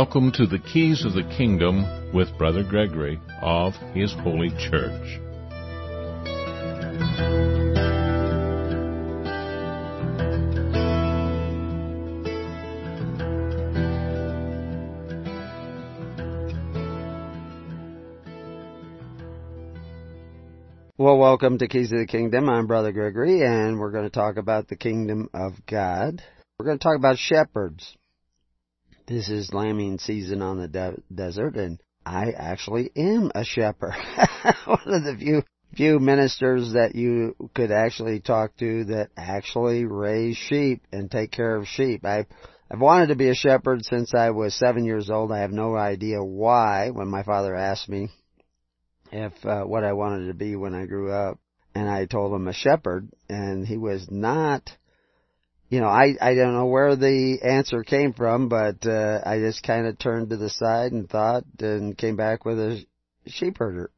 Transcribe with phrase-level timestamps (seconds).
[0.00, 5.18] Welcome to the Keys of the Kingdom with Brother Gregory of His Holy Church.
[20.96, 22.48] Well, welcome to Keys of the Kingdom.
[22.48, 26.22] I'm Brother Gregory, and we're going to talk about the Kingdom of God.
[26.56, 27.96] We're going to talk about shepherds.
[29.08, 33.94] This is lambing season on the de- desert, and I actually am a shepherd.
[34.66, 35.44] One of the few
[35.74, 41.56] few ministers that you could actually talk to that actually raise sheep and take care
[41.56, 42.04] of sheep.
[42.04, 42.26] I've
[42.70, 45.32] I've wanted to be a shepherd since I was seven years old.
[45.32, 46.90] I have no idea why.
[46.90, 48.10] When my father asked me
[49.10, 51.38] if uh, what I wanted to be when I grew up,
[51.74, 54.76] and I told him a shepherd, and he was not
[55.68, 59.62] you know, I I don't know where the answer came from, but uh, I just
[59.62, 62.84] kind of turned to the side and thought, and came back with a
[63.26, 63.90] sheep herder.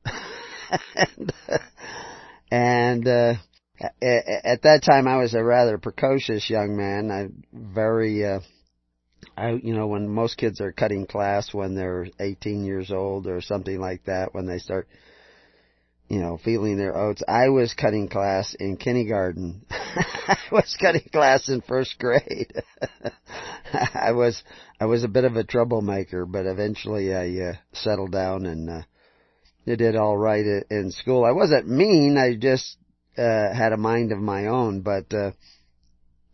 [0.94, 1.32] and
[2.50, 3.34] and uh,
[3.80, 7.10] at that time, I was a rather precocious young man.
[7.10, 8.40] I very, uh,
[9.36, 13.40] I you know, when most kids are cutting class when they're 18 years old or
[13.40, 14.88] something like that, when they start
[16.10, 17.22] you know, feeling their oats.
[17.28, 19.64] I was cutting class in kindergarten.
[19.70, 22.52] I was cutting class in first grade.
[23.72, 24.42] I was
[24.80, 28.82] I was a bit of a troublemaker, but eventually I uh, settled down and uh,
[29.64, 31.24] did all right in school.
[31.24, 32.18] I wasn't mean.
[32.18, 32.76] I just
[33.16, 35.30] uh, had a mind of my own, but uh,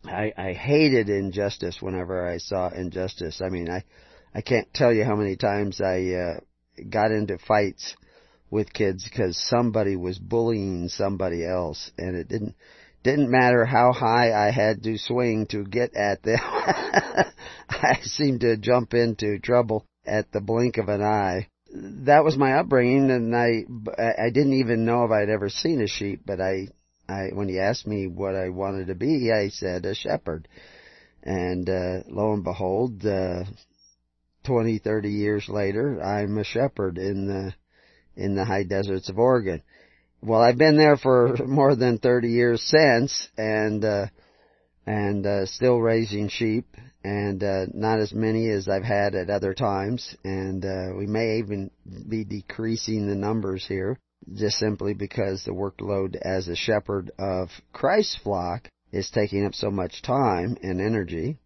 [0.05, 3.41] I I hated injustice whenever I saw injustice.
[3.41, 3.83] I mean, I
[4.33, 6.39] I can't tell you how many times I uh,
[6.89, 7.95] got into fights
[8.49, 12.55] with kids because somebody was bullying somebody else and it didn't
[13.03, 16.39] didn't matter how high I had to swing to get at them.
[17.69, 21.47] I seemed to jump into trouble at the blink of an eye.
[21.71, 23.65] That was my upbringing and I
[23.97, 26.67] I didn't even know if I'd ever seen a sheep, but I
[27.07, 30.47] I when he asked me what I wanted to be, I said a shepherd.
[31.23, 33.43] And uh lo and behold, uh
[34.45, 37.53] 20, 30 years later, I'm a shepherd in the
[38.17, 39.61] in the high deserts of Oregon.
[40.21, 44.07] Well, I've been there for more than 30 years since and, uh,
[44.85, 46.65] and, uh, still raising sheep
[47.03, 51.37] and, uh, not as many as I've had at other times and, uh, we may
[51.37, 51.69] even
[52.09, 53.99] be decreasing the numbers here
[54.33, 59.69] just simply because the workload as a shepherd of Christ's flock is taking up so
[59.69, 61.37] much time and energy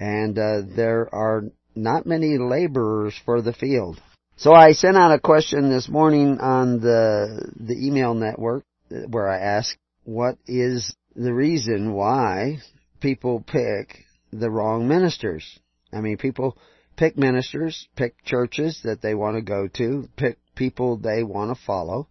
[0.00, 1.44] and, uh, there are
[1.76, 4.00] not many laborers for the field.
[4.36, 9.38] So I sent out a question this morning on the the email network where I
[9.38, 12.58] asked what is the reason why
[13.00, 15.60] people pick the wrong ministers.
[15.92, 16.58] I mean, people
[16.96, 21.64] pick ministers, pick churches that they want to go to, pick people they want to
[21.64, 22.08] follow.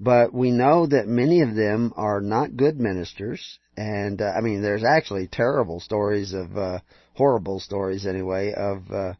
[0.00, 3.60] But we know that many of them are not good ministers.
[3.76, 6.80] And, uh, I mean, there's actually terrible stories of, uh,
[7.14, 9.12] horrible stories anyway, of, uh,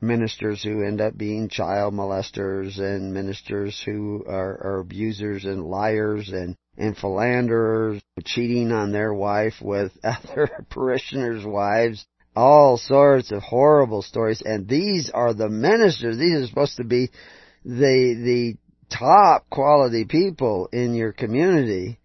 [0.00, 6.30] ministers who end up being child molesters and ministers who are, are abusers and liars
[6.30, 14.02] and, and philanderers, cheating on their wife with other parishioners' wives, all sorts of horrible
[14.02, 14.42] stories.
[14.44, 16.16] And these are the ministers.
[16.16, 17.10] These are supposed to be
[17.64, 18.56] the, the
[18.90, 21.99] top quality people in your community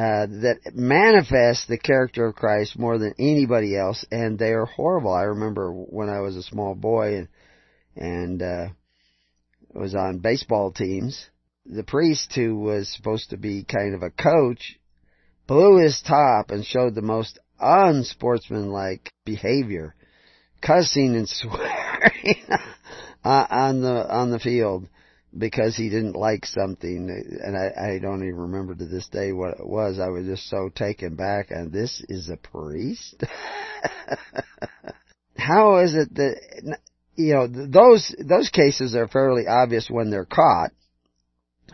[0.00, 5.12] uh, that manifest the character of Christ more than anybody else, and they are horrible.
[5.12, 7.28] I remember when I was a small boy and
[7.96, 8.68] and uh,
[9.74, 11.28] was on baseball teams.
[11.66, 14.78] The priest who was supposed to be kind of a coach
[15.46, 19.94] blew his top and showed the most unsportsmanlike behavior,
[20.62, 22.46] cussing and swearing
[23.22, 24.88] on the on the field
[25.36, 27.08] because he didn't like something,
[27.42, 30.00] and I, I don't even remember to this day what it was.
[30.00, 33.22] I was just so taken back, and this is a priest?
[35.36, 36.78] How is it that,
[37.14, 40.72] you know, those, those cases are fairly obvious when they're caught.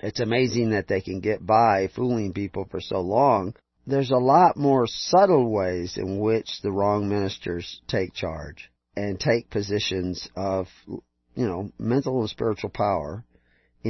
[0.03, 3.55] It's amazing that they can get by fooling people for so long.
[3.87, 9.49] There's a lot more subtle ways in which the wrong ministers take charge and take
[9.49, 13.25] positions of, you know, mental and spiritual power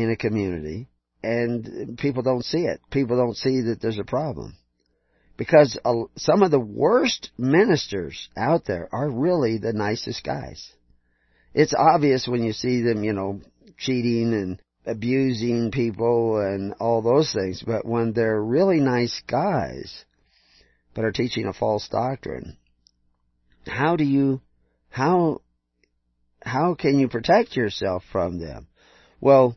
[0.02, 0.88] in a community
[1.22, 2.80] and people don't see it.
[2.90, 4.56] People don't see that there's a problem.
[5.36, 5.78] Because
[6.16, 10.72] some of the worst ministers out there are really the nicest guys.
[11.52, 13.40] It's obvious when you see them, you know,
[13.76, 20.04] cheating and abusing people and all those things, but when they're really nice guys,
[20.94, 22.56] but are teaching a false doctrine,
[23.66, 24.40] how do you,
[24.88, 25.40] how
[26.42, 28.68] how can you protect yourself from them?
[29.20, 29.56] Well,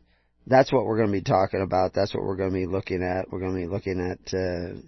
[0.50, 1.94] that's what we're going to be talking about.
[1.94, 3.30] That's what we're going to be looking at.
[3.30, 4.80] We're going to be looking at, uh,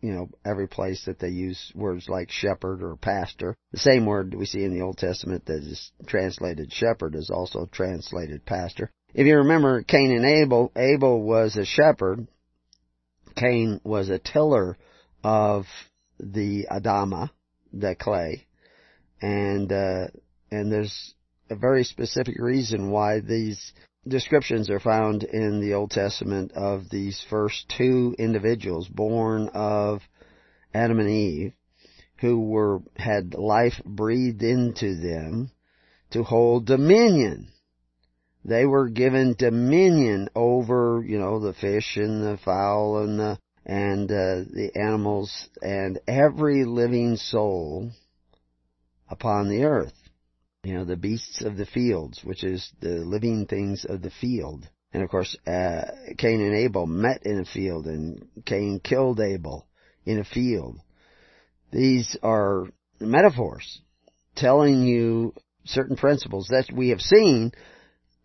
[0.00, 3.56] you know, every place that they use words like shepherd or pastor.
[3.72, 7.68] The same word we see in the Old Testament that is translated shepherd is also
[7.70, 8.92] translated pastor.
[9.12, 12.28] If you remember Cain and Abel, Abel was a shepherd.
[13.34, 14.78] Cain was a tiller
[15.24, 15.64] of
[16.20, 17.30] the Adama,
[17.72, 18.46] the clay.
[19.20, 20.06] And, uh,
[20.52, 21.14] and there's
[21.50, 23.72] a very specific reason why these
[24.06, 30.02] descriptions are found in the Old Testament of these first two individuals born of
[30.74, 31.52] Adam and Eve
[32.20, 35.50] who were, had life breathed into them
[36.10, 37.48] to hold dominion.
[38.44, 44.10] They were given dominion over, you know, the fish and the fowl and the, and
[44.10, 47.90] uh, the animals and every living soul
[49.08, 50.07] upon the earth
[50.64, 54.68] you know, the beasts of the fields, which is the living things of the field.
[54.92, 55.82] And of course, uh,
[56.16, 59.66] Cain and Abel met in a field and Cain killed Abel
[60.04, 60.80] in a field.
[61.70, 62.66] These are
[62.98, 63.80] metaphors
[64.34, 65.34] telling you
[65.64, 67.52] certain principles that we have seen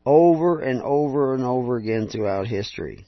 [0.05, 3.05] over and over and over again throughout history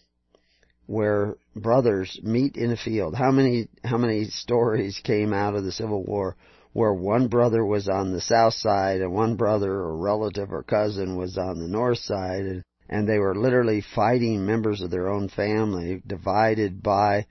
[0.88, 3.16] where brothers meet in a field.
[3.16, 6.36] How many, how many stories came out of the Civil War
[6.75, 11.16] where one brother was on the south side and one brother or relative or cousin
[11.16, 15.30] was on the north side and, and they were literally fighting members of their own
[15.30, 17.25] family divided by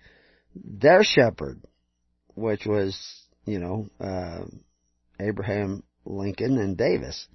[0.54, 1.60] their shepherd,
[2.34, 2.98] which was,
[3.44, 4.46] you know, uh,
[5.20, 7.28] Abraham Lincoln and Davis,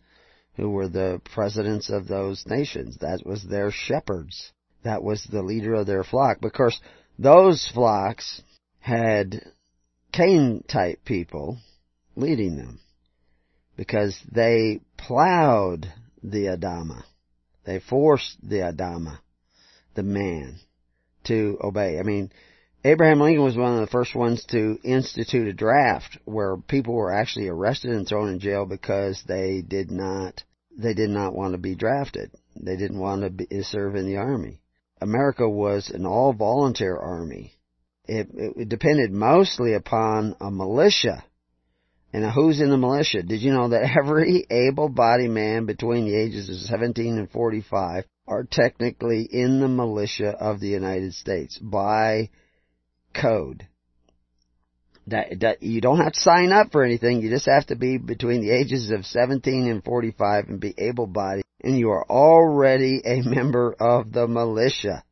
[0.55, 2.97] who were the presidents of those nations.
[3.01, 4.51] That was their shepherds.
[4.81, 6.39] That was the leader of their flock.
[6.53, 6.81] Course,
[7.19, 8.41] those flocks
[8.79, 9.43] had
[10.11, 11.59] Cain type people
[12.19, 12.79] leading them
[13.75, 17.03] because they plowed the Adama.
[17.65, 19.19] They forced the Adama,
[19.95, 20.59] the man,
[21.25, 21.97] to obey.
[21.99, 22.31] I mean,
[22.83, 27.13] Abraham Lincoln was one of the first ones to institute a draft where people were
[27.13, 30.43] actually arrested and thrown in jail because they did not
[30.77, 32.31] they did not want to be drafted.
[32.55, 34.61] They didn't want to be, serve in the army.
[35.01, 37.53] America was an all volunteer army.
[38.05, 41.23] It, it depended mostly upon a militia
[42.11, 43.21] and who's in the militia?
[43.21, 48.43] Did you know that every able-bodied man between the ages of 17 and 45 are
[48.49, 52.29] technically in the militia of the United States by
[53.13, 53.67] code?
[55.07, 57.21] That, that you don't have to sign up for anything.
[57.21, 61.43] You just have to be between the ages of 17 and 45 and be able-bodied,
[61.63, 65.03] and you are already a member of the militia.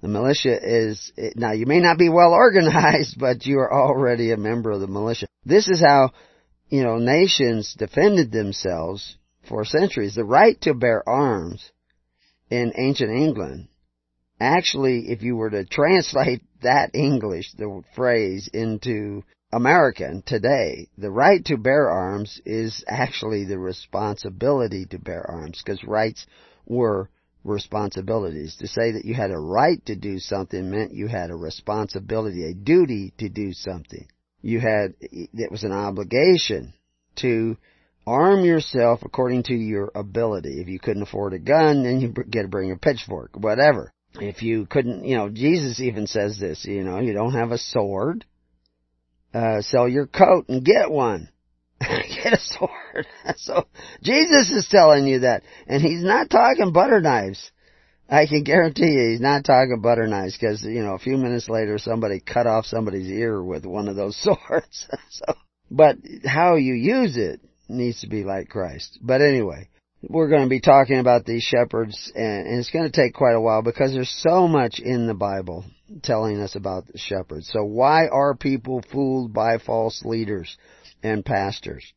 [0.00, 4.36] The militia is, now you may not be well organized, but you are already a
[4.36, 5.26] member of the militia.
[5.44, 6.12] This is how,
[6.68, 9.16] you know, nations defended themselves
[9.48, 10.14] for centuries.
[10.14, 11.72] The right to bear arms
[12.48, 13.68] in ancient England,
[14.38, 21.44] actually, if you were to translate that English, the phrase, into American today, the right
[21.46, 26.24] to bear arms is actually the responsibility to bear arms, because rights
[26.66, 27.10] were
[27.44, 28.56] responsibilities.
[28.60, 32.44] To say that you had a right to do something meant you had a responsibility,
[32.44, 34.06] a duty to do something.
[34.42, 36.74] You had, it was an obligation
[37.16, 37.56] to
[38.06, 40.60] arm yourself according to your ability.
[40.60, 43.92] If you couldn't afford a gun, then you get to bring a pitchfork, whatever.
[44.14, 47.58] If you couldn't, you know, Jesus even says this, you know, you don't have a
[47.58, 48.26] sword,
[49.32, 51.28] uh, sell your coat and get one.
[51.80, 53.06] get a sword.
[53.36, 53.66] so
[54.02, 57.50] Jesus is telling you that, and he's not talking butter knives.
[58.08, 61.48] I can guarantee you he's not talking butter knives because, you know, a few minutes
[61.48, 64.88] later somebody cut off somebody's ear with one of those swords.
[65.10, 65.34] so,
[65.70, 68.98] but how you use it needs to be like Christ.
[69.00, 69.68] But anyway,
[70.02, 73.34] we're going to be talking about these shepherds and, and it's going to take quite
[73.34, 75.64] a while because there's so much in the Bible
[76.02, 77.50] telling us about the shepherds.
[77.52, 80.56] So why are people fooled by false leaders?
[81.02, 81.92] and pastors.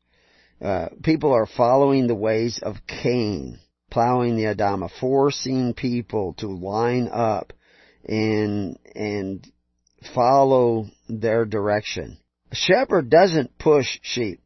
[0.62, 3.60] Uh, people are following the ways of Cain,
[3.96, 7.54] plowing the Adama, forcing people to line up
[8.04, 9.50] and and
[10.14, 12.18] follow their direction.
[12.52, 14.42] A shepherd doesn't push sheep.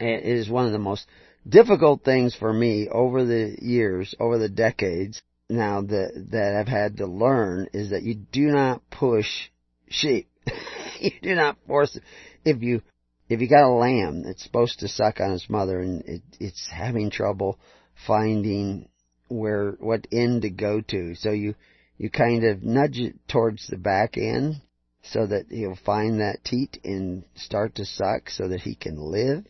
[0.00, 1.06] It is one of the most
[1.46, 5.20] difficult things for me over the years, over the decades
[5.50, 9.50] now that that I've had to learn is that you do not push
[9.90, 10.30] sheep.
[10.98, 11.98] you do not force.
[12.46, 12.80] If you
[13.28, 16.70] if you got a lamb that's supposed to suck on its mother and it, it's
[16.72, 17.58] having trouble
[18.06, 18.88] finding
[19.28, 21.54] where what end to go to, so you
[21.98, 24.62] you kind of nudge it towards the back end
[25.02, 29.44] so that he'll find that teat and start to suck so that he can live.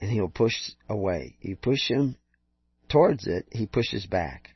[0.00, 0.54] and he'll push
[0.88, 1.36] away.
[1.40, 2.16] You push him
[2.88, 4.50] towards it, he pushes back.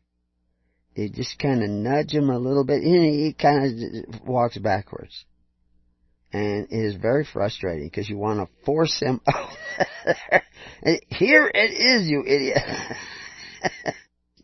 [0.94, 5.24] You just kind of nudge him a little bit, and he kind of walks backwards.
[6.32, 9.20] And it is very frustrating because you want to force him.
[11.08, 12.58] Here it is, you idiot.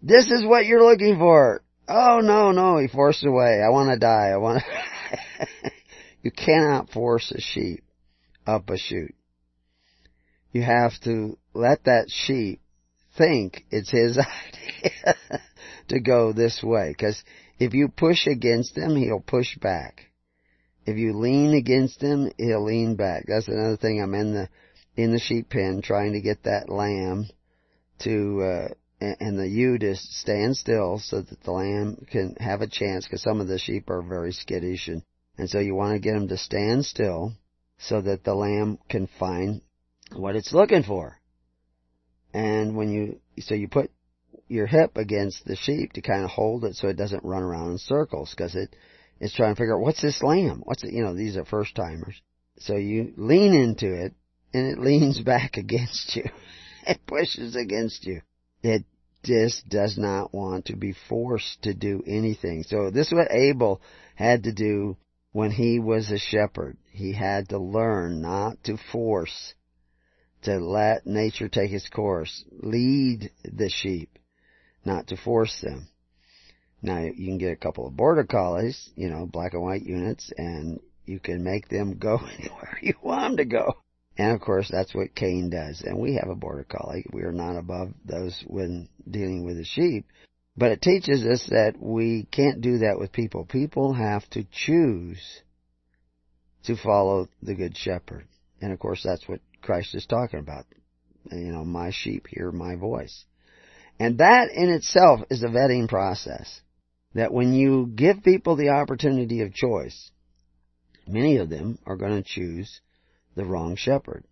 [0.03, 1.63] this is what you're looking for.
[1.89, 3.63] Oh no, no, he forced away.
[3.65, 4.31] I want to die.
[4.33, 4.63] I want
[6.23, 7.83] you cannot force a sheep
[8.47, 9.15] up a chute.
[10.53, 12.61] You have to let that sheep
[13.17, 14.19] think it's his
[14.85, 15.41] idea
[15.89, 16.95] to go this way.
[16.99, 17.23] Cause
[17.59, 20.07] if you push against him, he'll push back.
[20.87, 23.25] If you lean against him, he'll lean back.
[23.27, 24.01] That's another thing.
[24.01, 24.49] I'm in the,
[24.97, 27.29] in the sheep pen trying to get that lamb
[28.01, 28.69] to, uh,
[29.01, 33.23] and the ewe to stand still so that the lamb can have a chance because
[33.23, 35.03] some of the sheep are very skittish and,
[35.37, 37.33] and so you want to get them to stand still
[37.79, 39.61] so that the lamb can find
[40.13, 41.21] what it's looking for.
[42.35, 43.91] And when you, so you put
[44.49, 47.73] your hip against the sheep to kind of hold it so it doesn't run around
[47.73, 48.57] in circles because
[49.21, 50.63] it's trying to figure out what's this lamb?
[50.65, 52.21] What's it, you know, these are first timers.
[52.59, 54.15] So you lean into it
[54.53, 56.25] and it leans back against you.
[56.87, 58.23] it pushes against you.
[58.63, 58.85] It
[59.25, 62.63] just does not want to be forced to do anything.
[62.63, 63.81] So this is what Abel
[64.15, 64.97] had to do
[65.33, 66.77] when he was a shepherd.
[66.91, 69.55] He had to learn not to force,
[70.43, 74.19] to let nature take its course, lead the sheep,
[74.85, 75.89] not to force them.
[76.81, 80.33] Now you can get a couple of border collies, you know, black and white units,
[80.37, 83.75] and you can make them go anywhere you want them to go.
[84.19, 85.81] And of course, that's what Cain does.
[85.81, 87.07] And we have a border collie.
[87.13, 90.07] We are not above those when dealing with the sheep.
[90.57, 93.45] But it teaches us that we can't do that with people.
[93.45, 95.23] People have to choose
[96.65, 98.27] to follow the good shepherd.
[98.61, 100.65] And of course, that's what Christ is talking about.
[101.31, 103.25] You know, my sheep hear my voice.
[104.01, 106.61] And that in itself is a vetting process.
[107.15, 110.11] That when you give people the opportunity of choice,
[111.07, 112.81] many of them are going to choose
[113.39, 114.25] the wrong shepherd.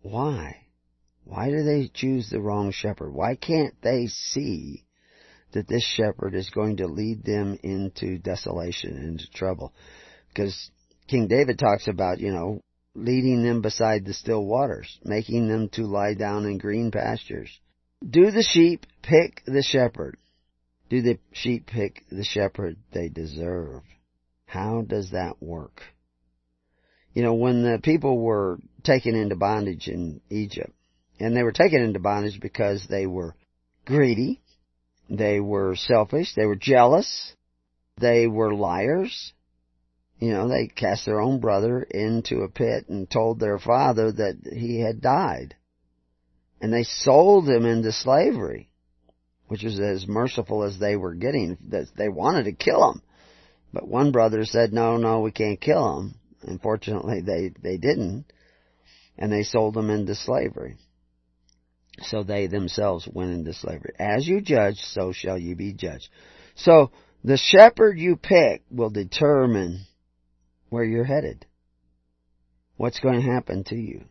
[0.00, 0.68] Why?
[1.24, 3.12] Why do they choose the wrong shepherd?
[3.12, 4.84] Why can't they see
[5.52, 9.74] that this shepherd is going to lead them into desolation, into trouble?
[10.28, 10.70] Because
[11.08, 12.60] King David talks about, you know,
[12.94, 17.50] leading them beside the still waters, making them to lie down in green pastures.
[18.08, 20.16] Do the sheep pick the shepherd?
[20.88, 23.82] Do the sheep pick the shepherd they deserve?
[24.46, 25.82] How does that work?
[27.14, 30.72] You know, when the people were taken into bondage in Egypt,
[31.20, 33.36] and they were taken into bondage because they were
[33.84, 34.40] greedy,
[35.10, 37.34] they were selfish, they were jealous,
[38.00, 39.32] they were liars.
[40.18, 44.38] You know, they cast their own brother into a pit and told their father that
[44.52, 45.56] he had died.
[46.60, 48.70] And they sold him into slavery,
[49.48, 51.58] which was as merciful as they were getting.
[51.96, 53.02] They wanted to kill him.
[53.72, 56.14] But one brother said, no, no, we can't kill him.
[56.42, 58.24] Unfortunately, they, they didn't,
[59.18, 60.76] and they sold them into slavery.
[62.00, 63.92] So they themselves went into slavery.
[63.98, 66.08] As you judge, so shall you be judged.
[66.54, 66.90] So
[67.22, 69.86] the shepherd you pick will determine
[70.70, 71.46] where you're headed.
[72.76, 74.04] What's going to happen to you.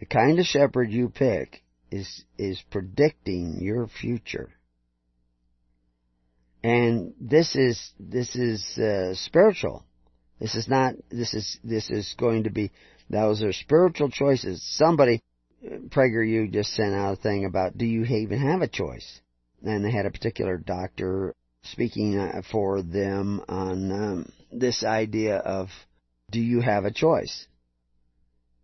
[0.00, 4.50] The kind of shepherd you pick is, is predicting your future.
[6.62, 9.84] And this is, this is, uh, spiritual.
[10.40, 12.70] This is not, this is, this is going to be,
[13.08, 14.62] those are spiritual choices.
[14.76, 15.22] Somebody,
[15.64, 19.20] PragerU just sent out a thing about, do you even have a choice?
[19.64, 25.68] And they had a particular doctor speaking uh, for them on um, this idea of,
[26.30, 27.46] do you have a choice?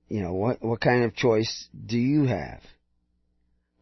[0.09, 2.61] You know, what, what kind of choice do you have?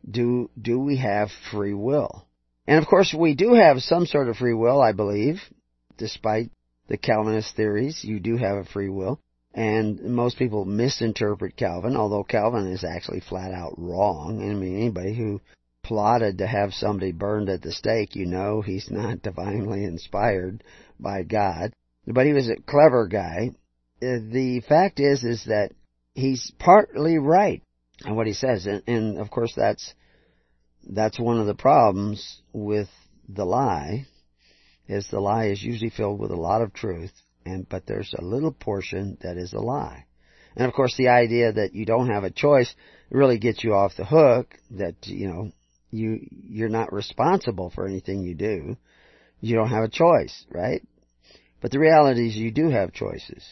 [0.09, 2.27] Do, do we have free will?
[2.67, 5.41] And of course we do have some sort of free will, I believe,
[5.99, 6.51] despite
[6.91, 9.21] the Calvinist theories, you do have a free will.
[9.55, 14.43] And most people misinterpret Calvin, although Calvin is actually flat out wrong.
[14.43, 15.41] I mean, anybody who
[15.83, 20.65] plotted to have somebody burned at the stake, you know he's not divinely inspired
[20.99, 21.73] by God.
[22.07, 23.51] But he was a clever guy.
[24.03, 25.71] Uh, the fact is, is that
[26.15, 27.63] he's partly right
[28.05, 28.67] on what he says.
[28.67, 29.95] And, and of course that's,
[30.89, 32.89] that's one of the problems with
[33.29, 34.07] the lie
[34.91, 37.13] is the lie is usually filled with a lot of truth,
[37.47, 40.07] and but there's a little portion that is a lie.
[40.57, 42.75] And of course, the idea that you don't have a choice
[43.09, 44.57] really gets you off the hook.
[44.73, 45.53] That you know
[45.91, 48.77] you you're not responsible for anything you do.
[49.41, 50.83] You don't have a choice, right?
[51.61, 53.47] But the reality is you do have choices.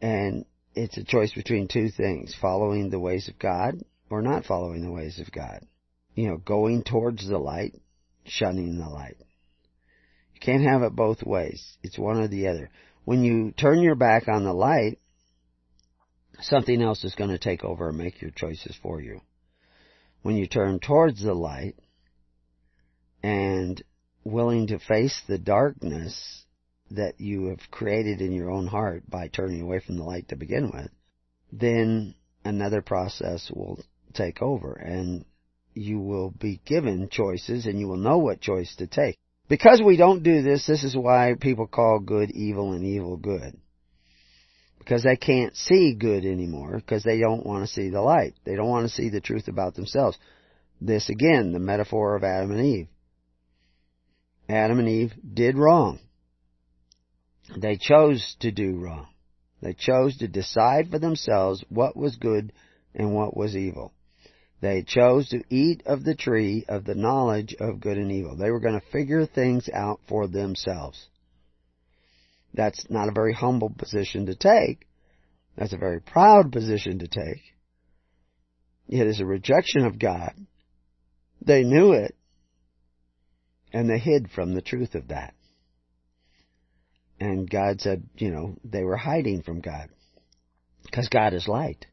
[0.00, 4.82] And it's a choice between two things, following the ways of God or not following
[4.82, 5.66] the ways of God.
[6.14, 7.74] You know, going towards the light,
[8.24, 9.16] shunning the light.
[10.40, 11.76] You can't have it both ways.
[11.82, 12.70] It's one or the other.
[13.04, 15.00] When you turn your back on the light,
[16.40, 19.20] something else is going to take over and make your choices for you.
[20.22, 21.74] When you turn towards the light
[23.20, 23.82] and
[24.22, 26.44] willing to face the darkness
[26.92, 30.36] that you have created in your own heart by turning away from the light to
[30.36, 30.90] begin with,
[31.50, 32.14] then
[32.44, 33.82] another process will
[34.14, 35.24] take over and
[35.74, 39.18] you will be given choices and you will know what choice to take.
[39.48, 43.58] Because we don't do this, this is why people call good evil and evil good.
[44.78, 48.34] Because they can't see good anymore because they don't want to see the light.
[48.44, 50.18] They don't want to see the truth about themselves.
[50.80, 52.88] This again, the metaphor of Adam and Eve.
[54.48, 55.98] Adam and Eve did wrong.
[57.56, 59.08] They chose to do wrong.
[59.60, 62.52] They chose to decide for themselves what was good
[62.94, 63.92] and what was evil.
[64.60, 68.36] They chose to eat of the tree of the knowledge of good and evil.
[68.36, 71.08] They were going to figure things out for themselves.
[72.54, 74.86] That's not a very humble position to take.
[75.56, 77.42] That's a very proud position to take.
[78.88, 80.32] It is a rejection of God.
[81.40, 82.16] They knew it,
[83.72, 85.34] and they hid from the truth of that.
[87.20, 89.88] And God said, you know, they were hiding from God.
[90.84, 91.86] Because God is light.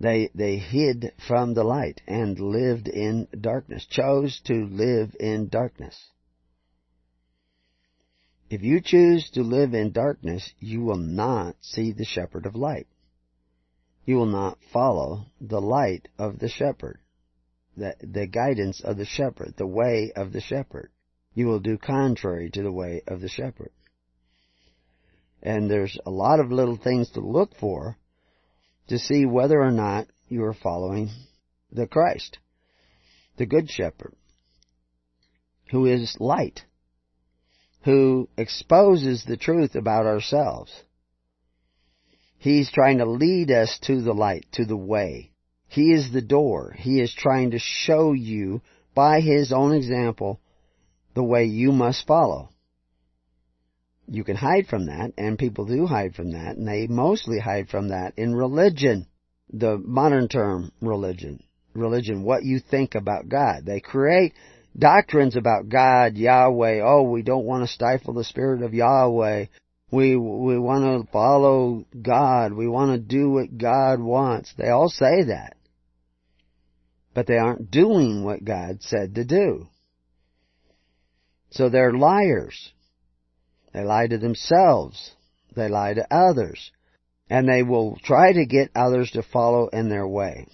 [0.00, 6.10] They, they hid from the light and lived in darkness, chose to live in darkness.
[8.50, 12.86] If you choose to live in darkness, you will not see the shepherd of light.
[14.04, 16.98] You will not follow the light of the shepherd,
[17.76, 20.90] the, the guidance of the shepherd, the way of the shepherd.
[21.34, 23.70] You will do contrary to the way of the shepherd.
[25.42, 27.96] And there's a lot of little things to look for
[28.88, 31.10] to see whether or not you are following
[31.72, 32.38] the Christ,
[33.36, 34.14] the Good Shepherd,
[35.70, 36.64] who is light,
[37.84, 40.72] who exposes the truth about ourselves.
[42.38, 45.32] He's trying to lead us to the light, to the way.
[45.68, 46.74] He is the door.
[46.78, 48.60] He is trying to show you
[48.94, 50.40] by His own example
[51.14, 52.50] the way you must follow
[54.08, 57.68] you can hide from that, and people do hide from that, and they mostly hide
[57.68, 59.06] from that in religion.
[59.52, 61.42] The modern term religion.
[61.74, 63.64] Religion, what you think about God.
[63.64, 64.32] They create
[64.76, 66.80] doctrines about God, Yahweh.
[66.82, 69.46] Oh, we don't want to stifle the spirit of Yahweh.
[69.90, 72.52] We, we want to follow God.
[72.52, 74.52] We want to do what God wants.
[74.56, 75.56] They all say that.
[77.14, 79.68] But they aren't doing what God said to do.
[81.50, 82.72] So they're liars.
[83.74, 85.10] They lie to themselves.
[85.54, 86.70] They lie to others.
[87.28, 90.46] And they will try to get others to follow in their way.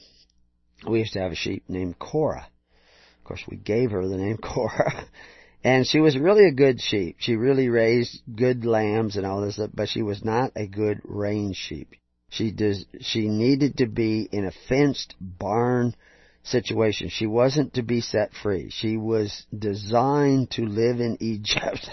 [0.89, 2.47] We used to have a sheep named Cora.
[3.19, 5.05] Of course, we gave her the name Cora.
[5.63, 7.17] and she was really a good sheep.
[7.19, 11.57] She really raised good lambs and all this, but she was not a good range
[11.57, 11.91] sheep.
[12.31, 15.95] She does, she needed to be in a fenced barn
[16.45, 17.11] situation.
[17.11, 18.71] She wasn't to be set free.
[18.71, 21.91] She was designed to live in Egypt.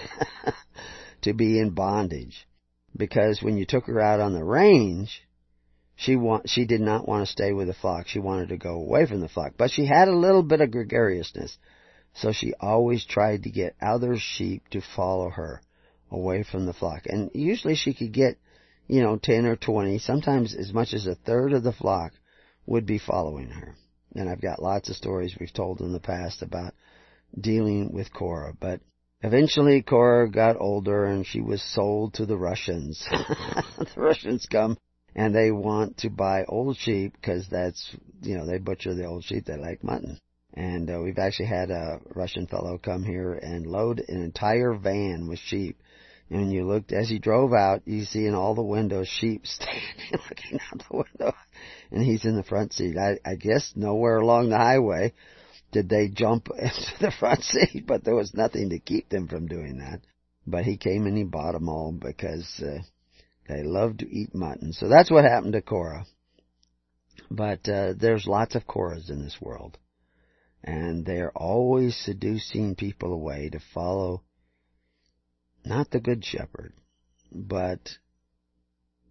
[1.22, 2.48] To be in bondage.
[2.96, 5.22] Because when you took her out on the range,
[5.96, 8.08] she want, she did not want to stay with the flock.
[8.08, 9.54] She wanted to go away from the flock.
[9.58, 11.58] But she had a little bit of gregariousness.
[12.14, 15.62] So she always tried to get other sheep to follow her
[16.10, 17.04] away from the flock.
[17.06, 18.38] And usually she could get,
[18.88, 22.14] you know, 10 or 20, sometimes as much as a third of the flock
[22.66, 23.76] would be following her.
[24.16, 26.74] And I've got lots of stories we've told in the past about
[27.40, 28.54] dealing with Cora.
[28.60, 28.82] But
[29.22, 33.04] Eventually, Cora got older and she was sold to the Russians.
[33.10, 34.78] the Russians come
[35.16, 39.24] and they want to buy old sheep because that's, you know, they butcher the old
[39.24, 39.46] sheep.
[39.46, 40.20] They like mutton.
[40.54, 45.28] And uh, we've actually had a Russian fellow come here and load an entire van
[45.28, 45.80] with sheep.
[46.30, 49.82] And you looked, as he drove out, you see in all the windows sheep standing
[50.12, 51.36] looking out the window.
[51.90, 52.98] And he's in the front seat.
[52.98, 55.14] I, I guess nowhere along the highway
[55.72, 59.48] did they jump into the front seat, but there was nothing to keep them from
[59.48, 60.02] doing that.
[60.46, 62.80] But he came and he bought them all because uh,
[63.50, 64.72] they loved to eat mutton.
[64.72, 66.06] So that's what happened to Cora.
[67.30, 69.78] But uh, there's lots of Coras in this world.
[70.64, 74.24] And they're always seducing people away to follow
[75.66, 76.74] not the good shepherd,
[77.32, 77.98] but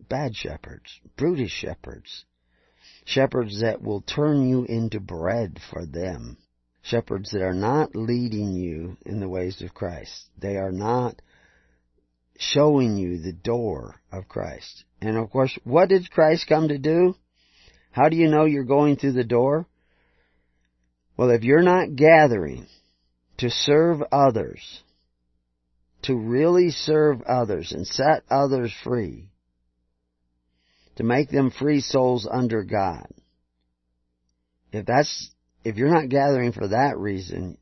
[0.09, 2.25] bad shepherds, brutish shepherds,
[3.05, 6.39] shepherds that will turn you into bread for them
[6.87, 10.29] shepherds that are not leading you in the ways of Christ.
[10.39, 11.21] They are not
[12.39, 14.85] showing you the door of Christ.
[15.01, 17.15] And of course, what did Christ come to do?
[17.91, 19.67] How do you know you're going through the door?
[21.17, 22.67] Well, if you're not gathering
[23.39, 24.83] to serve others,
[26.03, 29.31] to really serve others and set others free,
[30.97, 33.09] to make them free souls under God,
[34.73, 35.31] if that's,
[35.67, 37.59] if you're not gathering for that reason,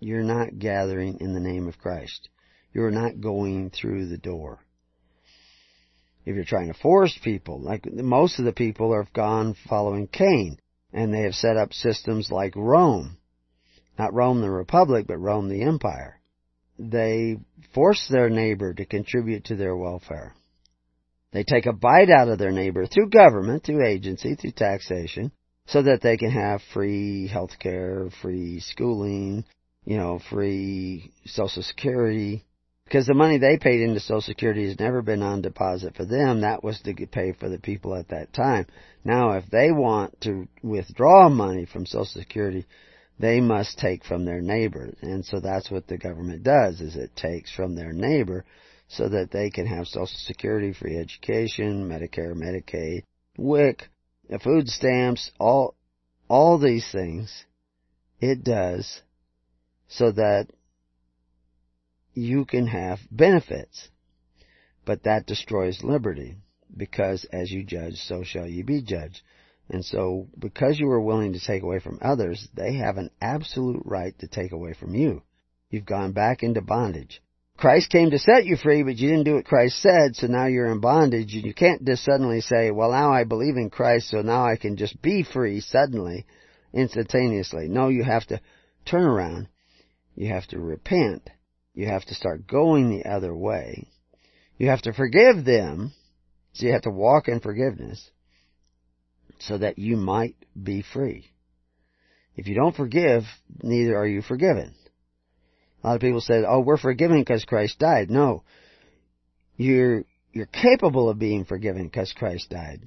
[0.00, 2.28] you're not gathering in the name of Christ.
[2.72, 4.58] You're not going through the door.
[6.26, 10.58] If you're trying to force people, like most of the people have gone following Cain,
[10.92, 13.16] and they have set up systems like Rome.
[13.96, 16.20] Not Rome the Republic, but Rome the Empire.
[16.80, 17.36] They
[17.72, 20.34] force their neighbor to contribute to their welfare.
[21.32, 25.30] They take a bite out of their neighbor through government, through agency, through taxation,
[25.70, 29.44] so that they can have free health care, free schooling,
[29.84, 32.44] you know, free social security.
[32.84, 36.40] Because the money they paid into social security has never been on deposit for them.
[36.40, 38.66] That was to pay for the people at that time.
[39.04, 42.66] Now if they want to withdraw money from social security,
[43.20, 44.92] they must take from their neighbor.
[45.02, 48.44] And so that's what the government does, is it takes from their neighbor
[48.88, 53.02] so that they can have social security, free education, Medicare, Medicaid,
[53.36, 53.88] WIC,
[54.38, 55.74] food stamps, all,
[56.28, 57.44] all these things.
[58.20, 59.00] It does
[59.88, 60.48] so that
[62.14, 63.88] you can have benefits.
[64.84, 66.36] But that destroys liberty,
[66.76, 69.20] because as you judge, so shall you be judged.
[69.68, 73.82] And so, because you are willing to take away from others, they have an absolute
[73.84, 75.22] right to take away from you.
[75.70, 77.22] You've gone back into bondage.
[77.60, 80.46] Christ came to set you free, but you didn't do what Christ said, so now
[80.46, 81.34] you're in bondage.
[81.34, 84.56] And you can't just suddenly say, well, now I believe in Christ, so now I
[84.56, 86.24] can just be free suddenly,
[86.72, 87.68] instantaneously.
[87.68, 88.40] No, you have to
[88.86, 89.48] turn around
[90.20, 91.30] you have to repent.
[91.72, 93.88] You have to start going the other way.
[94.58, 95.92] You have to forgive them.
[96.52, 98.10] So you have to walk in forgiveness
[99.38, 101.30] so that you might be free.
[102.36, 103.22] If you don't forgive,
[103.62, 104.74] neither are you forgiven.
[105.82, 108.10] A lot of people say, oh, we're forgiven because Christ died.
[108.10, 108.42] No.
[109.56, 112.82] You're, you're capable of being forgiven because Christ died.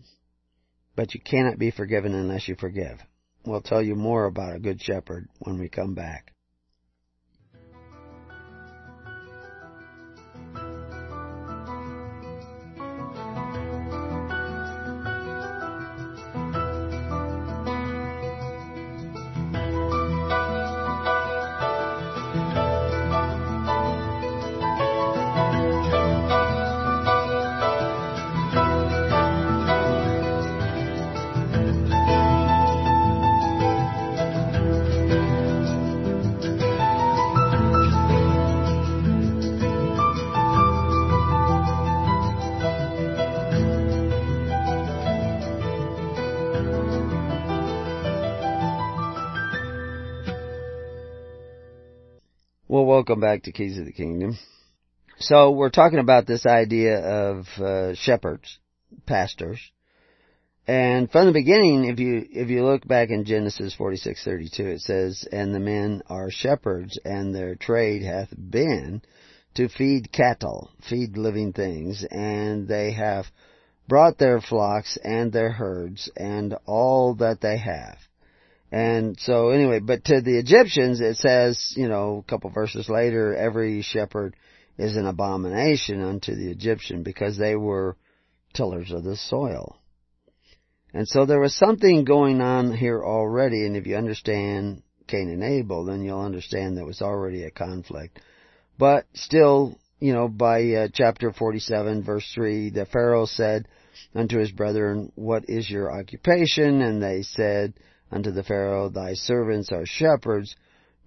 [0.96, 3.00] But you cannot be forgiven unless you forgive.
[3.46, 6.33] We'll tell you more about a good shepherd when we come back.
[53.04, 54.38] Welcome back to Keys of the Kingdom.
[55.18, 58.60] So we're talking about this idea of uh, shepherds,
[59.06, 59.60] pastors,
[60.70, 64.48] and from the beginning, if you if you look back in Genesis forty six thirty
[64.48, 69.02] two, it says, "And the men are shepherds, and their trade hath been
[69.56, 73.26] to feed cattle, feed living things, and they have
[73.86, 77.98] brought their flocks and their herds and all that they have."
[78.74, 83.36] And so anyway, but to the Egyptians it says, you know, a couple verses later,
[83.36, 84.36] every shepherd
[84.80, 87.96] is an abomination unto the Egyptian because they were
[88.56, 89.78] tillers of the soil.
[90.92, 95.44] And so there was something going on here already, and if you understand Cain and
[95.44, 98.20] Abel, then you'll understand there was already a conflict.
[98.80, 103.68] But still, you know, by uh, chapter 47 verse 3, the Pharaoh said
[104.16, 106.82] unto his brethren, What is your occupation?
[106.82, 107.76] And they said,
[108.13, 110.56] unto the Pharaoh, Thy servants are shepherds,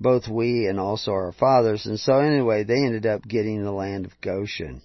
[0.01, 1.87] both we and also our fathers.
[1.87, 4.83] And so anyway, they ended up getting the land of Goshen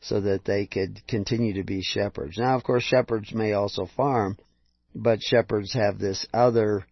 [0.00, 2.38] so that they could continue to be shepherds.
[2.38, 4.36] Now, of course, shepherds may also farm,
[4.94, 6.86] but shepherds have this other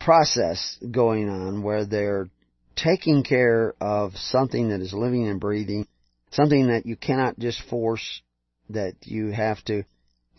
[0.00, 2.28] process going on where they're
[2.76, 5.86] taking care of something that is living and breathing,
[6.30, 8.22] something that you cannot just force,
[8.70, 9.84] that you have to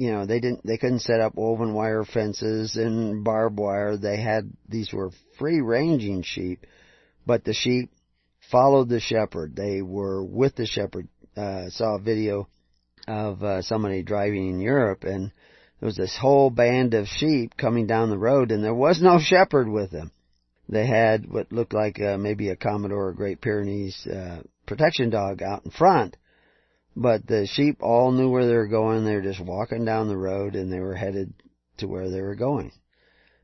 [0.02, 3.98] you know, they didn't, they couldn't set up woven wire fences and barbed wire.
[3.98, 6.66] They had, these were free ranging sheep,
[7.24, 7.92] but the sheep
[8.50, 9.56] followed the shepherd.
[9.56, 11.08] They were with the shepherd.
[11.38, 12.48] Uh, saw a video
[13.08, 15.32] of uh, somebody driving in Europe and
[15.80, 19.20] there was this whole band of sheep coming down the road and there was no
[19.20, 20.12] shepherd with them.
[20.68, 25.44] They had what looked like uh, maybe a Komondor or Great Pyrenees uh, protection dog
[25.44, 26.18] out in front
[26.96, 29.06] But the sheep all knew where they were going.
[29.06, 31.34] They were just walking down the road and they were headed
[31.78, 32.72] to where they were going.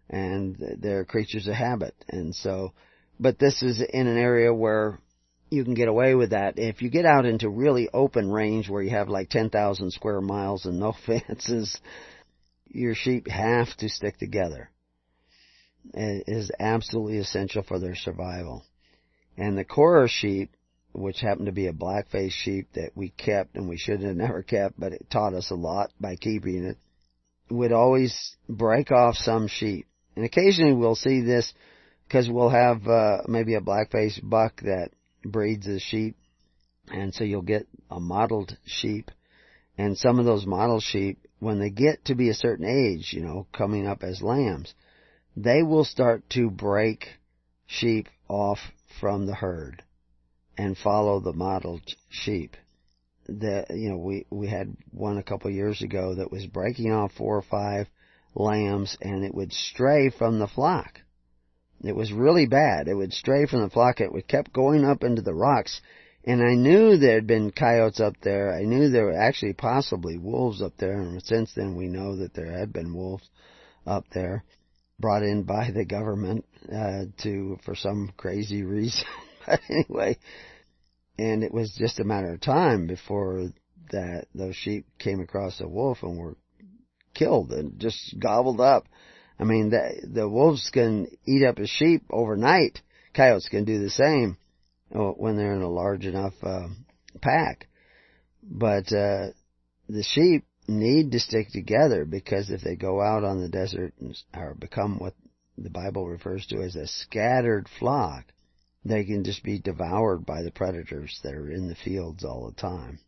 [0.10, 1.95] And they're creatures of habit.
[2.10, 2.73] And so,
[3.19, 4.99] but this is in an area where
[5.49, 6.57] you can get away with that.
[6.57, 10.65] If you get out into really open range where you have like 10,000 square miles
[10.65, 11.79] and no fences,
[12.67, 14.69] your sheep have to stick together.
[15.93, 18.63] It is absolutely essential for their survival.
[19.38, 20.51] And the Korah sheep,
[20.93, 24.43] which happened to be a black-faced sheep that we kept and we should have never
[24.43, 26.78] kept, but it taught us a lot by keeping it,
[27.50, 29.88] would always break off some sheep.
[30.15, 31.54] And occasionally we'll see this
[32.08, 34.89] because we'll have uh, maybe a black-faced buck that
[35.23, 36.15] breeds a sheep,
[36.88, 39.12] and so you'll get a mottled sheep.
[39.78, 43.21] And some of those mottled sheep, when they get to be a certain age, you
[43.21, 44.73] know, coming up as lambs,
[45.36, 47.08] they will start to break
[47.67, 48.58] sheep off
[49.00, 49.84] from the herd
[50.58, 52.56] and follow the mottled sheep.
[53.28, 57.12] The, you know, we, we had one a couple years ago that was breaking off
[57.13, 57.88] four or five
[58.36, 61.02] lambs and it would stray from the flock.
[61.84, 62.88] It was really bad.
[62.88, 64.00] It would stray from the flock.
[64.00, 65.82] It would kept going up into the rocks.
[66.24, 68.54] And I knew there had been coyotes up there.
[68.54, 71.00] I knew there were actually possibly wolves up there.
[71.00, 73.30] And since then we know that there had been wolves
[73.86, 74.43] up there
[75.00, 76.43] brought in by the government,
[76.74, 79.06] uh, to, for some crazy reason.
[79.47, 80.17] But anyway,
[81.17, 83.49] and it was just a matter of time before
[83.91, 86.36] that those sheep came across a wolf and were
[87.13, 88.86] killed and just gobbled up
[89.39, 92.81] I mean, the, the wolves can eat up a sheep overnight.
[93.13, 94.38] Coyotes can do the same
[94.93, 96.67] uh, when they're in a large enough uh,
[97.21, 97.67] pack.
[98.43, 99.27] But uh,
[99.88, 104.15] the sheep need to stick together because if they go out on the desert and
[104.36, 105.13] or become what
[105.57, 108.25] the Bible refers to as a scattered flock,
[108.88, 112.62] they can just be devoured by the predators that are in the fields all the
[112.62, 113.00] time.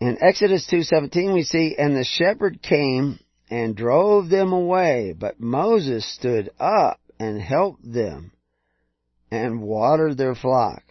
[0.00, 3.18] In Exodus 2:17 we see and the shepherd came
[3.50, 5.14] and drove them away.
[5.18, 8.32] But Moses stood up and helped them
[9.30, 10.82] and watered their flock.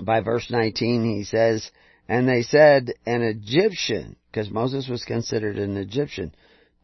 [0.00, 1.70] By verse 19 he says,
[2.08, 6.34] and they said, an Egyptian, because Moses was considered an Egyptian,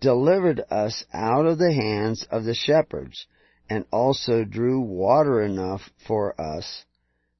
[0.01, 3.27] delivered us out of the hands of the shepherds
[3.71, 6.85] and also drew water enough for us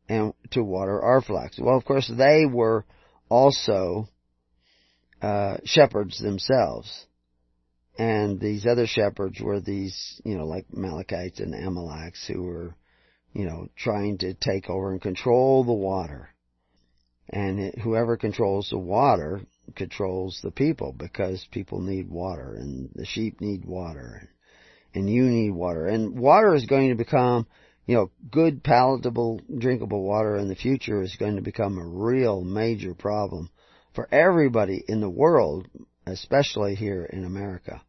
[0.09, 1.59] and to water our flocks.
[1.61, 2.87] Well, of course, they were
[3.29, 4.09] also
[5.21, 7.07] uh, shepherds themselves.
[7.99, 12.75] And these other shepherds were these, you know, like Amalekites and Amaleks who were,
[13.35, 16.31] you know, trying to take over and control the water.
[17.29, 19.43] And it, whoever controls the water
[19.75, 24.31] controls the people because people need water and the sheep need water
[24.95, 25.87] and you need water.
[25.87, 27.47] And water is going to become,
[27.87, 32.43] you know, good palatable drinkable water in the future is going to become a real
[32.43, 33.51] major problem
[33.95, 35.67] for everybody in the world,
[36.07, 37.83] especially here in America.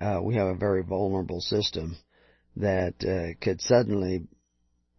[0.00, 1.96] Uh, we have a very vulnerable system
[2.56, 4.26] that uh, could suddenly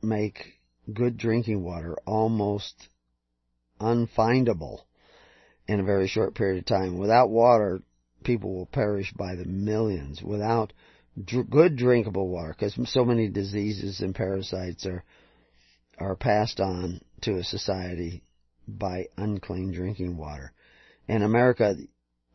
[0.01, 0.59] make
[0.93, 2.89] good drinking water almost
[3.79, 4.79] unfindable
[5.67, 6.97] in a very short period of time.
[6.97, 7.81] Without water,
[8.23, 10.21] people will perish by the millions.
[10.21, 10.73] Without
[11.23, 15.03] dr- good drinkable water, because so many diseases and parasites are
[15.97, 18.23] are passed on to a society
[18.67, 20.53] by unclean drinking water.
[21.07, 21.75] And America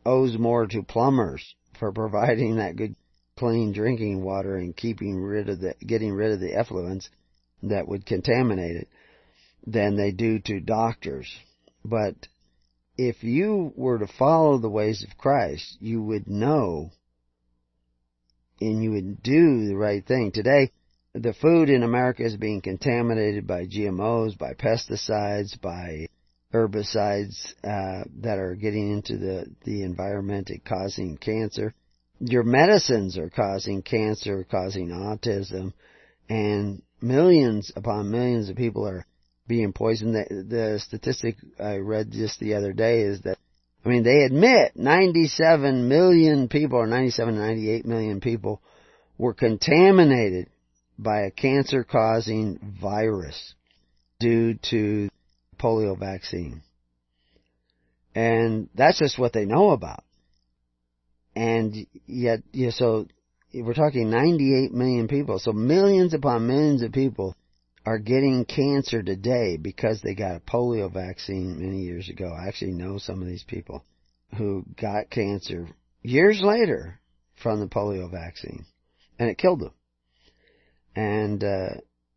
[0.05, 2.95] owes more to plumbers for providing that good
[3.37, 7.09] clean drinking water and keeping rid of the, getting rid of the effluents
[7.63, 8.87] that would contaminate it
[9.65, 11.33] than they do to doctors.
[11.83, 12.15] But
[12.97, 16.91] if you were to follow the ways of Christ, you would know
[18.61, 20.31] and you would do the right thing.
[20.31, 20.71] Today,
[21.13, 26.07] the food in America is being contaminated by GMOs, by pesticides, by
[26.53, 31.73] herbicides uh, that are getting into the, the environment and causing cancer.
[32.19, 35.73] Your medicines are causing cancer, causing autism,
[36.29, 39.05] and millions upon millions of people are
[39.47, 40.15] being poisoned.
[40.15, 43.37] The, the statistic I read just the other day is that,
[43.85, 48.61] I mean, they admit 97 million people, or 97 98 million people,
[49.17, 50.49] were contaminated
[50.97, 53.53] by a cancer causing virus
[54.19, 55.09] due to
[55.59, 56.61] polio vaccine.
[58.13, 60.03] And that's just what they know about.
[61.35, 63.07] And yet, yeah, so
[63.53, 65.37] we're talking 98 million people.
[65.37, 67.35] So millions upon millions of people
[67.85, 72.27] are getting cancer today because they got a polio vaccine many years ago.
[72.33, 73.83] I actually know some of these people
[74.37, 75.67] who got cancer
[76.01, 76.99] years later
[77.41, 78.65] from the polio vaccine
[79.19, 79.73] and it killed them.
[80.95, 81.75] And, uh,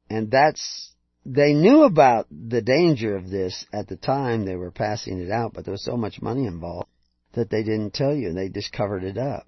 [0.09, 0.93] and that's
[1.27, 5.53] they knew about the danger of this at the time they were passing it out,
[5.53, 6.89] but there was so much money involved
[7.35, 8.33] that they didn't tell you.
[8.33, 9.47] They just covered it up.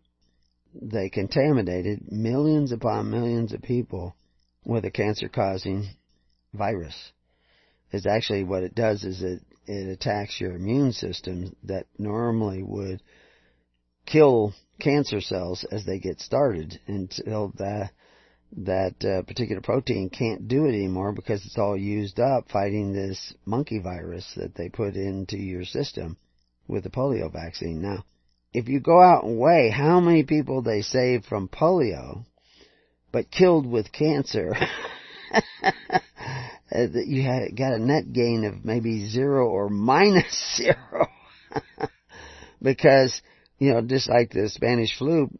[0.74, 4.14] They contaminated millions upon millions of people
[4.62, 5.88] with a cancer causing
[6.52, 7.12] virus.
[7.92, 13.02] It's actually what it does is it, it attacks your immune system that normally would
[14.06, 17.90] kill cancer cells as they get started until that
[18.56, 23.32] that uh, particular protein can't do it anymore because it's all used up fighting this
[23.44, 26.16] monkey virus that they put into your system
[26.66, 27.80] with the polio vaccine.
[27.80, 28.04] Now,
[28.52, 32.24] if you go out and weigh how many people they saved from polio,
[33.12, 34.56] but killed with cancer,
[36.72, 41.08] uh, you had, got a net gain of maybe zero or minus zero.
[42.62, 43.20] because,
[43.58, 45.30] you know, just like the Spanish flu,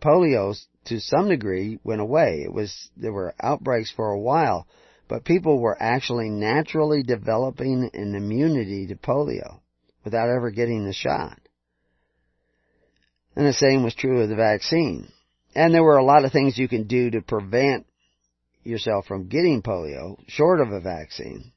[0.00, 0.56] polio
[0.86, 2.42] to some degree went away.
[2.44, 4.66] It was, there were outbreaks for a while,
[5.08, 9.60] but people were actually naturally developing an immunity to polio
[10.04, 11.38] without ever getting the shot.
[13.36, 15.12] And the same was true of the vaccine.
[15.54, 17.86] And there were a lot of things you can do to prevent
[18.64, 21.52] yourself from getting polio, short of a vaccine,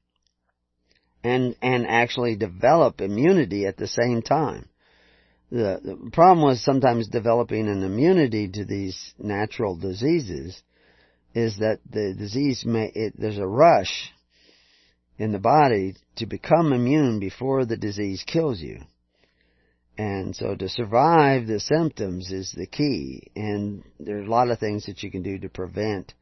[1.24, 4.68] and, and actually develop immunity at the same time.
[5.52, 10.62] The, the problem was sometimes developing an immunity to these natural diseases
[11.34, 14.12] is that the disease may, it, there's a rush
[15.18, 18.80] in the body to become immune before the disease kills you.
[19.98, 23.30] And so to survive the symptoms is the key.
[23.36, 26.14] And there's a lot of things that you can do to prevent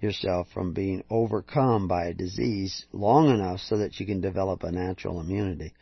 [0.00, 4.70] yourself from being overcome by a disease long enough so that you can develop a
[4.70, 5.72] natural immunity.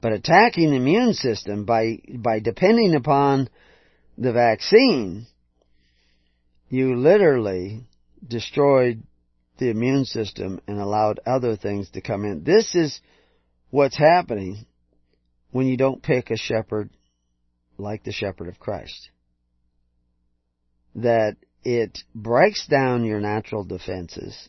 [0.00, 3.48] But attacking the immune system by, by depending upon
[4.18, 5.26] the vaccine,
[6.68, 7.84] you literally
[8.26, 9.02] destroyed
[9.58, 12.44] the immune system and allowed other things to come in.
[12.44, 13.00] This is
[13.70, 14.66] what's happening
[15.50, 16.90] when you don't pick a shepherd
[17.78, 19.10] like the shepherd of Christ.
[20.96, 24.48] That it breaks down your natural defenses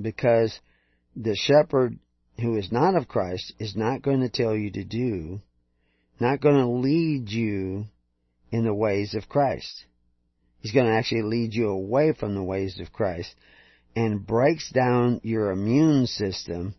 [0.00, 0.58] because
[1.16, 1.98] the shepherd
[2.40, 5.40] who is not of Christ is not going to tell you to do,
[6.18, 7.86] not going to lead you
[8.50, 9.84] in the ways of Christ.
[10.60, 13.34] He's going to actually lead you away from the ways of Christ
[13.96, 16.74] and breaks down your immune system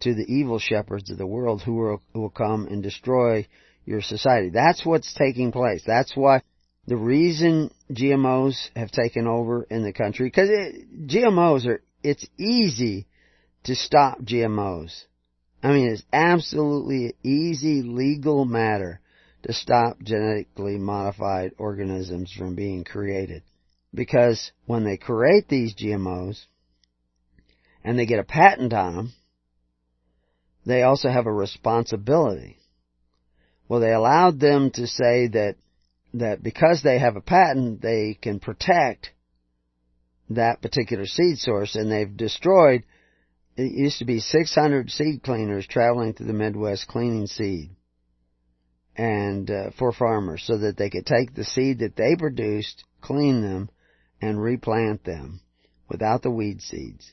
[0.00, 3.46] to the evil shepherds of the world who will, who will come and destroy
[3.84, 4.50] your society.
[4.50, 5.82] That's what's taking place.
[5.86, 6.42] That's why
[6.86, 10.50] the reason GMOs have taken over in the country, because
[11.06, 13.06] GMOs are, it's easy
[13.64, 15.04] to stop GMOs.
[15.62, 19.00] I mean, it's absolutely an easy legal matter
[19.42, 23.42] to stop genetically modified organisms from being created.
[23.92, 26.44] Because when they create these GMOs
[27.82, 29.12] and they get a patent on them,
[30.64, 32.58] they also have a responsibility.
[33.68, 35.56] Well, they allowed them to say that,
[36.20, 39.10] that because they have a patent, they can protect
[40.30, 42.84] that particular seed source and they've destroyed
[43.56, 47.70] it used to be 600 seed cleaners traveling through the Midwest cleaning seed
[48.94, 53.42] and uh, for farmers so that they could take the seed that they produced, clean
[53.42, 53.70] them,
[54.20, 55.40] and replant them
[55.88, 57.12] without the weed seeds.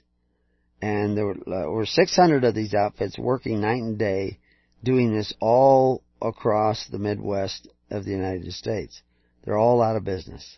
[0.82, 4.40] And there were, uh, were 600 of these outfits working night and day
[4.84, 9.02] doing this all across the Midwest of the United States.
[9.44, 10.58] They're all out of business.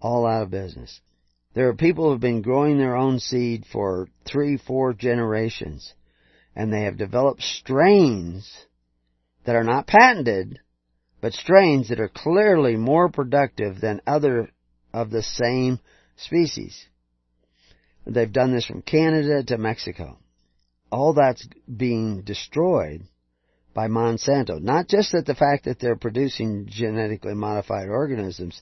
[0.00, 1.00] All out of business.
[1.54, 5.94] There are people who have been growing their own seed for three, four generations,
[6.56, 8.52] and they have developed strains
[9.44, 10.58] that are not patented,
[11.20, 14.50] but strains that are clearly more productive than other
[14.92, 15.78] of the same
[16.16, 16.86] species.
[18.06, 20.18] They've done this from Canada to Mexico.
[20.90, 23.02] All that's being destroyed
[23.74, 24.60] by Monsanto.
[24.60, 28.60] Not just that the fact that they're producing genetically modified organisms,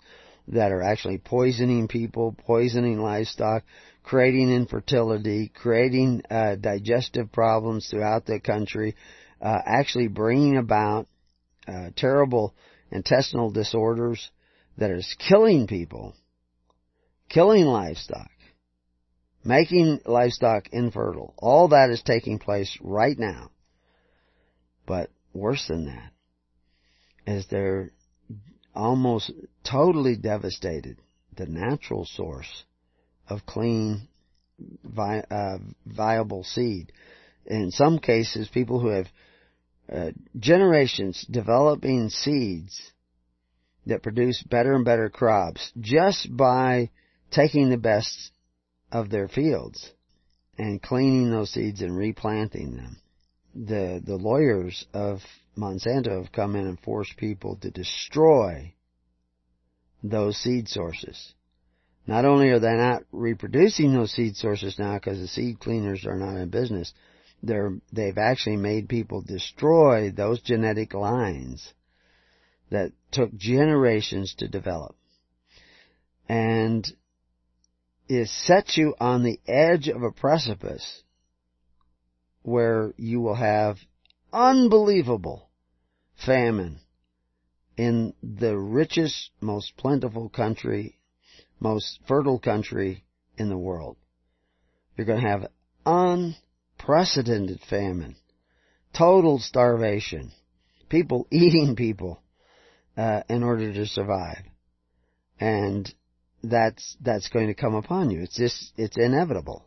[0.49, 3.63] that are actually poisoning people, poisoning livestock,
[4.03, 8.97] creating infertility, creating uh, digestive problems throughout the country,
[9.41, 11.07] uh, actually bringing about
[11.69, 12.55] uh, terrible
[12.91, 14.31] intestinal disorders
[14.79, 16.15] that is killing people,
[17.29, 18.31] killing livestock,
[19.45, 21.35] making livestock infertile.
[21.39, 23.52] All that is taking place right now.
[24.87, 26.13] But worse than that
[27.27, 27.93] is they're
[28.75, 29.31] almost
[29.65, 30.99] totally devastated
[31.37, 32.65] the natural source
[33.29, 34.09] of clean,
[34.85, 36.93] vi- uh, viable seed.
[37.47, 39.07] In some cases, people who have
[39.93, 42.93] uh, generations developing seeds
[43.87, 46.91] that produce better and better crops just by
[47.31, 48.31] taking the best
[48.91, 49.91] of their fields
[50.59, 53.02] and cleaning those seeds and replanting them.
[53.55, 55.21] The, the lawyers of
[55.57, 58.75] Monsanto have come in and forced people to destroy
[60.03, 61.35] those seed sources.
[62.07, 66.17] Not only are they not reproducing those seed sources now because the seed cleaners are
[66.17, 66.93] not in business,
[67.43, 71.73] they're, they've actually made people destroy those genetic lines
[72.71, 74.97] that took generations to develop.
[76.29, 76.91] And
[78.09, 81.03] it sets you on the edge of a precipice
[82.43, 83.79] where you will have
[84.33, 85.49] unbelievable
[86.25, 86.81] famine
[87.77, 90.99] in the richest, most plentiful country,
[91.61, 93.05] most fertile country
[93.39, 93.97] in the world.
[94.97, 95.47] You're going to have
[95.87, 98.17] unprecedented famine,
[98.97, 100.33] total starvation,
[100.89, 102.23] people eating people
[102.97, 104.45] uh, in order to survive,
[105.41, 105.93] and
[106.43, 108.21] that's that's going to come upon you.
[108.21, 109.65] It's just it's inevitable.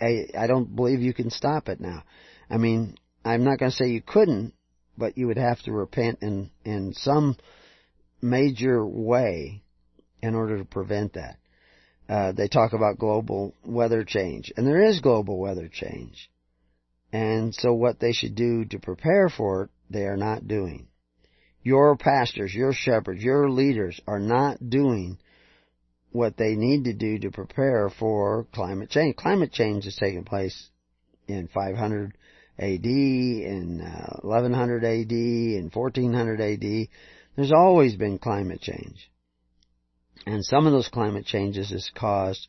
[0.00, 2.02] I, I don't believe you can stop it now.
[2.48, 4.54] I mean, I'm not going to say you couldn't,
[4.96, 7.36] but you would have to repent in in some
[8.20, 9.62] major way
[10.22, 11.36] in order to prevent that.
[12.08, 16.28] Uh, they talk about global weather change, and there is global weather change.
[17.12, 20.88] And so what they should do to prepare for it, they are not doing.
[21.62, 25.18] Your pastors, your shepherds, your leaders are not doing
[26.12, 29.16] what they need to do to prepare for climate change.
[29.16, 30.68] Climate change is taking place
[31.28, 32.16] in 500
[32.58, 36.88] AD, in uh, 1100 AD, in 1400 AD.
[37.36, 39.10] There's always been climate change.
[40.26, 42.48] And some of those climate changes has caused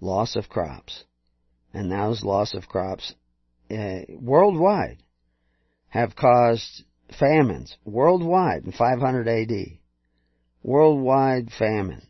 [0.00, 1.04] loss of crops.
[1.72, 3.14] And those loss of crops
[3.70, 4.98] uh, worldwide
[5.88, 6.84] have caused
[7.18, 9.78] famines worldwide in 500 AD.
[10.62, 12.02] Worldwide famine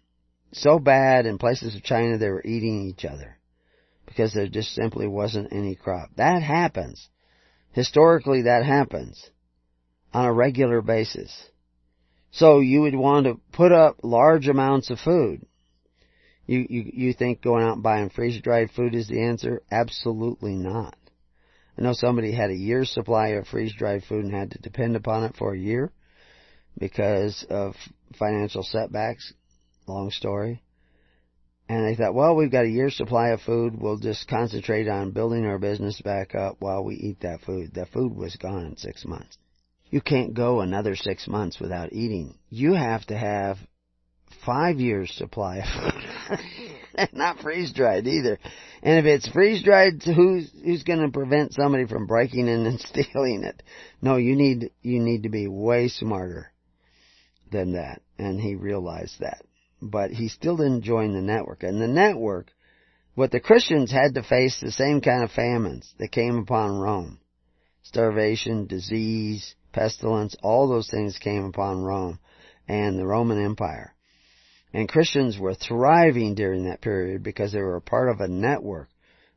[0.52, 3.36] so bad in places of China they were eating each other
[4.06, 6.10] because there just simply wasn't any crop.
[6.16, 7.08] That happens.
[7.72, 9.30] Historically, that happens
[10.14, 11.50] on a regular basis.
[12.30, 15.46] So you would want to put up large amounts of food.
[16.46, 19.62] You, you, you think going out and buying freeze dried food is the answer?
[19.70, 20.96] Absolutely not.
[21.76, 24.96] I know somebody had a year's supply of freeze dried food and had to depend
[24.96, 25.92] upon it for a year
[26.78, 27.74] because of
[28.18, 29.34] financial setbacks
[29.88, 30.62] long story.
[31.68, 33.80] And they thought, well, we've got a year's supply of food.
[33.80, 37.74] We'll just concentrate on building our business back up while we eat that food.
[37.74, 39.36] The food was gone in six months.
[39.90, 42.38] You can't go another six months without eating.
[42.50, 43.58] You have to have
[44.44, 47.08] five years supply of food.
[47.12, 48.38] Not freeze dried either.
[48.82, 52.80] And if it's freeze dried, who's who's going to prevent somebody from breaking in and
[52.92, 53.62] stealing it?
[54.00, 56.52] No, you need you need to be way smarter
[57.50, 58.02] than that.
[58.18, 59.45] And he realized that
[59.80, 61.62] but he still didn't join the network.
[61.62, 62.52] And the network,
[63.14, 67.18] what the Christians had to face the same kind of famines that came upon Rome.
[67.82, 72.18] Starvation, disease, pestilence, all those things came upon Rome
[72.66, 73.94] and the Roman Empire.
[74.72, 78.88] And Christians were thriving during that period because they were a part of a network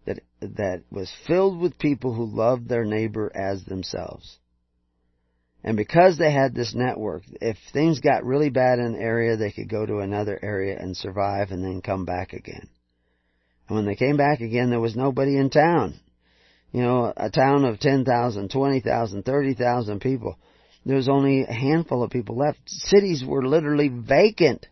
[0.05, 4.39] that, that was filled with people who loved their neighbor as themselves.
[5.63, 9.51] And because they had this network, if things got really bad in an area, they
[9.51, 12.69] could go to another area and survive and then come back again.
[13.67, 15.99] And when they came back again, there was nobody in town.
[16.71, 20.37] You know, a town of 10,000, 20,000, 30,000 people.
[20.85, 22.59] There was only a handful of people left.
[22.65, 24.65] Cities were literally vacant.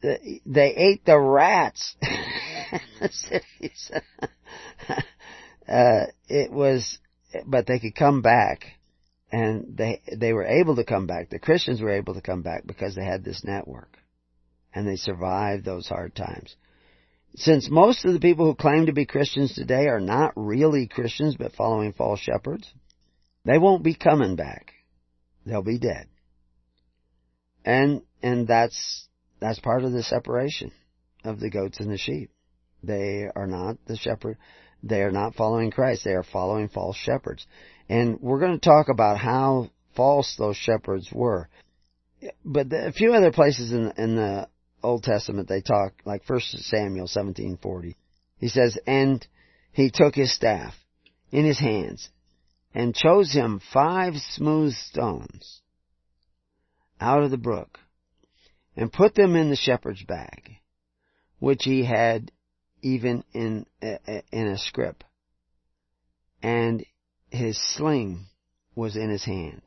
[0.00, 1.96] They ate the rats
[3.10, 3.90] cities.
[5.68, 6.98] uh, it was,
[7.46, 8.66] but they could come back
[9.32, 11.30] and they they were able to come back.
[11.30, 13.98] The Christians were able to come back because they had this network,
[14.74, 16.54] and they survived those hard times.
[17.34, 21.34] Since most of the people who claim to be Christians today are not really Christians
[21.34, 22.70] but following false shepherds,
[23.46, 24.74] they won't be coming back.
[25.46, 26.08] They'll be dead.
[27.64, 29.08] And and that's
[29.40, 30.72] that's part of the separation
[31.24, 32.30] of the goats and the sheep.
[32.82, 34.36] They are not the shepherd.
[34.82, 36.04] They are not following Christ.
[36.04, 37.46] They are following false shepherds.
[37.88, 41.48] And we're going to talk about how false those shepherds were.
[42.44, 44.48] But a few other places in, in the
[44.82, 47.94] Old Testament they talk, like 1 Samuel 17:40.
[48.38, 49.26] He says, "And
[49.72, 50.74] he took his staff
[51.30, 52.10] in his hands
[52.74, 55.62] and chose him five smooth stones
[57.00, 57.78] out of the brook
[58.76, 60.58] and put them in the shepherd's bag,
[61.38, 62.30] which he had
[62.82, 65.04] even in in a scrip.
[66.42, 66.84] And
[67.32, 68.26] his sling
[68.74, 69.62] was in his hand.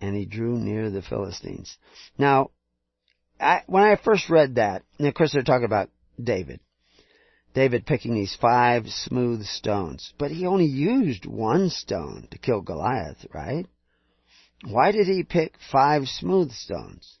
[0.00, 1.78] And he drew near the Philistines.
[2.18, 2.50] Now,
[3.40, 5.90] I, when I first read that, and of course they're talking about
[6.22, 6.60] David.
[7.54, 10.12] David picking these five smooth stones.
[10.18, 13.66] But he only used one stone to kill Goliath, right?
[14.64, 17.18] Why did he pick five smooth stones?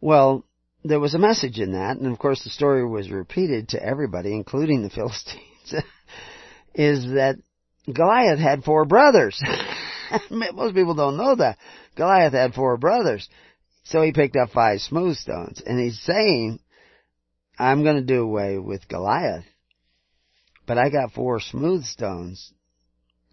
[0.00, 0.44] Well,
[0.84, 4.32] there was a message in that, and of course the story was repeated to everybody,
[4.32, 5.74] including the Philistines,
[6.74, 7.36] is that
[7.90, 9.40] Goliath had four brothers.
[10.30, 11.58] Most people don't know that.
[11.96, 13.28] Goliath had four brothers.
[13.84, 15.60] So he picked up five smooth stones.
[15.64, 16.60] And he's saying,
[17.58, 19.44] I'm going to do away with Goliath.
[20.66, 22.52] But I got four smooth stones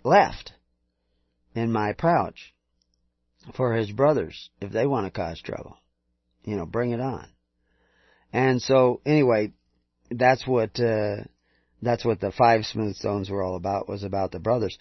[0.03, 0.53] left
[1.53, 2.53] in my pouch
[3.55, 5.77] for his brothers if they want to cause trouble.
[6.43, 7.27] You know, bring it on.
[8.33, 9.53] And so anyway,
[10.09, 11.23] that's what uh
[11.81, 14.77] that's what the five smooth stones were all about was about the brothers.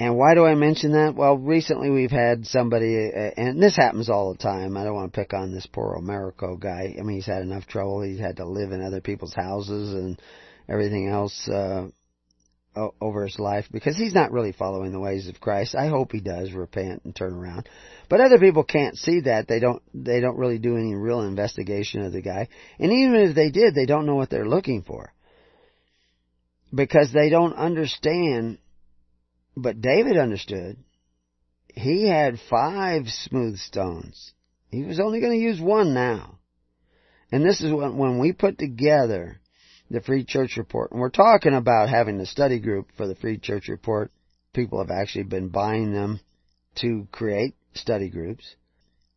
[0.00, 1.16] And why do I mention that?
[1.16, 4.76] Well, recently we've had somebody, uh, and this happens all the time.
[4.76, 6.94] I don't want to pick on this poor Omerico guy.
[6.96, 8.02] I mean, he's had enough trouble.
[8.02, 10.20] He's had to live in other people's houses and
[10.68, 11.88] everything else uh,
[13.00, 15.74] over his life because he's not really following the ways of Christ.
[15.74, 17.68] I hope he does repent and turn around.
[18.08, 19.48] But other people can't see that.
[19.48, 19.82] They don't.
[19.92, 22.48] They don't really do any real investigation of the guy.
[22.78, 25.12] And even if they did, they don't know what they're looking for
[26.74, 28.58] because they don't understand
[29.58, 30.76] but David understood.
[31.74, 34.32] He had five smooth stones.
[34.70, 36.38] He was only going to use one now.
[37.30, 39.40] And this is when, when we put together
[39.90, 43.38] the Free Church Report, and we're talking about having a study group for the Free
[43.38, 44.10] Church Report.
[44.52, 46.20] People have actually been buying them
[46.76, 48.56] to create study groups.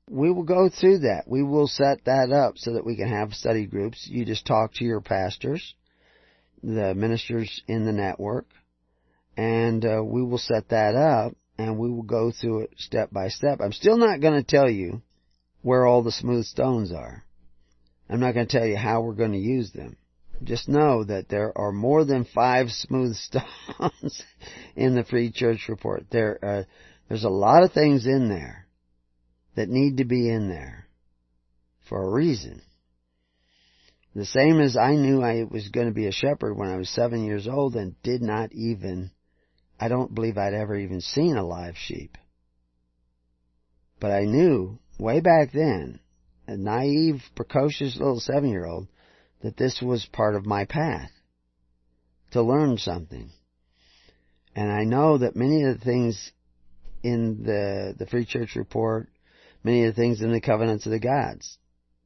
[0.09, 1.23] We will go through that.
[1.27, 4.07] We will set that up so that we can have study groups.
[4.09, 5.73] You just talk to your pastors,
[6.63, 8.47] the ministers in the network,
[9.37, 13.27] and uh, we will set that up and we will go through it step by
[13.27, 13.59] step.
[13.61, 15.01] I'm still not going to tell you
[15.61, 17.23] where all the smooth stones are.
[18.09, 19.95] I'm not going to tell you how we're going to use them.
[20.43, 24.23] Just know that there are more than five smooth stones
[24.75, 26.05] in the Free Church Report.
[26.11, 26.63] There, uh,
[27.07, 28.67] there's a lot of things in there
[29.55, 30.87] that need to be in there
[31.87, 32.61] for a reason.
[34.13, 36.89] The same as I knew I was going to be a shepherd when I was
[36.89, 39.11] seven years old and did not even
[39.79, 42.17] I don't believe I'd ever even seen a live sheep.
[43.99, 45.99] But I knew way back then,
[46.45, 48.87] a naive, precocious little seven year old,
[49.41, 51.09] that this was part of my path
[52.31, 53.31] to learn something.
[54.55, 56.31] And I know that many of the things
[57.01, 59.09] in the, the Free Church Report,
[59.63, 61.57] many of the things in the Covenants of the Gods,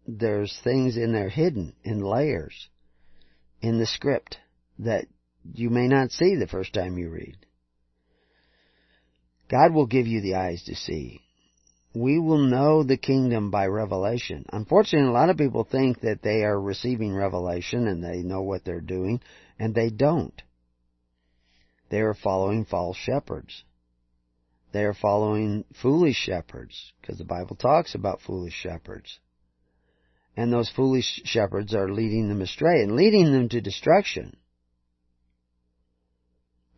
[0.07, 2.69] there's things in there hidden in layers
[3.61, 4.37] in the script
[4.79, 5.05] that
[5.53, 7.37] you may not see the first time you read.
[9.49, 11.21] God will give you the eyes to see.
[11.93, 14.45] We will know the kingdom by revelation.
[14.51, 18.65] Unfortunately, a lot of people think that they are receiving revelation and they know what
[18.65, 19.21] they're doing,
[19.57, 20.41] and they don't.
[21.89, 23.63] They are following false shepherds.
[24.73, 29.19] They are following foolish shepherds, because the Bible talks about foolish shepherds.
[30.37, 34.35] And those foolish shepherds are leading them astray and leading them to destruction.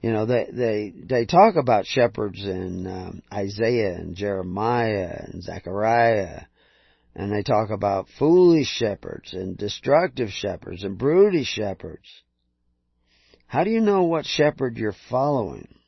[0.01, 6.43] You know, they they they talk about shepherds in um, Isaiah and Jeremiah and Zechariah,
[7.15, 12.07] and they talk about foolish shepherds and destructive shepherds and brutish shepherds.
[13.47, 15.79] How do you know what shepherd you're following?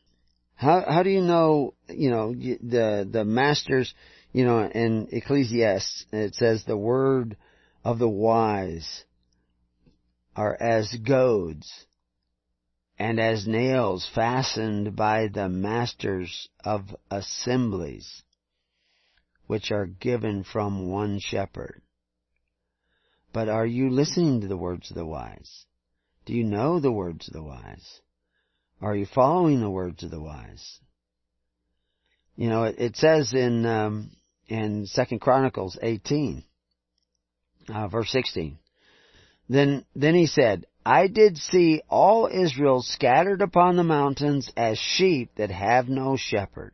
[0.56, 3.94] How how do you know you know the the masters?
[4.34, 7.38] You know, in Ecclesiastes it says the word
[7.84, 9.06] of the wise
[10.36, 11.86] are as goads
[12.98, 18.24] and as nails fastened by the masters of assemblies,
[19.48, 21.82] which are given from one shepherd.
[23.32, 25.66] But are you listening to the words of the wise?
[26.26, 28.02] Do you know the words of the wise?
[28.82, 30.80] Are you following the words of the wise?
[32.36, 34.12] You know, it, it says in um,
[34.48, 36.44] in Second Chronicles 18,
[37.74, 38.58] uh, verse 16.
[39.48, 45.32] Then then he said, I did see all Israel scattered upon the mountains as sheep
[45.36, 46.74] that have no shepherd.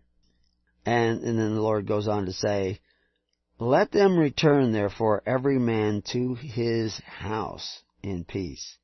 [0.86, 2.80] And, and then the Lord goes on to say,
[3.60, 8.78] Let them return therefore every man to his house in peace.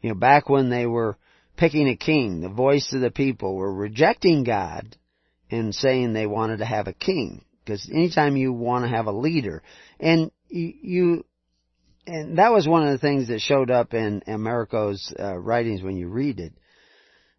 [0.00, 1.16] You know, back when they were
[1.56, 4.96] picking a king, the voice of the people were rejecting God
[5.50, 7.44] and saying they wanted to have a king.
[7.64, 9.62] Because anytime you want to have a leader,
[10.00, 11.24] and you,
[12.08, 15.96] and that was one of the things that showed up in Omerico's uh, writings when
[15.96, 16.52] you read it,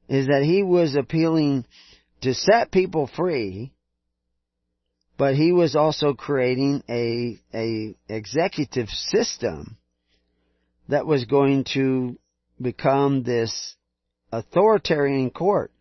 [0.08, 1.66] is that he was appealing
[2.22, 3.74] to set people free,
[5.18, 9.78] but he was also creating a a executive system
[10.88, 12.18] that was going to
[12.62, 13.76] become this
[14.32, 15.72] authoritarian court.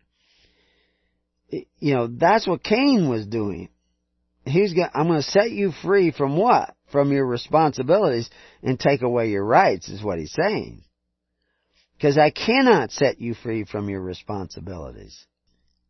[1.51, 3.68] You know, that's what Cain was doing.
[4.45, 6.74] He's going I'm going to set you free from what?
[6.91, 8.30] From your responsibilities
[8.62, 10.82] and take away your rights is what he's saying.
[11.97, 15.26] Because I cannot set you free from your responsibilities.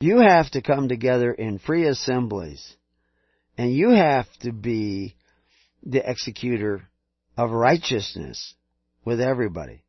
[0.00, 2.76] You have to come together in free assemblies.
[3.56, 5.16] And you have to be
[5.82, 6.88] the executor
[7.36, 8.54] of righteousness
[9.04, 9.82] with everybody.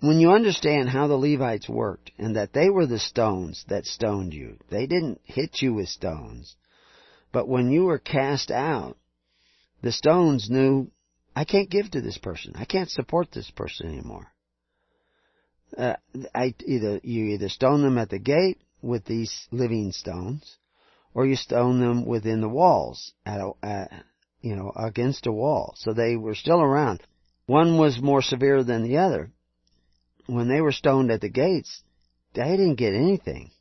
[0.00, 4.34] When you understand how the Levites worked and that they were the stones that stoned
[4.34, 6.54] you, they didn't hit you with stones.
[7.32, 8.96] But when you were cast out,
[9.82, 10.90] the stones knew,
[11.34, 12.52] I can't give to this person.
[12.56, 14.32] I can't support this person anymore
[15.76, 15.96] uh,
[16.34, 20.58] I either you either stone them at the gate with these living stones,
[21.14, 24.04] or you stone them within the walls at a, at,
[24.40, 25.74] you know against a wall.
[25.76, 27.02] So they were still around.
[27.46, 29.30] One was more severe than the other.
[30.26, 31.82] When they were stoned at the gates,
[32.34, 33.52] they didn't get anything.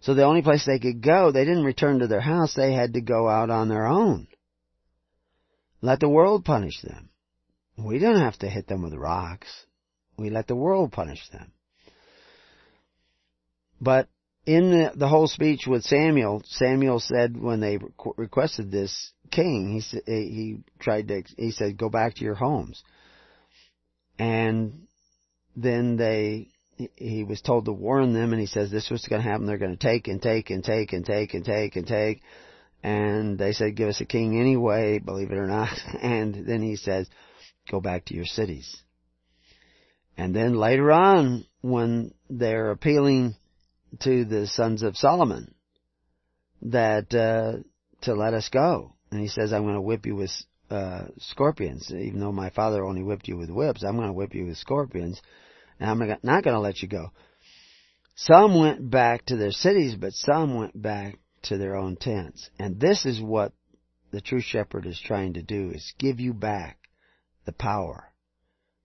[0.00, 2.94] So the only place they could go, they didn't return to their house, they had
[2.94, 4.28] to go out on their own.
[5.80, 7.10] Let the world punish them.
[7.76, 9.48] We don't have to hit them with rocks.
[10.16, 11.52] We let the world punish them.
[13.80, 14.08] But
[14.44, 17.78] in the, the whole speech with Samuel, Samuel said when they
[18.16, 22.82] requested this king, he eh, he tried to he said go back to your homes.
[24.18, 24.88] And
[25.54, 26.48] then they
[26.96, 29.58] he was told to warn them and he says this was going to happen they're
[29.58, 32.22] going to take and take and take and take and take and take and
[32.82, 37.08] they said give us a king anyway believe it or not and then he says
[37.70, 38.82] go back to your cities
[40.18, 43.36] and then later on, when they're appealing
[44.00, 45.54] to the sons of Solomon,
[46.62, 47.62] that uh,
[48.02, 50.32] to let us go, and he says, "I'm going to whip you with
[50.70, 53.84] uh, scorpions, even though my father only whipped you with whips.
[53.84, 55.22] I'm going to whip you with scorpions,
[55.78, 57.12] and I'm not going to let you go."
[58.16, 62.50] Some went back to their cities, but some went back to their own tents.
[62.58, 63.52] And this is what
[64.10, 66.78] the true shepherd is trying to do, is give you back
[67.44, 68.12] the power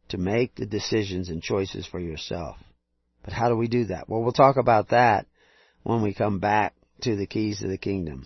[0.09, 2.57] to make the decisions and choices for yourself.
[3.23, 4.09] But how do we do that?
[4.09, 5.27] Well, we'll talk about that
[5.83, 8.25] when we come back to the keys of the kingdom.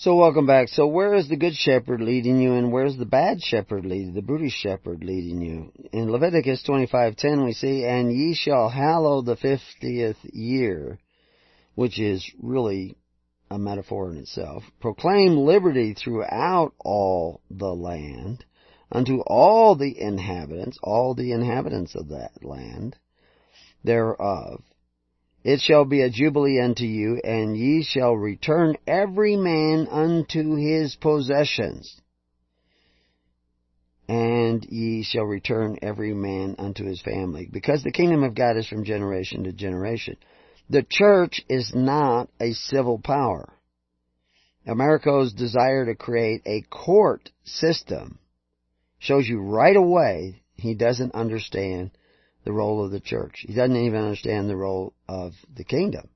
[0.00, 0.68] So welcome back.
[0.68, 4.22] So where is the good shepherd leading you and where's the bad shepherd leading, the
[4.22, 5.72] brutish shepherd leading you?
[5.92, 11.00] In Leviticus 25:10 we see, "And ye shall hallow the 50th year,"
[11.74, 12.94] which is really
[13.50, 14.62] a metaphor in itself.
[14.78, 18.44] Proclaim liberty throughout all the land
[18.92, 22.96] unto all the inhabitants, all the inhabitants of that land
[23.82, 24.62] thereof.
[25.48, 30.94] It shall be a jubilee unto you, and ye shall return every man unto his
[30.94, 31.98] possessions.
[34.06, 38.66] And ye shall return every man unto his family, because the kingdom of God is
[38.66, 40.18] from generation to generation.
[40.68, 43.50] The church is not a civil power.
[44.66, 48.18] Americo's desire to create a court system
[48.98, 51.92] shows you right away he doesn't understand
[52.48, 53.44] the role of the church.
[53.46, 56.08] He doesn't even understand the role of the kingdom.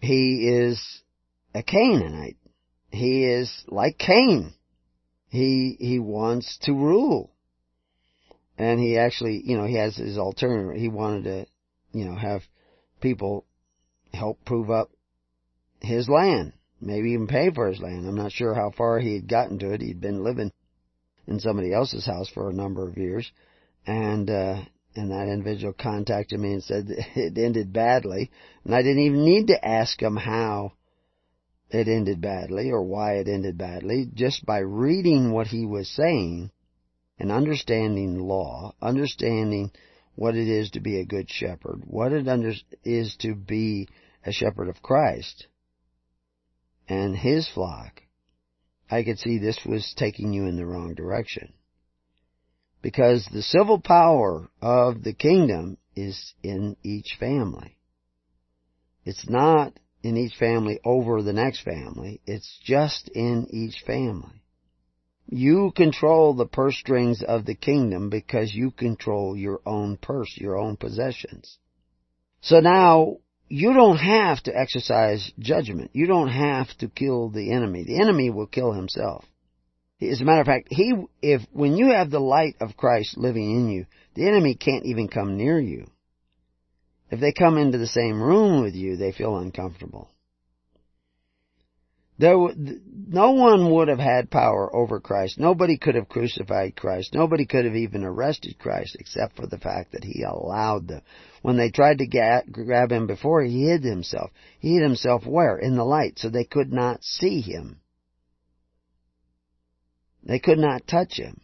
[0.00, 1.02] He is
[1.54, 2.36] a Canaanite.
[2.90, 4.52] He is like Cain.
[5.28, 7.30] He, he wants to rule.
[8.58, 10.80] And he actually, you know, he has his alternative.
[10.80, 11.46] He wanted to,
[11.96, 12.42] you know, have
[13.00, 13.46] people
[14.12, 14.90] help prove up
[15.80, 16.54] his land.
[16.80, 18.04] Maybe even pay for his land.
[18.04, 19.80] I'm not sure how far he had gotten to it.
[19.80, 20.50] He'd been living
[21.28, 23.30] in somebody else's house for a number of years
[23.86, 24.62] and uh,
[24.94, 28.30] and that individual contacted me and said it ended badly,
[28.64, 30.72] and I didn't even need to ask him how
[31.70, 34.06] it ended badly or why it ended badly.
[34.12, 36.50] Just by reading what he was saying
[37.18, 39.70] and understanding law, understanding
[40.16, 42.52] what it is to be a good shepherd, what it under,
[42.82, 43.88] is to be
[44.26, 45.46] a shepherd of Christ
[46.88, 48.02] and his flock,
[48.90, 51.52] I could see this was taking you in the wrong direction.
[52.82, 57.76] Because the civil power of the kingdom is in each family.
[59.04, 62.20] It's not in each family over the next family.
[62.26, 64.42] It's just in each family.
[65.26, 70.58] You control the purse strings of the kingdom because you control your own purse, your
[70.58, 71.58] own possessions.
[72.40, 73.18] So now,
[73.48, 75.90] you don't have to exercise judgment.
[75.92, 77.84] You don't have to kill the enemy.
[77.84, 79.24] The enemy will kill himself.
[80.00, 83.50] As a matter of fact, he, if, when you have the light of Christ living
[83.50, 85.90] in you, the enemy can't even come near you.
[87.10, 90.10] If they come into the same room with you, they feel uncomfortable.
[92.20, 92.36] There,
[93.08, 95.38] no one would have had power over Christ.
[95.38, 97.14] Nobody could have crucified Christ.
[97.14, 101.00] Nobody could have even arrested Christ except for the fact that he allowed them.
[101.40, 104.30] When they tried to get, grab him before, he hid himself.
[104.58, 105.56] He hid himself where?
[105.56, 107.80] In the light, so they could not see him.
[110.22, 111.40] They could not touch him.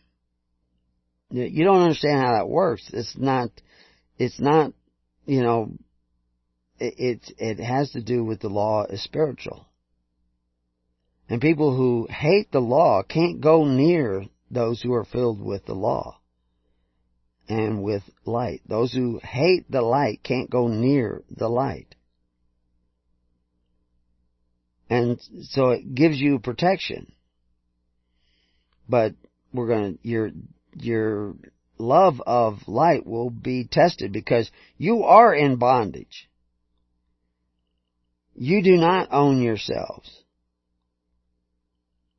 [1.30, 2.88] You don't understand how that works.
[2.92, 3.50] It's not,
[4.16, 4.72] it's not,
[5.24, 5.72] you know,
[6.78, 9.66] it, it, it has to do with the law is spiritual.
[11.28, 15.74] And people who hate the law can't go near those who are filled with the
[15.74, 16.20] law
[17.48, 18.62] and with light.
[18.68, 21.94] Those who hate the light can't go near the light.
[24.88, 27.12] And so it gives you protection.
[28.88, 29.14] But
[29.52, 30.30] we're gonna, your,
[30.74, 31.34] your
[31.78, 36.28] love of light will be tested because you are in bondage.
[38.34, 40.10] You do not own yourselves.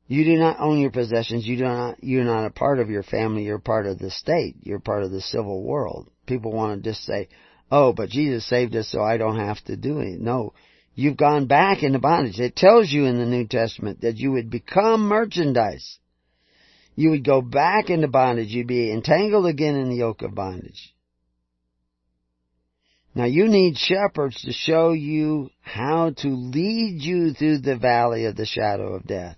[0.08, 1.46] You do not own your possessions.
[1.46, 3.44] You do not, you're not a part of your family.
[3.44, 4.56] You're part of the state.
[4.62, 6.10] You're part of the civil world.
[6.26, 7.28] People want to just say,
[7.70, 10.24] oh, but Jesus saved us so I don't have to do anything.
[10.24, 10.54] No.
[10.94, 12.40] You've gone back into bondage.
[12.40, 15.98] It tells you in the New Testament that you would become merchandise.
[16.98, 18.48] You would go back into bondage.
[18.48, 20.92] You'd be entangled again in the yoke of bondage.
[23.14, 28.34] Now you need shepherds to show you how to lead you through the valley of
[28.34, 29.36] the shadow of death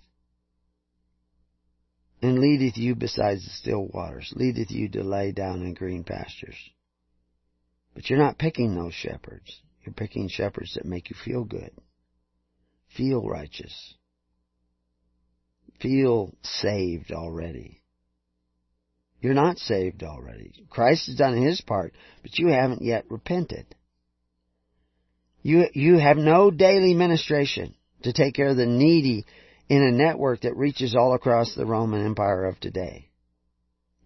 [2.23, 6.57] and leadeth you beside the still waters, leadeth you to lay down in green pastures.
[7.93, 9.61] But you're not picking those shepherds.
[9.85, 11.73] You're picking shepherds that make you feel good,
[12.97, 13.97] feel righteous,
[15.81, 17.81] feel saved already.
[19.21, 20.53] You're not saved already.
[20.71, 23.67] Christ has done his part, but you haven't yet repented.
[25.43, 29.25] You, you have no daily ministration to take care of the needy
[29.69, 33.11] in a network that reaches all across the Roman Empire of today.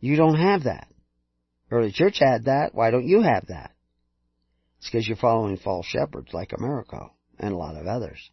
[0.01, 0.89] You don't have that.
[1.70, 2.75] Early church had that.
[2.75, 3.72] Why don't you have that?
[4.79, 8.31] It's because you're following false shepherds like Americo and a lot of others.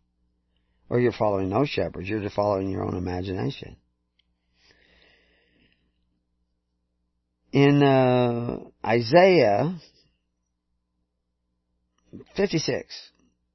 [0.92, 2.10] Or you're following no shepherds.
[2.10, 3.78] You're just following your own imagination.
[7.54, 9.80] In uh, Isaiah
[12.36, 13.12] 56,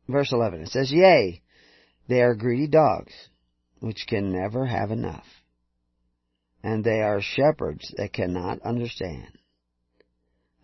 [0.08, 1.42] verse 11, it says, Yea,
[2.08, 3.12] they are greedy dogs
[3.80, 5.26] which can never have enough.
[6.62, 9.28] And they are shepherds that cannot understand.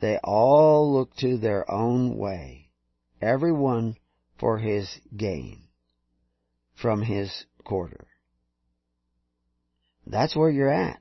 [0.01, 2.71] They all look to their own way,
[3.21, 3.97] every one
[4.39, 5.65] for his gain
[6.75, 8.07] from his quarter.
[10.07, 11.01] That's where you're at.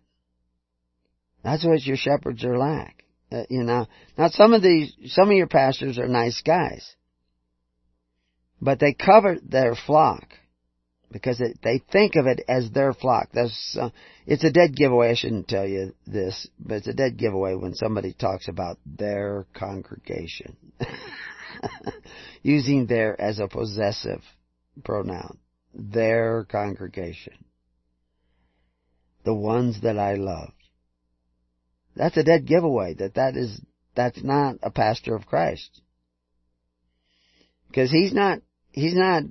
[1.44, 3.04] That's what your shepherds are like.
[3.32, 6.96] Uh, you know, now some of these, some of your pastors are nice guys,
[8.62, 10.28] but they cover their flock
[11.12, 13.30] because it, they think of it as their flock.
[13.34, 13.90] That's uh,
[14.26, 15.12] it's a dead giveaway.
[15.12, 19.46] I shouldn't tell you this, but it's a dead giveaway when somebody talks about their
[19.54, 20.58] congregation,
[22.44, 24.22] using their as a possessive
[24.84, 25.38] pronoun.
[25.74, 27.34] Their congregation,
[29.24, 30.52] the ones that I love.
[31.96, 32.94] That's a dead giveaway.
[32.96, 33.62] That that is
[33.96, 35.82] that's not a pastor of Christ
[37.72, 38.40] because he's not
[38.72, 39.24] he's not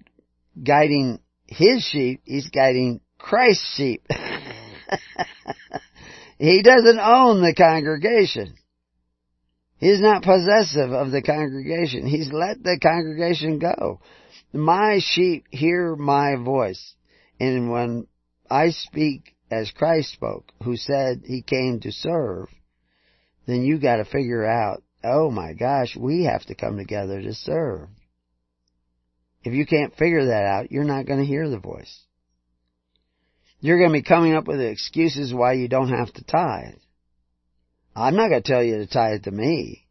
[0.63, 4.03] guiding his sheep, he's guiding Christ's sheep.
[6.39, 8.55] he doesn't own the congregation.
[9.79, 12.07] He's not possessive of the congregation.
[12.07, 14.01] He's let the congregation go.
[14.53, 16.95] My sheep hear my voice.
[17.39, 18.07] And when
[18.51, 22.49] I speak as Christ spoke, who said he came to serve,
[23.47, 27.89] then you gotta figure out, oh my gosh, we have to come together to serve.
[29.43, 32.05] If you can't figure that out, you're not to hear the voice.
[33.61, 36.75] You're to be coming up with excuses why you don't have to tithe.
[37.95, 39.87] I'm not to tell you to tithe to me.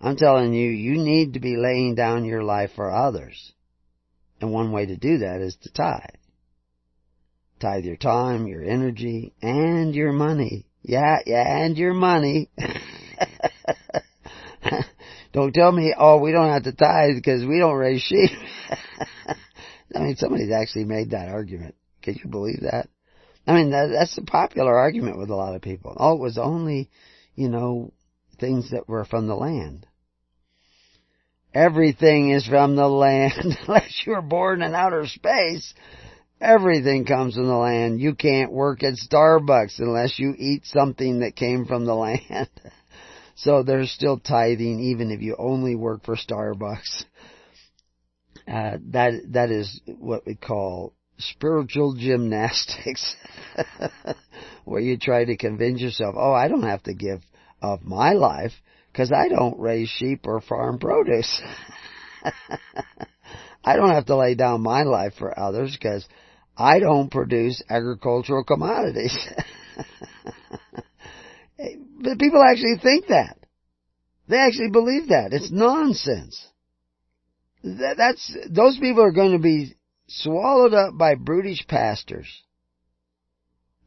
[0.00, 3.52] I'm telling you, you need to be laying down your life for others.
[4.40, 6.16] And one way to do that is to tithe.
[7.60, 10.66] Tithe your time, your energy, and your money.
[10.82, 12.50] Yeah, yeah, and your money.
[15.32, 18.30] don't tell me, oh, we don't have to tithe because we don't raise sheep.
[19.94, 21.76] I mean, somebody's actually made that argument.
[22.02, 22.88] Can you believe that?
[23.46, 25.96] I mean, that, that's a popular argument with a lot of people.
[25.98, 26.90] Oh, it was only,
[27.34, 27.92] you know,
[28.44, 29.86] things that were from the land.
[31.54, 33.32] Everything is from the land,
[33.66, 35.72] unless you're born in outer space.
[36.40, 38.00] Everything comes from the land.
[38.00, 41.94] You can't work at Starbucks unless you eat something that came from the
[42.28, 42.50] land.
[43.34, 47.04] so there's still tithing even if you only work for Starbucks.
[48.46, 53.16] Uh, that that is what we call spiritual gymnastics,
[54.66, 57.22] where you try to convince yourself, "Oh, I don't have to give
[57.64, 58.52] of my life
[58.92, 61.42] because I don't raise sheep or farm produce.
[63.64, 66.06] I don't have to lay down my life for others because
[66.56, 69.16] I don't produce agricultural commodities.
[72.00, 73.38] but people actually think that.
[74.28, 75.32] They actually believe that.
[75.32, 76.46] It's nonsense.
[77.62, 79.74] That, that's, those people are going to be
[80.06, 82.28] swallowed up by brutish pastors.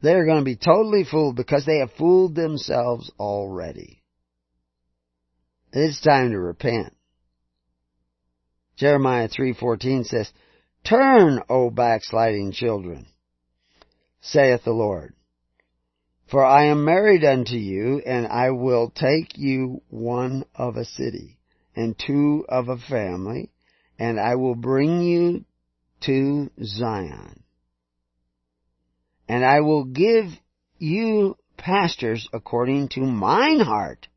[0.00, 4.02] They're going to be totally fooled because they have fooled themselves already.
[5.72, 6.94] It's time to repent.
[8.76, 10.32] Jeremiah 3:14 says,
[10.84, 13.06] Turn, O backsliding children,
[14.20, 15.14] saith the Lord.
[16.30, 21.38] For I am married unto you, and I will take you one of a city,
[21.74, 23.50] and two of a family,
[23.98, 25.44] and I will bring you
[26.02, 27.42] to Zion.
[29.28, 30.26] And I will give
[30.78, 34.08] you pastors according to mine heart,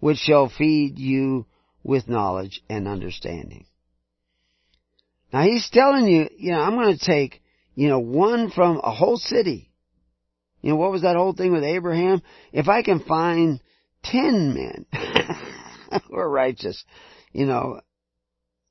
[0.00, 1.46] which shall feed you
[1.82, 3.66] with knowledge and understanding.
[5.32, 7.42] Now he's telling you, you know, I'm going to take,
[7.74, 9.70] you know, one from a whole city.
[10.62, 12.22] You know, what was that whole thing with Abraham?
[12.52, 13.60] If I can find
[14.02, 14.86] ten men
[16.08, 16.82] who are righteous,
[17.32, 17.80] you know,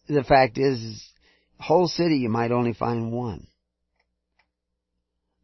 [0.08, 1.08] the fact is,
[1.60, 3.48] whole city you might only find one.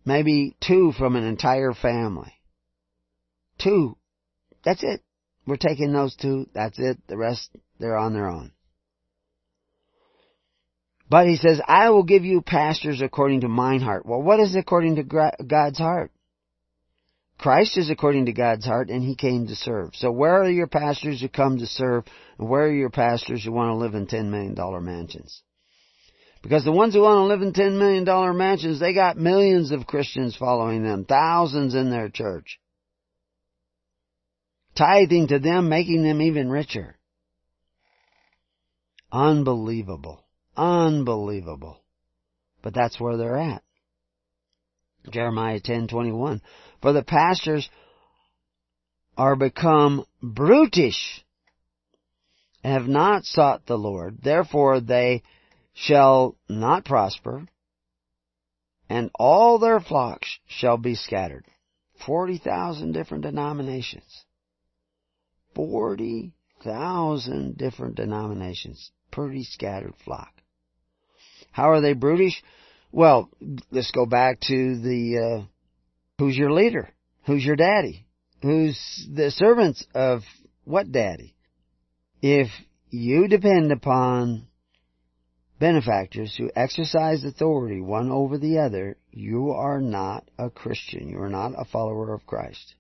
[0.06, 2.34] Maybe two from an entire family.
[3.60, 3.98] Two.
[4.64, 5.02] That's it.
[5.46, 6.48] We're taking those two.
[6.54, 6.98] That's it.
[7.08, 7.50] The rest,
[7.80, 8.52] they're on their own.
[11.10, 14.06] But he says, I will give you pastors according to mine heart.
[14.06, 16.12] Well, what is according to God's heart?
[17.38, 19.96] Christ is according to God's heart and he came to serve.
[19.96, 22.06] So where are your pastors who come to serve
[22.38, 25.42] and where are your pastors who want to live in $10 million mansions?
[26.42, 29.86] Because the ones who want to live in $10 million mansions, they got millions of
[29.86, 32.60] Christians following them, thousands in their church.
[34.76, 36.98] Tithing to them, making them even richer.
[39.12, 40.24] Unbelievable.
[40.58, 41.84] Unbelievable.
[42.64, 43.64] But that's where they're at.
[45.10, 46.42] Jeremiah 10:21
[46.82, 47.70] For the pastors
[49.18, 51.24] are become brutish
[52.64, 55.24] have not sought the Lord therefore they
[55.74, 57.46] shall not prosper
[58.90, 61.46] and all their flocks shall be scattered
[62.06, 64.26] 40,000 different denominations
[65.56, 70.42] 40,000 different denominations pretty scattered flock
[71.52, 72.42] how are they brutish?
[72.92, 73.30] Well,
[73.72, 75.46] let's go back to the, uh,
[76.18, 76.90] who's your leader?
[77.26, 78.06] Who's your daddy?
[78.42, 80.24] Who's the servants of
[80.64, 81.36] what daddy?
[82.22, 82.48] If
[82.90, 84.48] you depend upon
[85.62, 91.08] benefactors who exercise authority one over the other, you are not a Christian.
[91.08, 92.74] You are not a follower of Christ.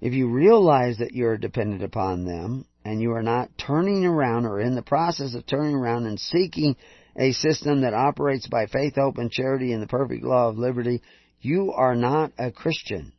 [0.00, 4.46] If you realize that you are dependent upon them and you are not turning around
[4.46, 6.76] or in the process of turning around and seeking
[7.18, 11.02] a system that operates by faith, hope, and charity in the perfect law of liberty,
[11.40, 13.14] you are not a Christian.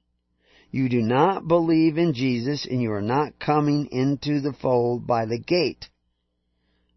[0.71, 5.25] You do not believe in Jesus and you are not coming into the fold by
[5.25, 5.89] the gate,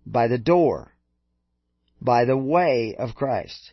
[0.07, 0.95] by the door,
[2.01, 3.73] by the way of Christ.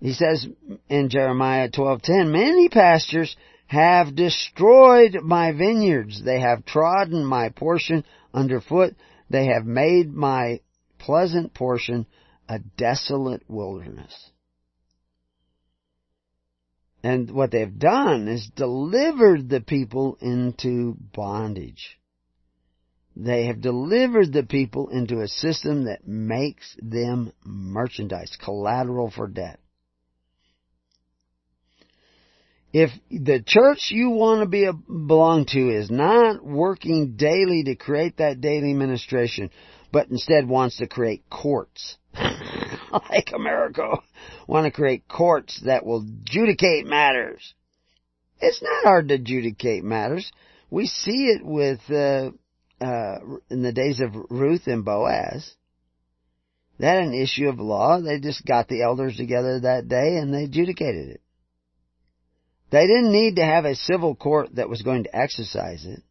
[0.00, 0.46] He says
[0.88, 3.36] in Jeremiah 12:10, many pastors
[3.66, 6.22] have destroyed my vineyards.
[6.22, 8.94] They have trodden my portion underfoot.
[9.28, 10.60] They have made my
[10.98, 12.06] pleasant portion
[12.48, 14.30] a desolate wilderness.
[17.02, 21.97] And what they've done is delivered the people into bondage.
[23.20, 29.58] They have delivered the people into a system that makes them merchandise, collateral for debt.
[32.72, 37.74] If the church you want to be a, belong to is not working daily to
[37.74, 39.50] create that daily ministration,
[39.90, 41.96] but instead wants to create courts.
[42.14, 44.00] like Americo
[44.46, 47.54] want to create courts that will adjudicate matters.
[48.40, 50.30] It's not hard to adjudicate matters.
[50.70, 52.30] We see it with, uh,
[52.80, 53.18] uh,
[53.50, 55.54] in the days of Ruth and Boaz.
[56.78, 58.00] That an issue of law.
[58.00, 61.20] They just got the elders together that day and they adjudicated it.
[62.70, 66.02] They didn't need to have a civil court that was going to exercise it.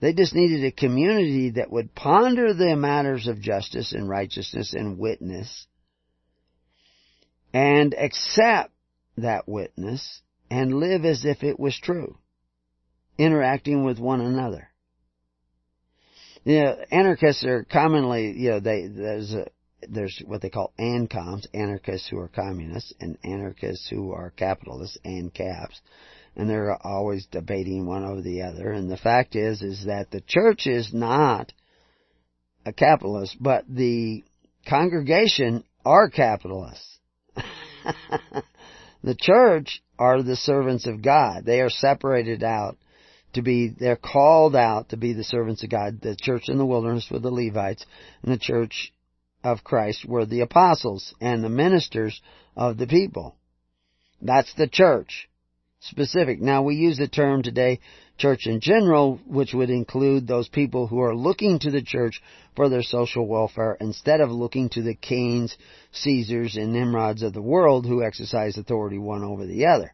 [0.00, 4.98] They just needed a community that would ponder the matters of justice and righteousness and
[4.98, 5.66] witness
[7.54, 8.72] and accept
[9.16, 10.20] that witness
[10.50, 12.18] and live as if it was true,
[13.16, 14.68] interacting with one another.
[16.44, 19.46] You know, anarchists are commonly, you know, they, there's a,
[19.88, 25.80] there's what they call ANCOMs, anarchists who are communists, and anarchists who are capitalists, ANCAPs.
[26.36, 28.72] And they're always debating one over the other.
[28.72, 31.52] And the fact is, is that the church is not
[32.66, 34.24] a capitalist, but the
[34.68, 36.98] congregation are capitalists.
[39.02, 41.44] the church are the servants of God.
[41.44, 42.76] They are separated out
[43.34, 46.00] to be, they're called out to be the servants of God.
[46.00, 47.84] The church in the wilderness were the Levites,
[48.22, 48.92] and the church
[49.42, 52.20] of Christ were the apostles and the ministers
[52.56, 53.36] of the people.
[54.20, 55.28] That's the church.
[55.80, 56.40] Specific.
[56.40, 57.80] Now we use the term today,
[58.16, 62.22] church in general, which would include those people who are looking to the church
[62.56, 65.58] for their social welfare instead of looking to the kings,
[65.92, 69.92] Caesars, and Nimrods of the world who exercise authority one over the other.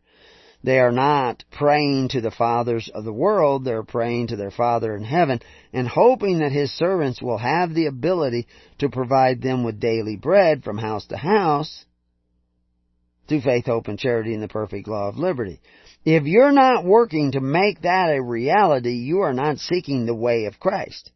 [0.62, 4.94] They are not praying to the fathers of the world, they're praying to their Father
[4.94, 5.40] in heaven
[5.72, 8.46] and hoping that His servants will have the ability
[8.78, 11.86] to provide them with daily bread from house to house
[13.26, 15.60] through faith, hope, and charity in the perfect law of liberty.
[16.04, 20.46] If you're not working to make that a reality, you are not seeking the way
[20.46, 21.12] of Christ.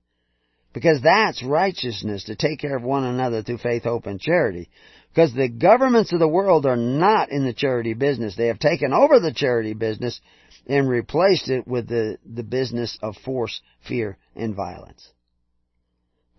[0.72, 4.70] Because that's righteousness to take care of one another through faith, hope, and charity.
[5.14, 8.34] Because the governments of the world are not in the charity business.
[8.34, 10.20] They have taken over the charity business
[10.66, 15.08] and replaced it with the, the business of force, fear, and violence.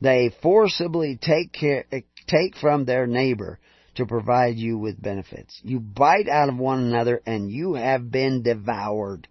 [0.02, 1.86] They forcibly take care,
[2.28, 3.60] take from their neighbor
[3.96, 5.58] to provide you with benefits.
[5.64, 9.30] You bite out of one another and you have been devoured.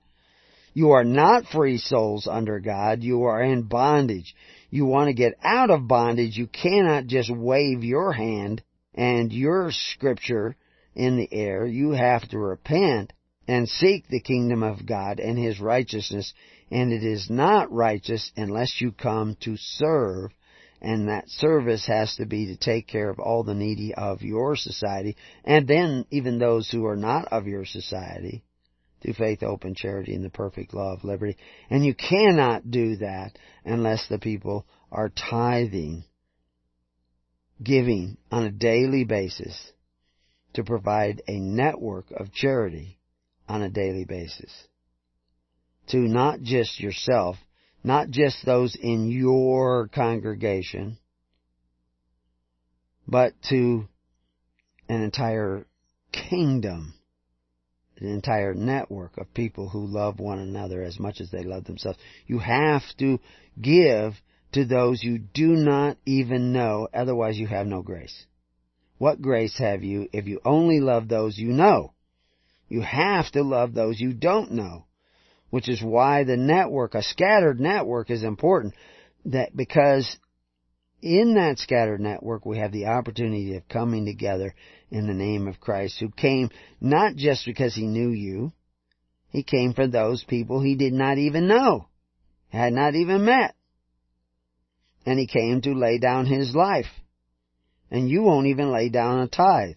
[0.73, 3.03] You are not free souls under God.
[3.03, 4.35] You are in bondage.
[4.71, 6.39] You want to get out of bondage.
[6.39, 8.63] You cannot just wave your hand
[8.95, 10.57] and your scripture
[10.95, 13.13] in the air, you have to repent
[13.47, 16.33] and seek the kingdom of God and His righteousness,
[16.71, 20.31] and it is not righteous unless you come to serve,
[20.81, 24.57] and that service has to be to take care of all the needy of your
[24.57, 28.45] society, and then even those who are not of your society,
[29.03, 31.37] through faith, open charity, and the perfect law of liberty.
[31.69, 36.05] And you cannot do that unless the people are tithing
[37.65, 39.73] giving on a daily basis
[40.55, 42.99] to provide a network of charity
[43.49, 44.53] on a daily basis.
[45.89, 47.37] To not just yourself,
[47.83, 50.99] not just those in your congregation,
[53.07, 53.87] but to
[54.89, 55.67] an entire
[56.13, 56.95] kingdom,
[57.99, 61.99] an entire network of people who love one another as much as they love themselves.
[62.27, 63.21] You have to
[63.61, 64.15] give
[64.55, 68.27] to those you do not even know, otherwise you have no grace.
[68.99, 71.93] What grace have you if you only love those you know?
[72.69, 74.87] You have to love those you don't know.
[75.51, 78.75] Which is why the network, a scattered network is important.
[79.27, 80.17] That because
[81.03, 84.55] in that scattered network we have the opportunity of coming together
[84.91, 86.51] in the name of Christ who came
[86.81, 88.53] not just because he knew you,
[89.29, 91.89] he came for those people he did not even know,
[92.49, 93.55] had not even met
[95.07, 96.87] and he came to lay down his life.
[97.91, 99.77] And you won't even lay down a tithe.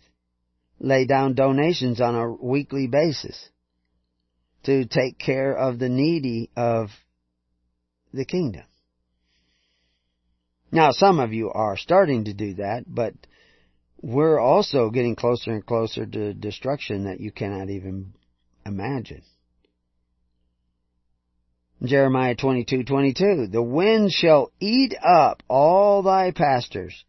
[0.80, 3.50] Lay down donations on a weekly basis
[4.64, 6.90] to take care of the needy of
[8.14, 8.64] the kingdom.
[10.72, 13.14] Now some of you are starting to do that, but
[14.02, 18.14] we're also getting closer and closer to destruction that you cannot even
[18.66, 19.24] imagine.
[21.84, 27.06] Jeremiah 22:22 The wind shall eat up all thy pastors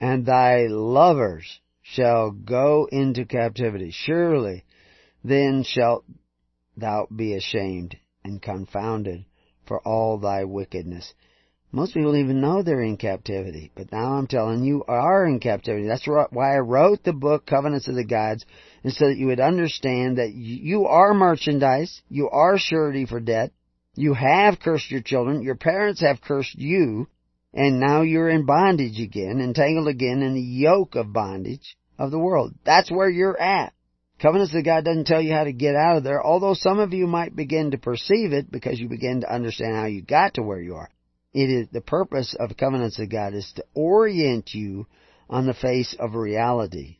[0.00, 4.64] and thy lovers shall go into captivity surely
[5.24, 6.04] then shalt
[6.76, 9.24] thou be ashamed and confounded
[9.66, 11.12] for all thy wickedness
[11.70, 15.38] most people don't even know they're in captivity, but now I'm telling you are in
[15.38, 15.86] captivity.
[15.86, 18.46] That's why I wrote the book Covenants of the Gods,
[18.82, 23.52] and so that you would understand that you are merchandise, you are surety for debt,
[23.98, 25.42] you have cursed your children.
[25.42, 27.08] Your parents have cursed you.
[27.52, 32.18] And now you're in bondage again, entangled again in the yoke of bondage of the
[32.18, 32.54] world.
[32.64, 33.72] That's where you're at.
[34.20, 36.92] Covenants of God doesn't tell you how to get out of there, although some of
[36.92, 40.42] you might begin to perceive it because you begin to understand how you got to
[40.42, 40.90] where you are.
[41.32, 44.86] It is the purpose of covenants of God is to orient you
[45.28, 46.98] on the face of reality.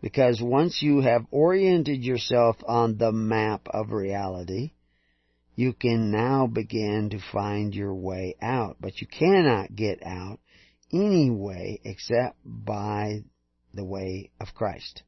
[0.00, 4.72] Because once you have oriented yourself on the map of reality,
[5.58, 8.76] you can now begin to find your way out.
[8.78, 10.38] But you cannot get out
[10.92, 13.24] any way except by
[13.74, 15.02] the way of Christ,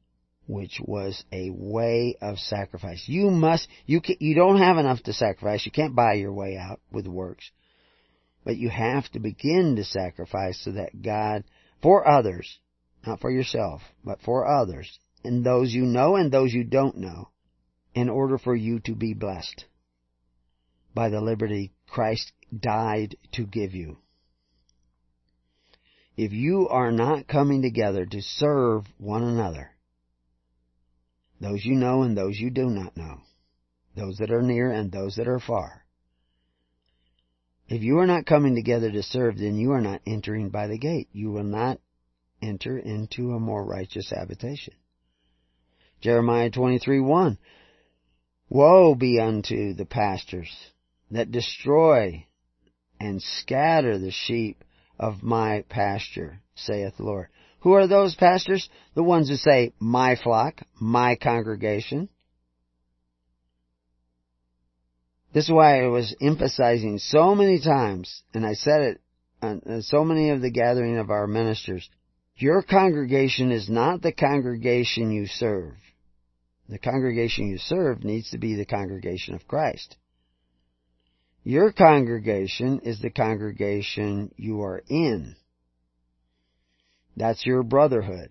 [0.47, 3.01] which was a way of sacrifice.
[3.07, 5.65] You must, you can, you don't have enough to sacrifice.
[5.65, 7.49] You can't buy your way out with works.
[8.43, 11.45] But you have to begin to sacrifice so that God,
[11.81, 12.59] for others,
[13.07, 17.29] not for yourself, but for others, and those you know and those you don't know,
[17.95, 19.63] in order for you to be blessed
[20.93, 23.97] by the liberty Christ died to give you.
[26.17, 29.71] If you are not coming together to serve one another,
[31.39, 33.21] those you know and those you do not know,
[33.95, 35.85] those that are near and those that are far,
[37.71, 40.77] if you are not coming together to serve, then you are not entering by the
[40.77, 41.07] gate.
[41.13, 41.79] You will not
[42.41, 44.73] enter into a more righteous habitation.
[46.01, 47.37] Jeremiah 23 1.
[48.49, 50.53] Woe be unto the pastors
[51.11, 52.25] that destroy
[52.99, 54.63] and scatter the sheep
[54.99, 57.27] of my pasture, saith the Lord.
[57.61, 58.69] Who are those pastors?
[58.95, 62.09] The ones who say, my flock, my congregation.
[65.33, 69.01] This is why I was emphasizing so many times, and I said it
[69.41, 71.89] on uh, so many of the gathering of our ministers,
[72.35, 75.73] your congregation is not the congregation you serve.
[76.69, 79.97] The congregation you serve needs to be the congregation of Christ.
[81.43, 85.35] Your congregation is the congregation you are in.
[87.17, 88.29] That's your brotherhood.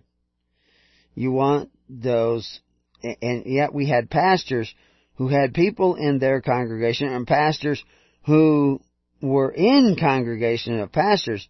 [1.13, 2.61] You want those,
[3.03, 4.73] and yet we had pastors
[5.15, 7.83] who had people in their congregation and pastors
[8.25, 8.79] who
[9.21, 11.47] were in congregation of pastors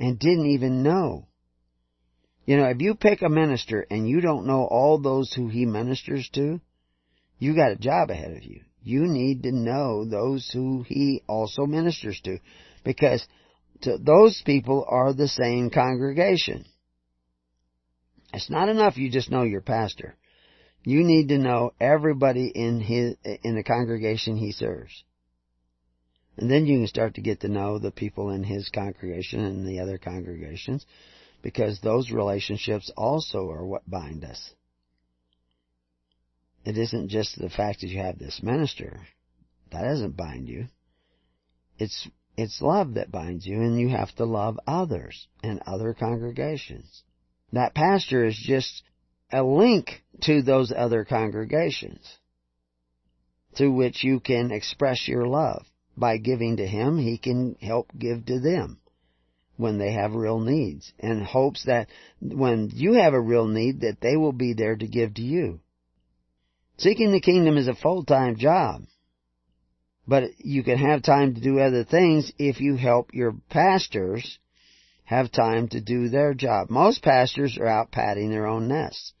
[0.00, 1.28] and didn't even know.
[2.46, 5.66] You know, if you pick a minister and you don't know all those who he
[5.66, 6.60] ministers to,
[7.38, 8.62] you got a job ahead of you.
[8.82, 12.38] You need to know those who he also ministers to
[12.84, 13.26] because
[13.82, 16.64] to those people are the same congregation.
[18.32, 20.16] It's not enough you just know your pastor.
[20.84, 25.04] You need to know everybody in his in the congregation he serves.
[26.36, 29.66] And then you can start to get to know the people in his congregation and
[29.66, 30.84] the other congregations
[31.42, 34.54] because those relationships also are what bind us.
[36.64, 39.00] It isn't just the fact that you have this minister.
[39.70, 40.66] That doesn't bind you.
[41.78, 47.02] It's, it's love that binds you and you have to love others and other congregations.
[47.52, 48.82] That pastor is just
[49.32, 52.18] a link to those other congregations
[53.56, 55.64] through which you can express your love.
[55.96, 58.78] By giving to him, he can help give to them
[59.56, 61.88] when they have real needs and hopes that
[62.20, 65.60] when you have a real need that they will be there to give to you.
[66.78, 68.82] Seeking the kingdom is a full-time job.
[70.06, 74.38] But you can have time to do other things if you help your pastors
[75.04, 76.70] have time to do their job.
[76.70, 79.12] Most pastors are out patting their own nests,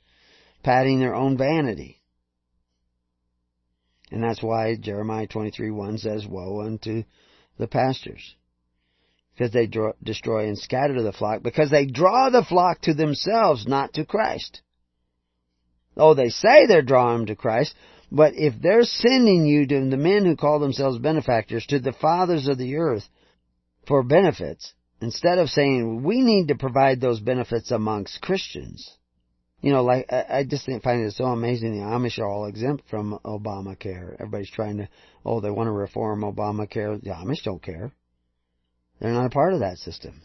[0.62, 2.00] patting their own vanity.
[4.10, 7.04] And that's why Jeremiah 23 1 says, Woe unto
[7.58, 8.34] the pastors
[9.34, 13.66] because they draw, destroy and scatter the flock, because they draw the flock to themselves,
[13.66, 14.62] not to Christ.
[15.96, 17.74] Oh, they say they're drawing to Christ,
[18.10, 22.48] but if they're sending you to the men who call themselves benefactors, to the fathers
[22.48, 23.08] of the earth
[23.86, 28.96] for benefits, instead of saying, we need to provide those benefits amongst Christians.
[29.60, 33.18] You know, like, I just find it so amazing the Amish are all exempt from
[33.24, 34.14] Obamacare.
[34.14, 34.88] Everybody's trying to,
[35.24, 37.00] oh, they want to reform Obamacare.
[37.00, 37.92] The Amish don't care.
[39.00, 40.20] They're not a part of that system.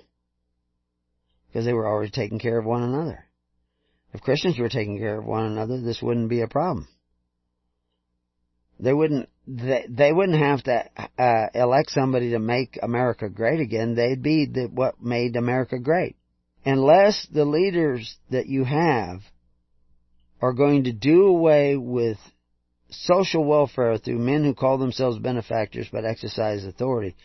[1.47, 3.26] Because they were already taking care of one another.
[4.13, 6.87] If Christians were taking care of one another, this wouldn't be a problem.
[8.79, 10.85] They wouldn't, they, they wouldn't have to
[11.17, 13.95] uh, elect somebody to make America great again.
[13.95, 16.15] They'd be the, what made America great.
[16.65, 19.21] Unless the leaders that you have
[20.41, 22.17] are going to do away with
[22.89, 27.15] social welfare through men who call themselves benefactors but exercise authority,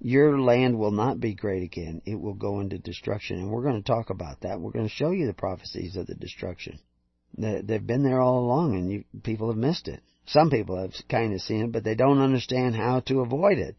[0.00, 2.02] your land will not be great again.
[2.06, 3.38] It will go into destruction.
[3.38, 4.60] And we're going to talk about that.
[4.60, 6.80] We're going to show you the prophecies of the destruction.
[7.36, 10.00] They've been there all along and you, people have missed it.
[10.26, 13.76] Some people have kind of seen it, but they don't understand how to avoid it.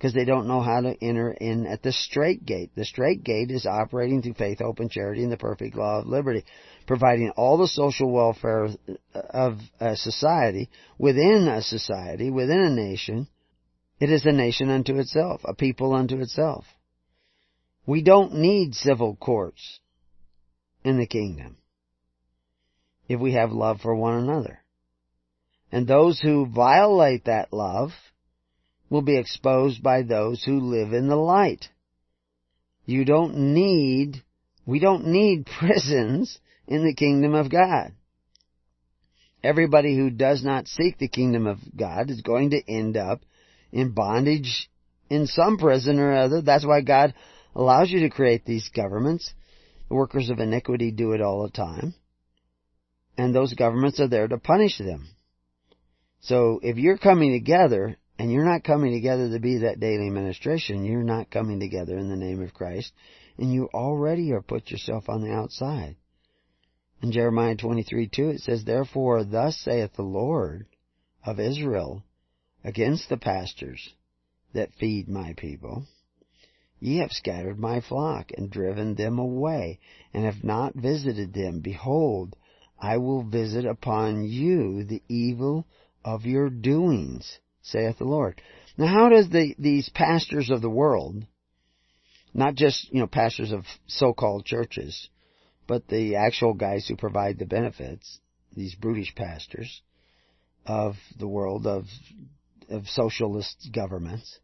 [0.00, 2.70] because they don't know how to enter in at the strait gate.
[2.74, 6.06] The strait gate is operating through faith, hope, and charity and the perfect law of
[6.06, 6.46] liberty,
[6.86, 8.68] providing all the social welfare
[9.12, 13.28] of a society, within a society, within a nation.
[14.00, 16.64] It is a nation unto itself, a people unto itself.
[17.86, 19.80] We don't need civil courts
[20.82, 21.58] in the kingdom
[23.08, 24.60] if we have love for one another.
[25.70, 27.90] And those who violate that love
[28.88, 31.68] will be exposed by those who live in the light.
[32.86, 34.22] You don't need,
[34.66, 37.92] we don't need prisons in the kingdom of God.
[39.42, 43.20] Everybody who does not seek the kingdom of God is going to end up
[43.72, 44.70] in bondage
[45.08, 46.40] in some prison or other.
[46.40, 47.14] That's why God
[47.54, 49.32] allows you to create these governments.
[49.88, 51.94] The workers of iniquity do it all the time.
[53.18, 55.08] And those governments are there to punish them.
[56.20, 60.84] So if you're coming together and you're not coming together to be that daily administration,
[60.84, 62.92] you're not coming together in the name of Christ,
[63.38, 65.96] and you already are put yourself on the outside.
[67.02, 70.66] In Jeremiah 23, 2, it says, Therefore, thus saith the Lord
[71.24, 72.04] of Israel
[72.64, 73.94] against the pastors
[74.52, 75.86] that feed my people,
[76.82, 79.78] Ye have scattered my flock, and driven them away,
[80.14, 81.60] and have not visited them.
[81.60, 82.34] Behold,
[82.78, 85.66] I will visit upon you the evil
[86.02, 88.40] of your doings saith the Lord.
[88.78, 91.26] Now how does the, these pastors of the world,
[92.32, 95.10] not just, you know, pastors of so-called churches,
[95.66, 98.20] but the actual guys who provide the benefits,
[98.56, 99.82] these brutish pastors
[100.64, 101.84] of the world of,
[102.70, 104.38] of socialist governments,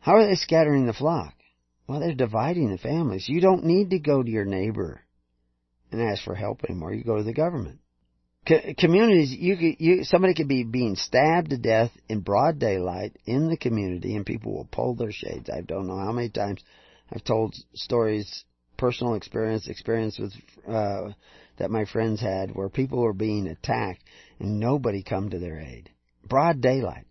[0.00, 1.34] how are they scattering the flock?
[1.86, 3.28] Well, they're dividing the families.
[3.28, 5.02] You don't need to go to your neighbor
[5.90, 6.92] and ask for help anymore.
[6.92, 7.80] You go to the government
[8.78, 13.56] communities, you you, somebody could be being stabbed to death in broad daylight in the
[13.56, 15.50] community and people will pull their shades.
[15.50, 16.62] I don't know how many times
[17.10, 18.44] I've told stories,
[18.76, 20.32] personal experience, experience with,
[20.68, 21.12] uh,
[21.58, 24.02] that my friends had where people were being attacked
[24.38, 25.90] and nobody come to their aid.
[26.28, 27.06] Broad daylight.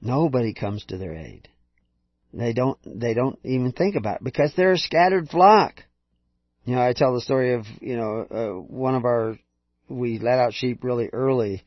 [0.00, 1.48] Nobody comes to their aid.
[2.32, 5.82] They don't, they don't even think about it because they're a scattered flock.
[6.64, 9.38] You know, I tell the story of, you know, uh, one of our
[9.88, 11.62] we let out sheep really early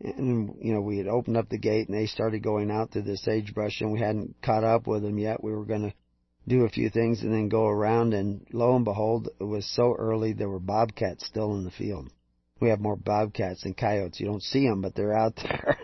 [0.00, 3.02] and you know we had opened up the gate and they started going out through
[3.02, 5.94] the sagebrush and we hadn't caught up with them yet we were going to
[6.46, 9.94] do a few things and then go around and lo and behold it was so
[9.96, 12.10] early there were bobcats still in the field
[12.62, 15.76] we have more bobcats than coyotes you don't see them but they're out there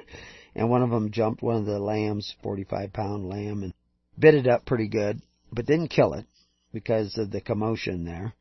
[0.54, 3.74] and one of them jumped one of the lambs 45 pound lamb and
[4.18, 5.20] bit it up pretty good
[5.52, 6.26] but didn't kill it
[6.72, 8.34] because of the commotion there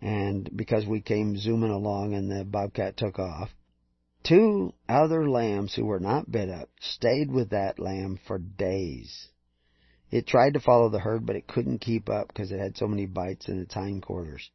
[0.00, 3.50] and because we came zooming along and the bobcat took off.
[4.22, 9.28] Two other lambs who were not bit up stayed with that lamb for days.
[10.10, 12.86] It tried to follow the herd, but it couldn't keep up because it had so
[12.86, 14.50] many bites in its hindquarters.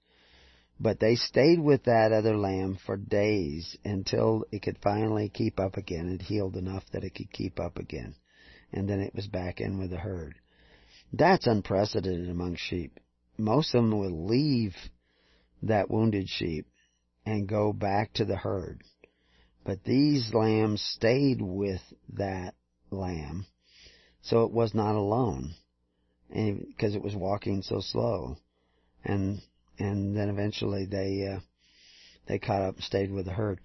[0.79, 5.77] But they stayed with that other lamb for days until it could finally keep up
[5.77, 6.09] again.
[6.09, 8.15] It healed enough that it could keep up again.
[8.71, 10.35] And then it was back in with the herd.
[11.13, 12.99] That's unprecedented among sheep.
[13.37, 14.75] Most of them will leave
[15.61, 16.67] that wounded sheep
[17.25, 18.83] and go back to the herd.
[19.63, 21.81] But these lambs stayed with
[22.13, 22.55] that
[22.91, 23.45] lamb,
[24.21, 25.53] so it was not alone,
[26.29, 28.37] because it was walking so slow,
[29.05, 29.41] and
[29.79, 31.39] and then eventually they uh,
[32.27, 33.59] they caught up and stayed with the herd.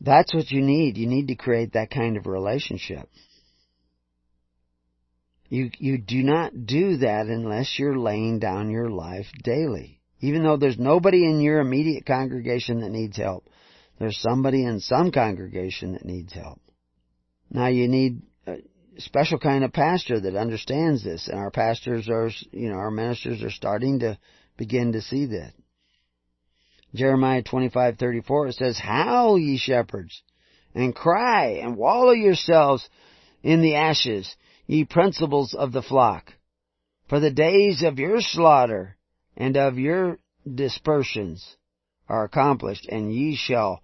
[0.00, 0.96] That's what you need.
[0.96, 3.08] You need to create that kind of relationship.
[5.48, 10.00] You you do not do that unless you're laying down your life daily.
[10.20, 13.48] Even though there's nobody in your immediate congregation that needs help,
[13.98, 16.60] there's somebody in some congregation that needs help.
[17.50, 18.58] Now you need a
[18.98, 23.42] special kind of pastor that understands this, and our pastors are, you know, our ministers
[23.42, 24.18] are starting to
[24.56, 25.52] begin to see that.
[26.94, 30.22] Jeremiah 25:34 it says, "Howl ye shepherds,
[30.74, 32.88] and cry and wallow yourselves
[33.42, 36.34] in the ashes, ye principals of the flock,
[37.08, 38.96] for the days of your slaughter
[39.36, 40.18] and of your
[40.54, 41.56] dispersions
[42.08, 43.82] are accomplished, and ye shall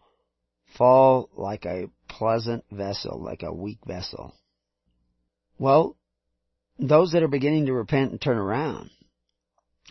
[0.77, 4.35] fall like a pleasant vessel, like a weak vessel.
[5.59, 5.97] Well,
[6.79, 8.91] those that are beginning to repent and turn around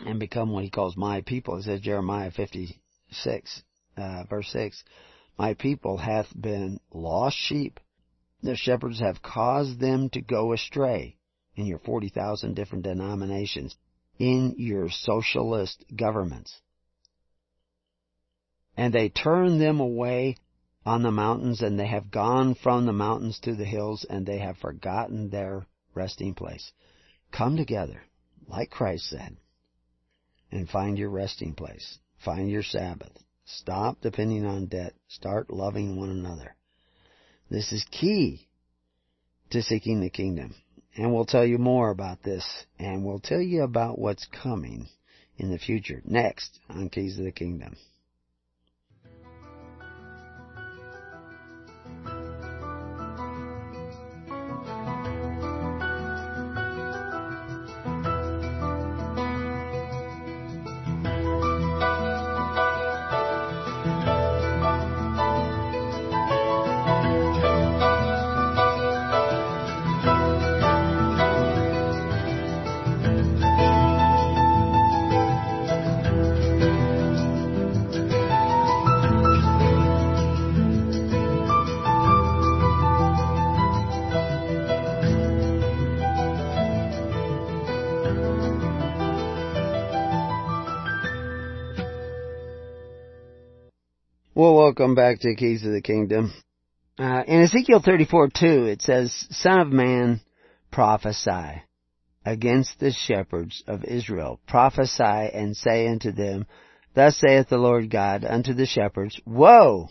[0.04, 3.62] and become what he calls my people, it says Jeremiah 56,
[3.96, 4.84] uh, verse 6,
[5.38, 7.80] my people hath been lost sheep.
[8.42, 11.16] The shepherds have caused them to go astray
[11.56, 13.76] in your 40,000 different denominations
[14.18, 16.60] in your socialist governments.
[18.76, 20.36] And they turn them away
[20.86, 24.38] on the mountains, and they have gone from the mountains to the hills, and they
[24.38, 26.72] have forgotten their resting place.
[27.32, 28.02] Come together,
[28.46, 29.36] like Christ said,
[30.50, 31.98] and find your resting place.
[32.24, 33.12] Find your Sabbath.
[33.44, 34.94] Stop depending on debt.
[35.08, 36.54] Start loving one another.
[37.50, 38.48] This is key
[39.50, 40.54] to seeking the kingdom.
[40.96, 42.44] And we'll tell you more about this,
[42.78, 44.88] and we'll tell you about what's coming
[45.36, 47.76] in the future next on Keys of the Kingdom.
[94.78, 96.32] Welcome back to Keys of the Kingdom.
[96.96, 100.20] Uh, in Ezekiel 34 2, it says, Son of man,
[100.70, 101.64] prophesy
[102.24, 104.38] against the shepherds of Israel.
[104.46, 106.46] Prophesy and say unto them,
[106.94, 109.88] Thus saith the Lord God unto the shepherds, Woe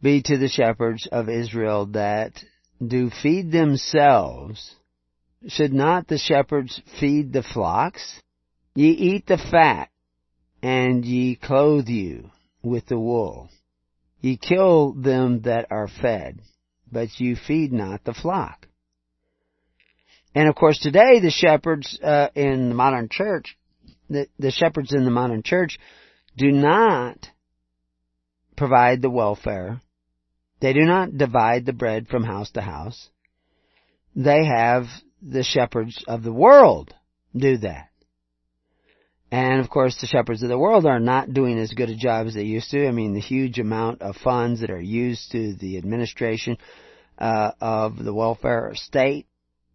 [0.00, 2.42] be to the shepherds of Israel that
[2.82, 4.76] do feed themselves.
[5.46, 8.22] Should not the shepherds feed the flocks?
[8.74, 9.90] Ye eat the fat,
[10.62, 12.30] and ye clothe you
[12.62, 13.50] with the wool.
[14.24, 16.40] Ye kill them that are fed,
[16.90, 18.66] but you feed not the flock.
[20.34, 23.58] And of course today the shepherds uh, in the modern church,
[24.08, 25.78] the, the shepherds in the modern church
[26.38, 27.28] do not
[28.56, 29.82] provide the welfare.
[30.58, 33.10] They do not divide the bread from house to house.
[34.16, 34.86] They have
[35.20, 36.94] the shepherds of the world
[37.36, 37.90] do that.
[39.34, 42.28] And of course, the shepherds of the world are not doing as good a job
[42.28, 42.86] as they used to.
[42.86, 46.56] I mean, the huge amount of funds that are used to the administration
[47.18, 49.26] uh, of the welfare state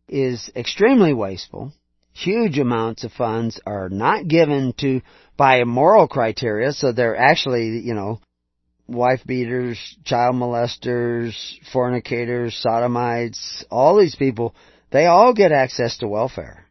[0.08, 1.74] is extremely wasteful.
[2.14, 5.02] Huge amounts of funds are not given to
[5.36, 8.22] by moral criteria, so they're actually, you know,
[8.88, 11.34] wife beaters, child molesters,
[11.74, 14.56] fornicators, sodomites, all these people,
[14.92, 16.69] they all get access to welfare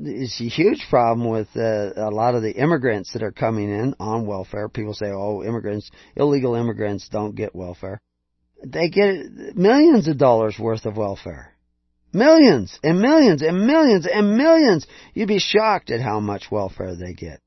[0.00, 3.94] it's a huge problem with uh, a lot of the immigrants that are coming in
[3.98, 4.68] on welfare.
[4.68, 8.00] People say, "Oh, immigrants, illegal immigrants don't get welfare."
[8.64, 11.54] They get millions of dollars worth of welfare.
[12.12, 14.86] Millions and millions and millions and millions.
[15.14, 17.40] You'd be shocked at how much welfare they get.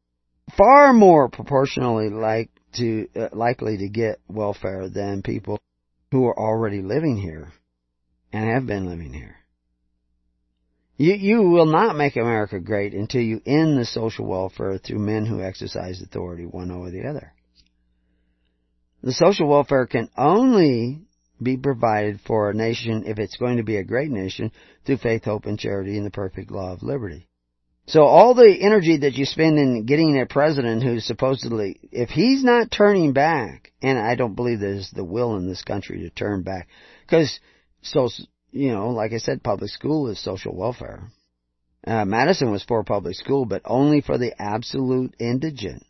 [0.58, 5.60] Far more proportionally like to uh, likely to get welfare than people
[6.12, 7.52] who are already living here
[8.32, 9.36] and have been living here.
[11.02, 15.26] You, you will not make America great until you end the social welfare through men
[15.26, 17.34] who exercise authority one over the other.
[19.02, 21.02] The social welfare can only
[21.42, 24.52] be provided for a nation if it's going to be a great nation
[24.86, 27.28] through faith, hope, and charity and the perfect law of liberty.
[27.88, 32.44] So all the energy that you spend in getting a president who's supposedly, if he's
[32.44, 36.44] not turning back, and I don't believe there's the will in this country to turn
[36.44, 36.68] back,
[37.08, 37.40] because
[37.82, 38.08] so
[38.52, 41.04] you know, like I said, public school is social welfare.
[41.86, 45.84] Uh, Madison was for public school, but only for the absolute indigent.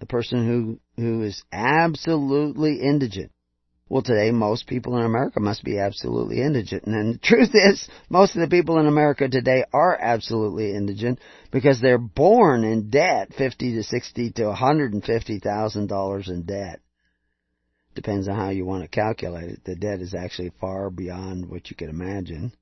[0.00, 3.32] The person who, who is absolutely indigent.
[3.90, 6.84] Well, today most people in America must be absolutely indigent.
[6.84, 11.18] And the truth is, most of the people in America today are absolutely indigent
[11.50, 16.28] because they're born in debt, fifty to sixty to one hundred and fifty thousand dollars
[16.28, 16.80] in debt.
[17.98, 19.64] Depends on how you want to calculate it.
[19.64, 22.52] The debt is actually far beyond what you could imagine.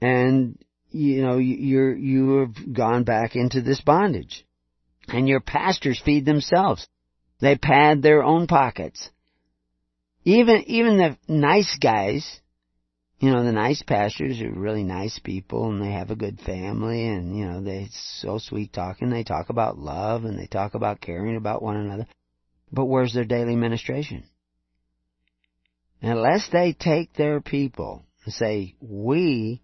[0.00, 0.58] And,
[0.90, 4.46] you know, you're, you have gone back into this bondage.
[5.06, 6.88] And your pastors feed themselves.
[7.42, 9.10] They pad their own pockets.
[10.24, 12.40] Even, even the nice guys,
[13.20, 17.06] you know, the nice pastors are really nice people and they have a good family
[17.06, 17.88] and, you know, they're
[18.22, 19.10] so sweet talking.
[19.10, 22.06] They talk about love and they talk about caring about one another.
[22.72, 24.24] But where's their daily ministration?
[26.02, 29.62] Unless they take their people and say, we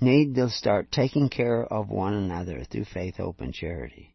[0.00, 4.14] need to start taking care of one another through faith, hope, and charity.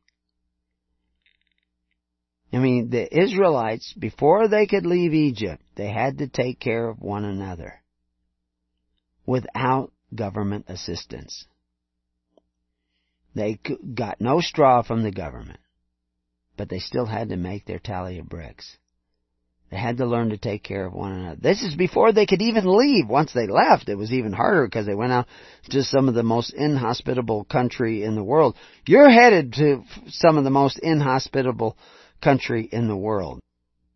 [2.52, 7.00] I mean, the Israelites, before they could leave Egypt, they had to take care of
[7.00, 7.82] one another
[9.26, 11.46] without government assistance.
[13.36, 13.60] They
[13.94, 15.60] got no straw from the government
[16.60, 18.78] but they still had to make their tally of bricks.
[19.72, 21.40] They had to learn to take care of one another.
[21.40, 23.08] This is before they could even leave.
[23.08, 25.28] Once they left, it was even harder because they went out
[25.70, 28.58] to some of the most inhospitable country in the world.
[28.86, 31.78] You're headed to some of the most inhospitable
[32.22, 33.40] country in the world.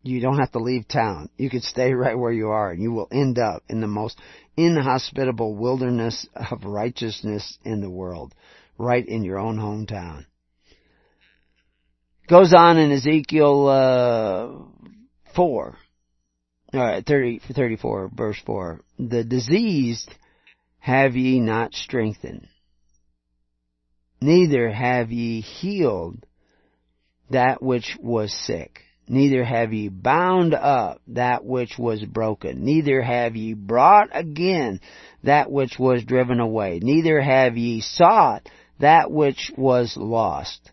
[0.02, 1.28] You don't have to leave town.
[1.36, 4.18] You could stay right where you are and you will end up in the most
[4.56, 8.34] inhospitable wilderness of righteousness in the world.
[8.78, 10.24] Right in your own hometown.
[12.26, 15.76] Goes on in Ezekiel, uh, 4.
[16.74, 18.80] Alright, 30, 34, verse 4.
[18.98, 20.10] The diseased
[20.78, 22.48] have ye not strengthened,
[24.22, 26.24] neither have ye healed
[27.30, 33.36] that which was sick, neither have ye bound up that which was broken, neither have
[33.36, 34.80] ye brought again
[35.24, 38.48] that which was driven away, neither have ye sought
[38.80, 40.70] that which was lost,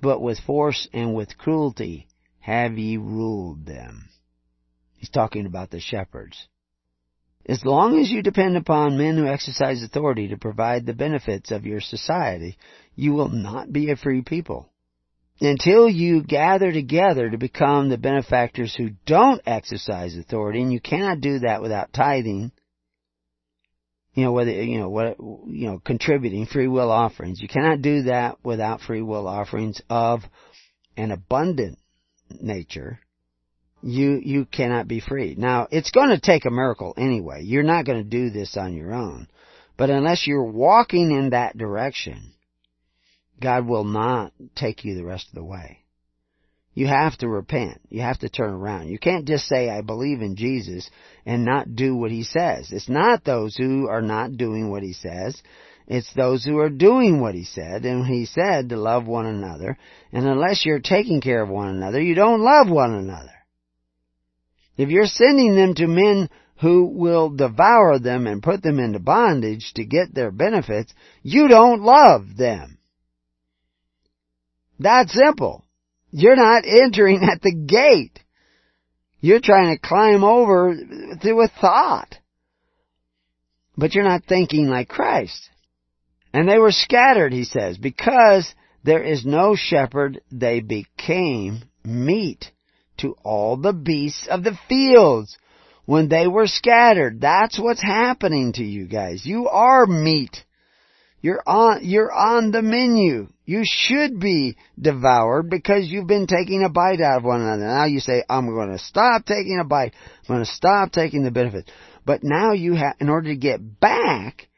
[0.00, 2.06] but with force and with cruelty
[2.40, 4.08] have ye ruled them.
[4.96, 6.48] He's talking about the shepherds.
[7.46, 11.64] As long as you depend upon men who exercise authority to provide the benefits of
[11.64, 12.58] your society,
[12.94, 14.68] you will not be a free people.
[15.40, 21.20] Until you gather together to become the benefactors who don't exercise authority, and you cannot
[21.20, 22.50] do that without tithing,
[24.18, 27.40] you know, whether, you know, what, you know, contributing free will offerings.
[27.40, 30.22] You cannot do that without free will offerings of
[30.96, 31.78] an abundant
[32.28, 32.98] nature,
[33.80, 35.36] you, you cannot be free.
[35.38, 37.42] Now, it's going to take a miracle anyway.
[37.44, 39.28] You're not going to do this on your own.
[39.76, 42.32] But unless you're walking in that direction,
[43.40, 45.84] God will not take you the rest of the way.
[46.74, 47.80] You have to repent.
[47.88, 48.88] You have to turn around.
[48.88, 50.88] You can't just say, I believe in Jesus
[51.26, 52.70] and not do what He says.
[52.70, 55.42] It's not those who are not doing what He says.
[55.88, 59.78] It's those who are doing what he said, and he said to love one another,
[60.12, 63.32] and unless you're taking care of one another, you don't love one another.
[64.76, 66.28] If you're sending them to men
[66.60, 70.92] who will devour them and put them into bondage to get their benefits,
[71.22, 72.76] you don't love them.
[74.80, 75.64] That simple.
[76.10, 78.18] You're not entering at the gate.
[79.20, 80.74] You're trying to climb over
[81.20, 82.16] through a thought.
[83.76, 85.50] But you're not thinking like Christ.
[86.32, 88.52] And they were scattered, he says, because
[88.84, 92.50] there is no shepherd, they became meat
[92.98, 95.36] to all the beasts of the fields.
[95.84, 99.24] When they were scattered, that's what's happening to you guys.
[99.24, 100.44] You are meat.
[101.22, 103.28] You're on, you're on the menu.
[103.48, 107.64] You should be devoured because you've been taking a bite out of one another.
[107.64, 109.94] Now you say, I'm going to stop taking a bite.
[110.28, 111.70] I'm going to stop taking the benefit.
[112.04, 114.48] But now you have, in order to get back,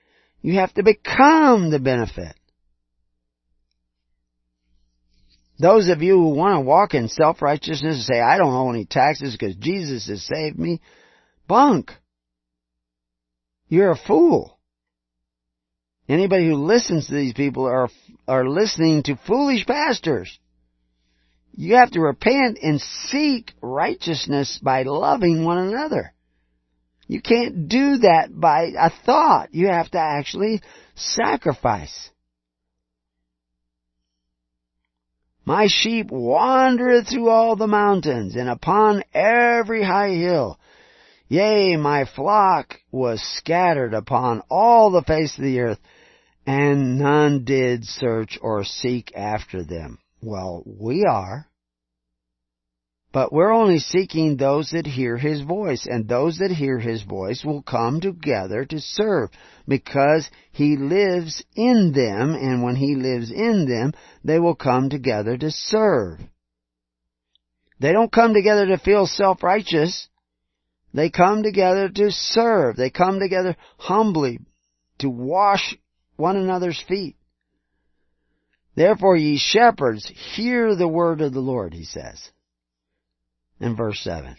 [0.43, 2.35] you have to become the benefit.
[5.61, 8.87] Those of you who want to walk in self-righteousness and say, I don't owe any
[8.87, 10.81] taxes because Jesus has saved me,
[11.47, 11.93] bunk.
[13.69, 14.59] You're a fool.
[16.11, 17.89] Anybody who listens to these people are,
[18.27, 20.41] are listening to foolish pastors.
[21.55, 26.13] You have to repent and seek righteousness by loving one another.
[27.07, 29.55] You can't do that by a thought.
[29.55, 30.63] You have to actually
[30.97, 32.11] sacrifice.
[35.45, 40.59] My sheep wandereth through all the mountains and upon every high hill.
[41.29, 45.79] Yea, my flock was scattered upon all the face of the earth,
[46.47, 49.99] and none did search or seek after them.
[50.23, 51.47] Well, we are.
[53.13, 57.45] But we're only seeking those that hear His voice, and those that hear His voice
[57.45, 59.31] will come together to serve,
[59.67, 63.93] because He lives in them, and when He lives in them,
[64.23, 66.21] they will come together to serve.
[67.81, 70.09] They don't come together to feel self-righteous.
[70.95, 72.77] They come together to serve.
[72.77, 74.39] They come together humbly
[74.99, 75.77] to wash
[76.21, 77.17] one another's feet.
[78.77, 82.21] Therefore, ye shepherds, hear the word of the Lord, he says
[83.61, 84.37] in verse 7.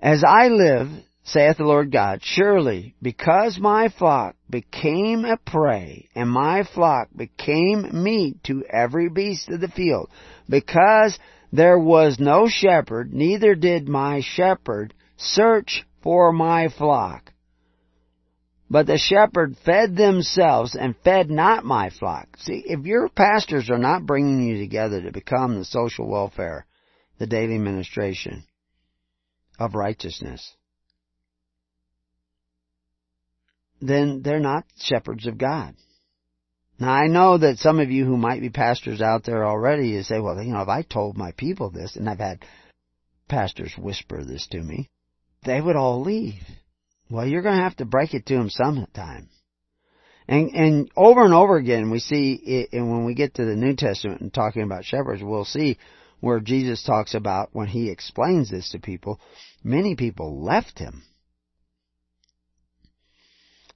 [0.00, 0.88] As I live,
[1.22, 8.02] saith the Lord God, surely because my flock became a prey, and my flock became
[8.02, 10.10] meat to every beast of the field,
[10.48, 11.18] because
[11.52, 17.32] there was no shepherd, neither did my shepherd search for my flock.
[18.70, 22.36] But the shepherd fed themselves and fed not my flock.
[22.38, 26.66] See, if your pastors are not bringing you together to become the social welfare
[27.18, 28.44] the daily ministration
[29.58, 30.56] of righteousness,
[33.80, 35.76] then they're not shepherds of God.
[36.78, 40.02] Now I know that some of you who might be pastors out there already, you
[40.02, 42.44] say, well, you know, if I told my people this, and I've had
[43.28, 44.88] pastors whisper this to me,
[45.44, 46.42] they would all leave.
[47.14, 49.28] Well, you're going to have to break it to them sometime.
[50.26, 53.54] And, and over and over again, we see it, and when we get to the
[53.54, 55.78] New Testament and talking about shepherds, we'll see
[56.18, 59.20] where Jesus talks about when he explains this to people,
[59.62, 61.04] many people left him.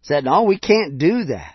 [0.02, 1.54] Said, no, we can't do that.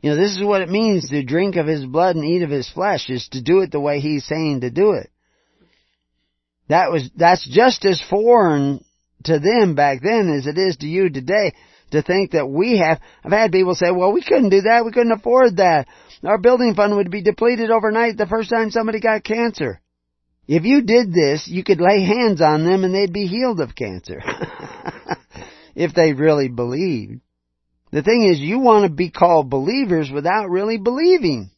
[0.00, 2.48] You know, this is what it means to drink of his blood and eat of
[2.48, 5.10] his flesh, is to do it the way he's saying to do it.
[6.70, 8.82] That was, that's just as foreign
[9.24, 11.52] to them back then as it is to you today
[11.92, 14.92] to think that we have, I've had people say, well, we couldn't do that, we
[14.92, 15.86] couldn't afford that.
[16.24, 19.80] Our building fund would be depleted overnight the first time somebody got cancer.
[20.48, 23.74] If you did this, you could lay hands on them and they'd be healed of
[23.74, 24.20] cancer.
[25.74, 27.20] if they really believed.
[27.90, 31.50] The thing is, you want to be called believers without really believing.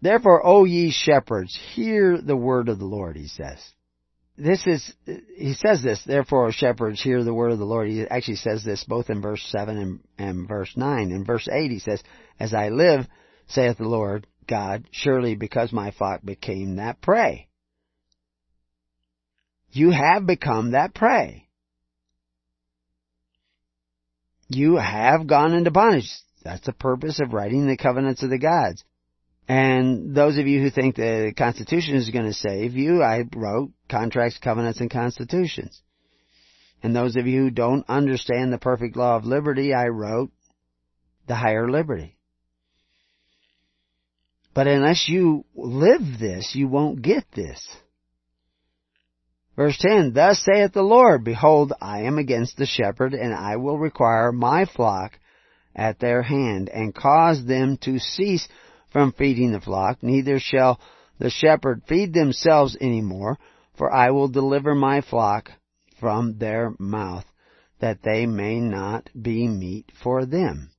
[0.00, 3.58] Therefore, O ye shepherds, hear the word of the Lord, he says
[4.36, 4.92] this is,
[5.36, 7.88] he says this, therefore, shepherds, hear the word of the Lord.
[7.88, 11.10] He actually says this both in verse 7 and, and verse 9.
[11.10, 12.02] In verse 8 he says,
[12.40, 13.06] As I live,
[13.48, 17.48] saith the Lord God, surely because my flock became that prey.
[19.70, 21.48] You have become that prey.
[24.48, 26.10] You have gone into bondage.
[26.42, 28.84] That's the purpose of writing the covenants of the gods.
[29.48, 33.72] And those of you who think the Constitution is going to save you, I wrote
[33.88, 35.80] Contracts, Covenants, and Constitutions.
[36.82, 40.30] And those of you who don't understand the perfect law of liberty, I wrote
[41.26, 42.16] The Higher Liberty.
[44.54, 47.66] But unless you live this, you won't get this.
[49.56, 53.78] Verse 10, Thus saith the Lord, Behold, I am against the shepherd, and I will
[53.78, 55.18] require my flock
[55.74, 58.46] at their hand, and cause them to cease
[58.92, 60.80] from feeding the flock, neither shall
[61.18, 63.38] the shepherd feed themselves any more,
[63.76, 65.50] for I will deliver my flock
[65.98, 67.24] from their mouth,
[67.80, 70.70] that they may not be meat for them.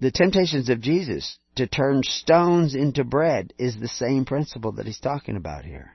[0.00, 5.00] The temptations of Jesus to turn stones into bread is the same principle that he's
[5.00, 5.92] talking about here.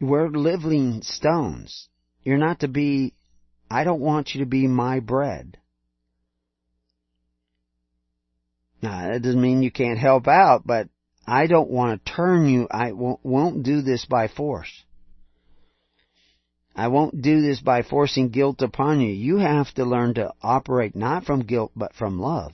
[0.00, 1.88] We're living stones.
[2.22, 3.14] You're not to be,
[3.68, 5.58] I don't want you to be my bread.
[8.80, 10.88] Now, that doesn't mean you can't help out, but
[11.26, 14.84] I don't want to turn you, I won't, won't do this by force.
[16.74, 19.12] I won't do this by forcing guilt upon you.
[19.12, 22.52] You have to learn to operate not from guilt, but from love.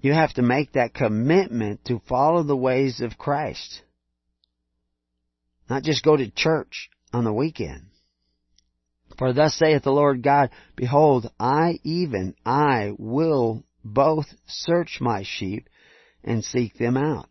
[0.00, 3.82] You have to make that commitment to follow the ways of Christ.
[5.70, 7.86] Not just go to church on the weekend.
[9.18, 15.68] For thus saith the Lord God, Behold, I even, I will both search my sheep
[16.24, 17.28] and seek them out.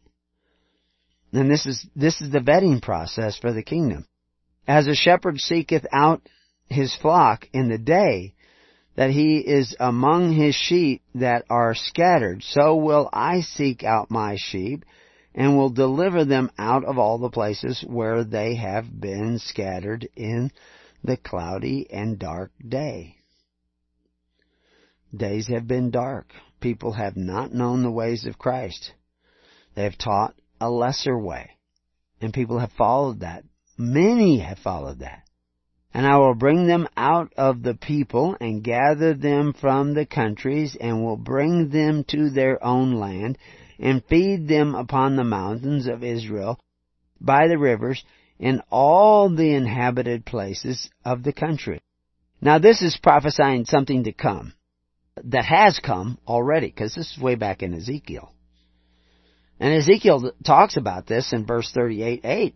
[1.33, 4.05] And this is, this is the vetting process for the kingdom.
[4.67, 6.27] As a shepherd seeketh out
[6.67, 8.35] his flock in the day,
[8.95, 14.35] that he is among his sheep that are scattered, so will I seek out my
[14.37, 14.83] sheep,
[15.33, 20.51] and will deliver them out of all the places where they have been scattered in
[21.03, 23.17] the cloudy and dark day.
[25.15, 26.33] Days have been dark.
[26.59, 28.93] People have not known the ways of Christ.
[29.75, 31.51] They have taught a lesser way.
[32.21, 33.43] And people have followed that.
[33.77, 35.23] Many have followed that.
[35.93, 40.77] And I will bring them out of the people and gather them from the countries
[40.79, 43.37] and will bring them to their own land
[43.79, 46.59] and feed them upon the mountains of Israel
[47.19, 48.01] by the rivers
[48.41, 51.79] in all the inhabited places of the country.
[52.41, 54.53] Now this is prophesying something to come
[55.23, 58.33] that has come already, because this is way back in Ezekiel.
[59.59, 62.55] And Ezekiel talks about this in verse 38, 8.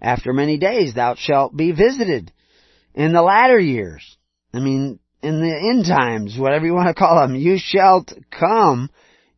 [0.00, 2.32] After many days thou shalt be visited
[2.94, 4.16] in the latter years.
[4.54, 8.90] I mean, in the end times, whatever you want to call them, you shalt come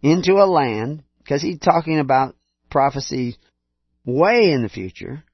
[0.02, 2.36] into a land, because he's talking about
[2.70, 3.38] prophecy
[4.04, 5.24] way in the future,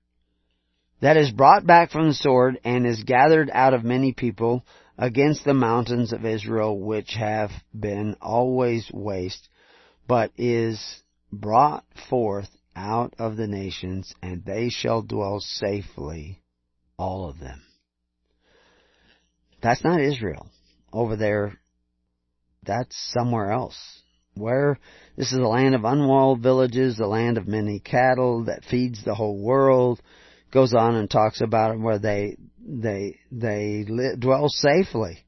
[1.01, 4.65] that is brought back from the sword and is gathered out of many people
[4.97, 9.49] against the mountains of Israel which have been always waste,
[10.07, 11.03] but is
[11.33, 16.41] brought forth out of the nations, and they shall dwell safely,
[16.97, 17.63] all of them.
[19.63, 20.49] That's not Israel.
[20.93, 21.59] Over there,
[22.65, 23.77] that's somewhere else.
[24.35, 24.79] Where
[25.17, 29.15] this is a land of unwalled villages, the land of many cattle that feeds the
[29.15, 30.03] whole world.
[30.55, 35.19] Goes on and talks about where they they they li- dwell safely,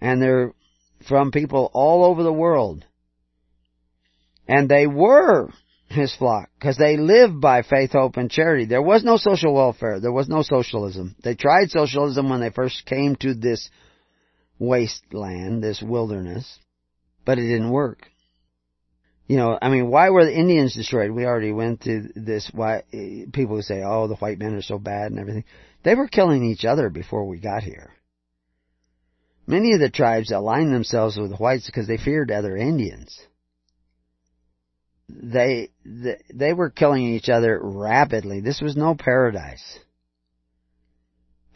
[0.00, 0.52] and they're
[1.08, 2.84] from people all over the world.
[4.48, 5.50] And they were
[5.86, 8.64] his flock because they lived by faith, hope, and charity.
[8.64, 10.00] There was no social welfare.
[10.00, 11.14] There was no socialism.
[11.22, 13.70] They tried socialism when they first came to this
[14.58, 16.58] wasteland, this wilderness,
[17.24, 18.09] but it didn't work.
[19.30, 21.12] You know, I mean, why were the Indians destroyed?
[21.12, 22.50] We already went through this.
[22.52, 22.82] Why
[23.32, 25.44] people who say, "Oh, the white men are so bad" and everything.
[25.84, 27.90] They were killing each other before we got here.
[29.46, 33.20] Many of the tribes aligned themselves with the whites because they feared other Indians
[35.22, 38.40] they they were killing each other rapidly.
[38.40, 39.78] This was no paradise.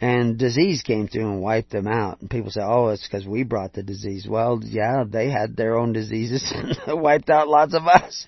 [0.01, 2.19] And disease came through and wiped them out.
[2.19, 5.77] And people say, "Oh, it's because we brought the disease." Well, yeah, they had their
[5.77, 6.53] own diseases
[6.87, 8.27] and wiped out lots of us.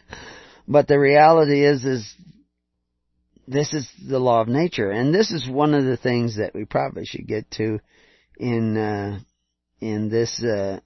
[0.68, 2.14] But the reality is, is
[3.48, 6.66] this is the law of nature, and this is one of the things that we
[6.66, 7.80] probably should get to
[8.38, 9.20] in uh,
[9.82, 10.80] in this uh,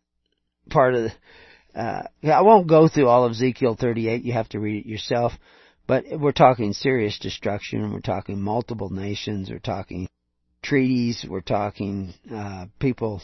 [0.70, 1.12] part of the
[1.76, 4.24] uh, I won't go through all of Ezekiel 38.
[4.24, 5.34] You have to read it yourself.
[5.88, 7.92] But we're talking serious destruction.
[7.92, 9.50] We're talking multiple nations.
[9.50, 10.08] We're talking
[10.64, 11.26] treaties.
[11.28, 13.22] We're talking uh, people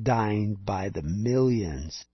[0.00, 2.04] dying by the millions,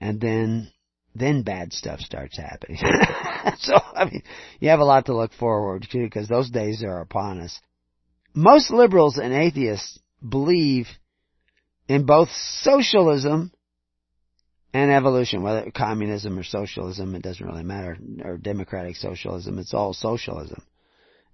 [0.00, 0.70] and then
[1.14, 2.78] then bad stuff starts happening.
[3.58, 4.22] so I mean,
[4.60, 7.58] you have a lot to look forward to because those days are upon us.
[8.34, 10.88] Most liberals and atheists believe
[11.88, 13.52] in both socialism
[14.74, 19.94] and evolution, whether communism or socialism, it doesn't really matter, or democratic socialism, it's all
[19.94, 20.62] socialism.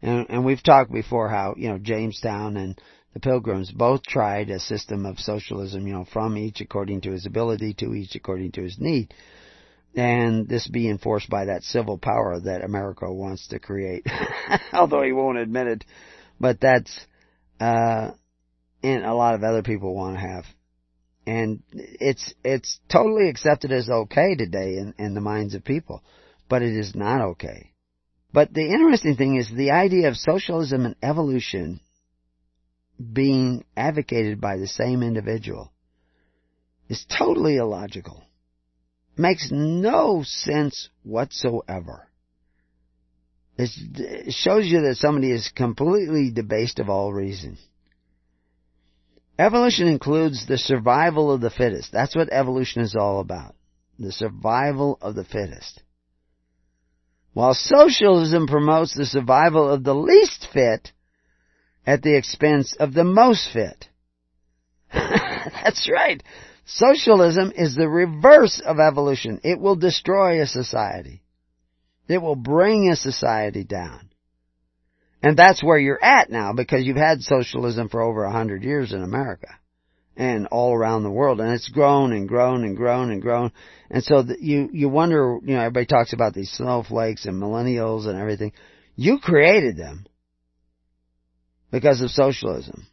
[0.03, 2.81] And, and we've talked before how, you know, Jamestown and
[3.15, 7.27] the Pilgrims both tried a system of socialism, you know, from each according to his
[7.27, 9.15] ability to each according to his need.
[9.95, 14.07] And this be enforced by that civil power that Americo wants to create.
[14.73, 15.85] Although he won't admit it.
[16.41, 16.99] But that's,
[17.61, 18.13] uh,
[18.83, 20.45] and a lot of other people want to have
[21.27, 26.03] and it's it's totally accepted as okay today in, in the minds of people,
[26.49, 27.72] but it is not okay.
[28.33, 31.81] But the interesting thing is the idea of socialism and evolution
[33.13, 35.73] being advocated by the same individual
[36.89, 38.23] is totally illogical.
[39.17, 42.09] Makes no sense whatsoever.
[43.59, 47.59] It shows you that somebody is completely debased of all reason.
[49.39, 51.93] Evolution includes the survival of the fittest.
[51.93, 53.55] That's what evolution is all about.
[53.99, 55.83] The survival of the fittest.
[57.33, 60.93] While socialism promotes the survival of the least fit
[61.87, 63.89] at the expense of the most fit.
[64.93, 66.23] That's right.
[66.65, 69.41] Socialism is the reverse of evolution.
[69.43, 71.23] It will destroy a society.
[72.09, 74.11] It will bring a society down.
[75.23, 78.93] And that's where you're at now because you've had socialism for over a hundred years
[78.93, 79.49] in America
[80.17, 83.53] and all around the world and it's grown and grown and grown and grown.
[83.91, 88.19] And so you, you wonder, you know, everybody talks about these snowflakes and millennials and
[88.19, 88.53] everything.
[88.95, 90.07] You created them
[91.71, 92.87] because of socialism.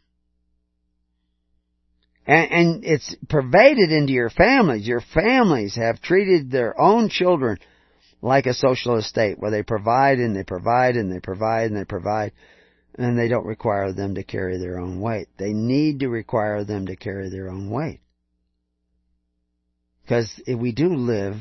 [2.26, 4.86] And, and it's pervaded into your families.
[4.86, 7.58] Your families have treated their own children
[8.22, 11.84] like a socialist state where they provide and they provide and they provide and they
[11.84, 12.34] provide and they
[12.96, 15.28] don't require them to carry their own weight.
[15.38, 18.00] They need to require them to carry their own weight.
[20.02, 21.36] Because we do live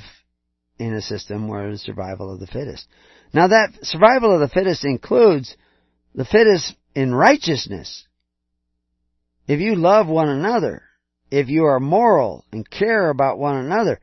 [0.78, 2.88] in a system where it's survival of the fittest.
[3.34, 5.56] Now that survival of the fittest includes
[6.16, 8.06] the fittest in righteousness.
[9.48, 10.84] If you love one another,
[11.32, 14.00] if you are moral and care about one another,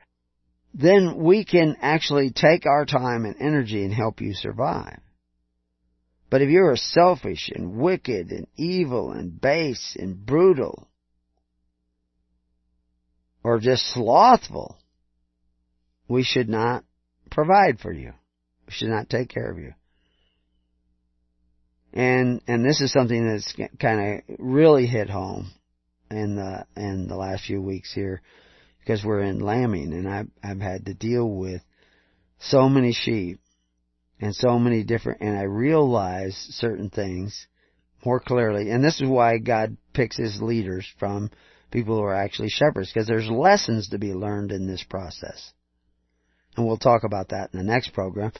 [0.74, 5.01] then we can actually take our time and energy and help you survive.
[6.28, 10.89] But if you're selfish and wicked and evil and base and brutal,
[13.44, 14.77] or just slothful,
[16.09, 16.85] we should not
[17.31, 18.12] provide for you.
[18.66, 19.74] We should not take care of you.
[21.93, 25.53] And and this is something that's kind of really hit home
[26.11, 28.20] in the in the last few weeks here
[28.81, 31.62] because we're in lambing and I've, I've had to deal with
[32.39, 33.40] so many sheep
[34.20, 37.47] and so many different, and I realize certain things
[38.05, 38.70] more clearly.
[38.70, 41.30] And this is why God picks his leaders from
[41.70, 45.52] people who are actually shepherds, because there's lessons to be learned in this process.
[46.56, 48.32] And we'll talk about that in the next program.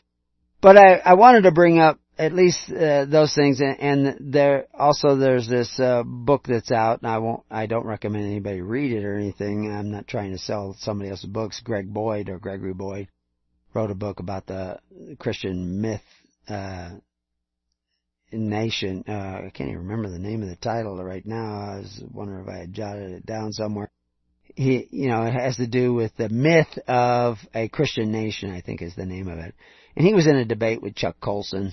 [0.63, 4.67] But I, I wanted to bring up at least uh, those things and, and, there
[4.73, 8.93] also there's this uh, book that's out and I won't I don't recommend anybody read
[8.93, 12.73] it or anything I'm not trying to sell somebody else's books Greg Boyd or Gregory
[12.73, 13.09] Boyd
[13.77, 14.79] wrote a book about the
[15.19, 16.03] Christian myth
[16.49, 16.91] uh,
[18.33, 22.03] nation uh, I can't even remember the name of the title right now I was
[22.13, 23.91] wondering if I had jotted it down somewhere
[24.57, 28.63] he, you know, it has to do with the myth of a Christian nation, I
[28.63, 29.55] think is the name of it.
[29.95, 31.73] And he was in a debate with Chuck Colson,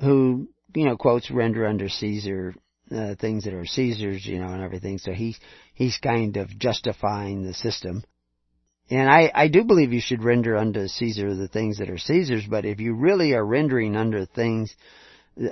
[0.00, 2.54] who, you know, quotes render under Caesar,
[2.90, 4.98] uh, things that are Caesar's, you know, and everything.
[4.98, 5.36] So he,
[5.74, 8.04] he's kind of justifying the system.
[8.92, 12.46] And I, I do believe you should render unto Caesar the things that are Caesar's,
[12.48, 14.74] but if you really are rendering under things,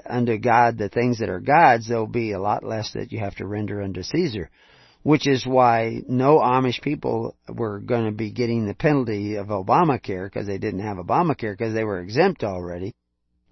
[0.04, 3.36] unto God the things that are God's, there'll be a lot less that you have
[3.36, 4.50] to render unto Caesar
[5.02, 10.26] which is why no Amish people were going to be getting the penalty of Obamacare
[10.26, 12.94] because they didn't have Obamacare because they were exempt already.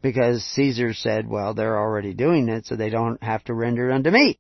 [0.02, 4.10] Because Caesar said, well, they're already doing it, so they don't have to render unto
[4.10, 4.38] me.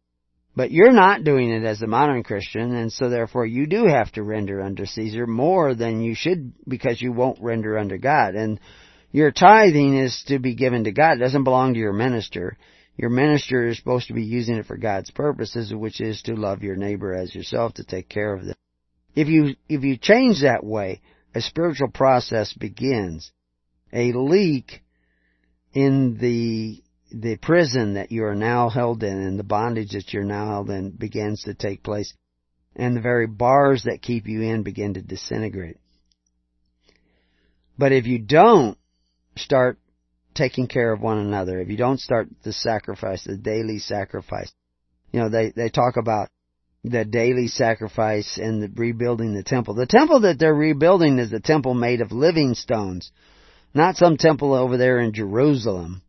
[0.58, 4.10] But you're not doing it as a modern Christian, and so therefore you do have
[4.14, 8.34] to render under Caesar more than you should because you won't render under God.
[8.34, 8.58] And
[9.12, 11.12] your tithing is to be given to God.
[11.12, 12.58] It doesn't belong to your minister.
[12.96, 16.64] Your minister is supposed to be using it for God's purposes, which is to love
[16.64, 18.56] your neighbor as yourself, to take care of them.
[19.14, 21.02] If you, if you change that way,
[21.36, 23.30] a spiritual process begins.
[23.92, 24.82] A leak
[25.72, 30.24] in the, the prison that you are now held in and the bondage that you're
[30.24, 32.12] now held in begins to take place.
[32.76, 35.78] And the very bars that keep you in begin to disintegrate.
[37.76, 38.76] But if you don't
[39.36, 39.78] start
[40.34, 44.52] taking care of one another, if you don't start the sacrifice, the daily sacrifice,
[45.12, 46.28] you know, they, they talk about
[46.84, 49.74] the daily sacrifice and the rebuilding the temple.
[49.74, 53.10] The temple that they're rebuilding is a temple made of living stones,
[53.74, 56.02] not some temple over there in Jerusalem.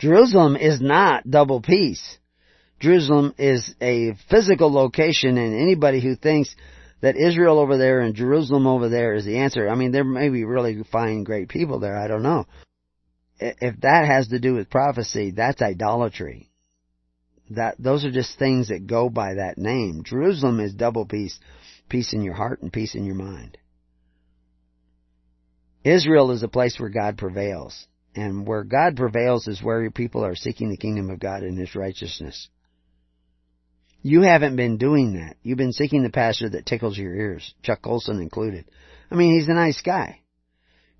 [0.00, 2.18] Jerusalem is not double peace.
[2.80, 6.54] Jerusalem is a physical location and anybody who thinks
[7.02, 9.68] that Israel over there and Jerusalem over there is the answer.
[9.68, 11.96] I mean, there may be really fine, great people there.
[11.96, 12.46] I don't know
[13.40, 16.50] if that has to do with prophecy, that's idolatry.
[17.50, 20.02] That, those are just things that go by that name.
[20.04, 21.38] Jerusalem is double peace,
[21.88, 23.58] peace in your heart and peace in your mind.
[25.82, 27.86] Israel is a place where God prevails.
[28.14, 31.58] And where God prevails is where your people are seeking the kingdom of God and
[31.58, 32.48] His righteousness.
[34.02, 35.36] You haven't been doing that.
[35.42, 38.64] You've been seeking the pastor that tickles your ears, Chuck Colson included.
[39.10, 40.20] I mean, he's a nice guy.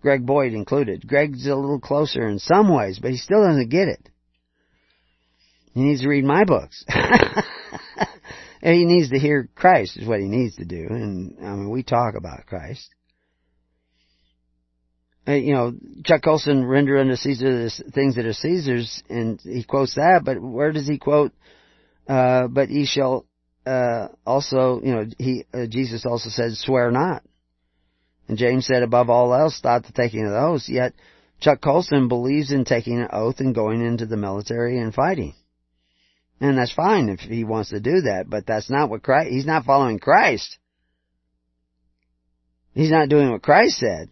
[0.03, 1.07] Greg Boyd included.
[1.07, 4.09] Greg's a little closer in some ways, but he still doesn't get it.
[5.73, 6.85] He needs to read my books.
[8.63, 10.87] he needs to hear Christ is what he needs to do.
[10.91, 12.89] And I mean, we talk about Christ.
[15.31, 15.73] Uh, you know,
[16.05, 20.23] Chuck Colson render unto Caesar the things that are Caesar's, and he quotes that.
[20.25, 21.33] But where does he quote?
[22.09, 23.27] Uh, but he shall
[23.65, 27.23] uh, also, you know, he uh, Jesus also said, "Swear not."
[28.27, 30.95] And James said, above all else, stop the taking of the oath, Yet
[31.41, 35.35] Chuck Colson believes in taking an oath and going into the military and fighting.
[36.41, 39.47] And that's fine if he wants to do that, but that's not what Christ, he's
[39.47, 40.59] not following Christ.
[42.73, 44.11] He's not doing what Christ said.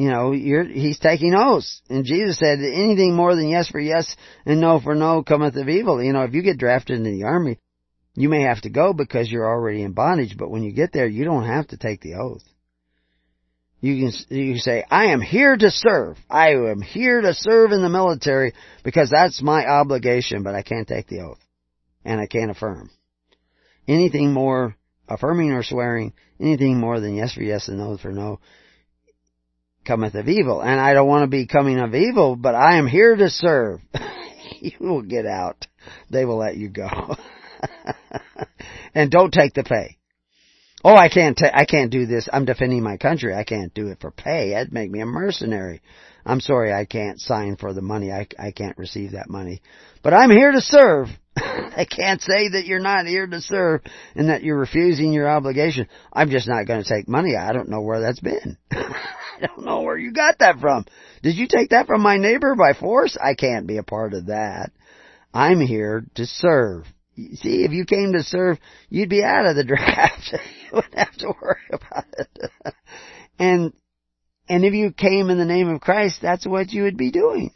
[0.00, 1.82] You know, he's taking oaths.
[1.90, 4.16] And Jesus said, anything more than yes for yes
[4.46, 6.02] and no for no cometh of evil.
[6.02, 7.58] You know, if you get drafted into the army,
[8.14, 11.06] you may have to go because you're already in bondage, but when you get there,
[11.06, 12.40] you don't have to take the oath.
[13.82, 16.16] You can, you say, I am here to serve.
[16.30, 20.88] I am here to serve in the military because that's my obligation, but I can't
[20.88, 21.40] take the oath.
[22.06, 22.88] And I can't affirm.
[23.86, 24.76] Anything more
[25.08, 28.40] affirming or swearing, anything more than yes for yes and no for no,
[29.84, 30.60] cometh of evil.
[30.60, 33.80] And I don't want to be coming of evil, but I am here to serve.
[34.60, 35.66] you will get out.
[36.10, 37.16] They will let you go.
[38.94, 39.96] and don't take the pay.
[40.82, 42.28] Oh, I can't, ta- I can't do this.
[42.32, 43.34] I'm defending my country.
[43.34, 44.50] I can't do it for pay.
[44.50, 45.82] That'd make me a mercenary.
[46.24, 48.10] I'm sorry, I can't sign for the money.
[48.10, 49.62] I, I can't receive that money.
[50.02, 51.08] But I'm here to serve.
[51.76, 53.82] I can't say that you're not here to serve
[54.14, 55.88] and that you're refusing your obligation.
[56.12, 57.36] I'm just not going to take money.
[57.36, 58.58] I don't know where that's been.
[58.70, 60.84] I don't know where you got that from.
[61.22, 63.16] Did you take that from my neighbor by force?
[63.22, 64.70] I can't be a part of that.
[65.32, 66.84] I'm here to serve.
[67.16, 68.58] See, if you came to serve,
[68.88, 70.32] you'd be out of the draft.
[70.32, 72.74] you wouldn't have to worry about it.
[73.38, 73.72] and,
[74.48, 77.52] and if you came in the name of Christ, that's what you would be doing.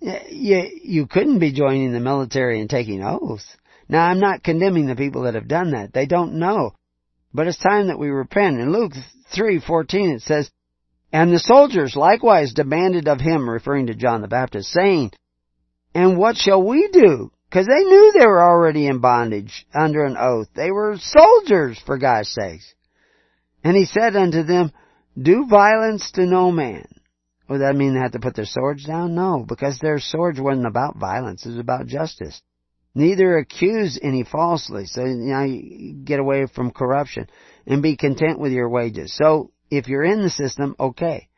[0.00, 3.44] You, you couldn't be joining the military and taking oaths.
[3.88, 5.92] Now I'm not condemning the people that have done that.
[5.92, 6.74] They don't know.
[7.32, 8.60] But it's time that we repent.
[8.60, 8.92] In Luke
[9.34, 10.50] 3:14 it says,
[11.12, 15.12] And the soldiers likewise demanded of him, referring to John the Baptist, saying,
[15.94, 17.32] and what shall we do?
[17.48, 20.48] Because they knew they were already in bondage under an oath.
[20.54, 22.74] They were soldiers, for God's sakes.
[23.64, 24.72] And he said unto them,
[25.20, 26.86] Do violence to no man.
[27.50, 29.16] Would that mean they had to put their swords down?
[29.16, 31.44] No, because their swords wasn't about violence.
[31.44, 32.40] It was about justice.
[32.94, 34.86] Neither accuse any falsely.
[34.86, 37.28] So now you get away from corruption
[37.66, 39.12] and be content with your wages.
[39.16, 41.28] So if you're in the system, okay.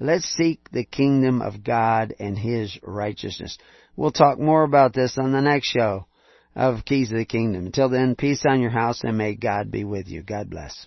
[0.00, 3.58] Let's seek the kingdom of God and His righteousness.
[3.94, 6.06] We'll talk more about this on the next show
[6.56, 7.66] of Keys of the Kingdom.
[7.66, 10.22] Until then, peace on your house and may God be with you.
[10.22, 10.86] God bless.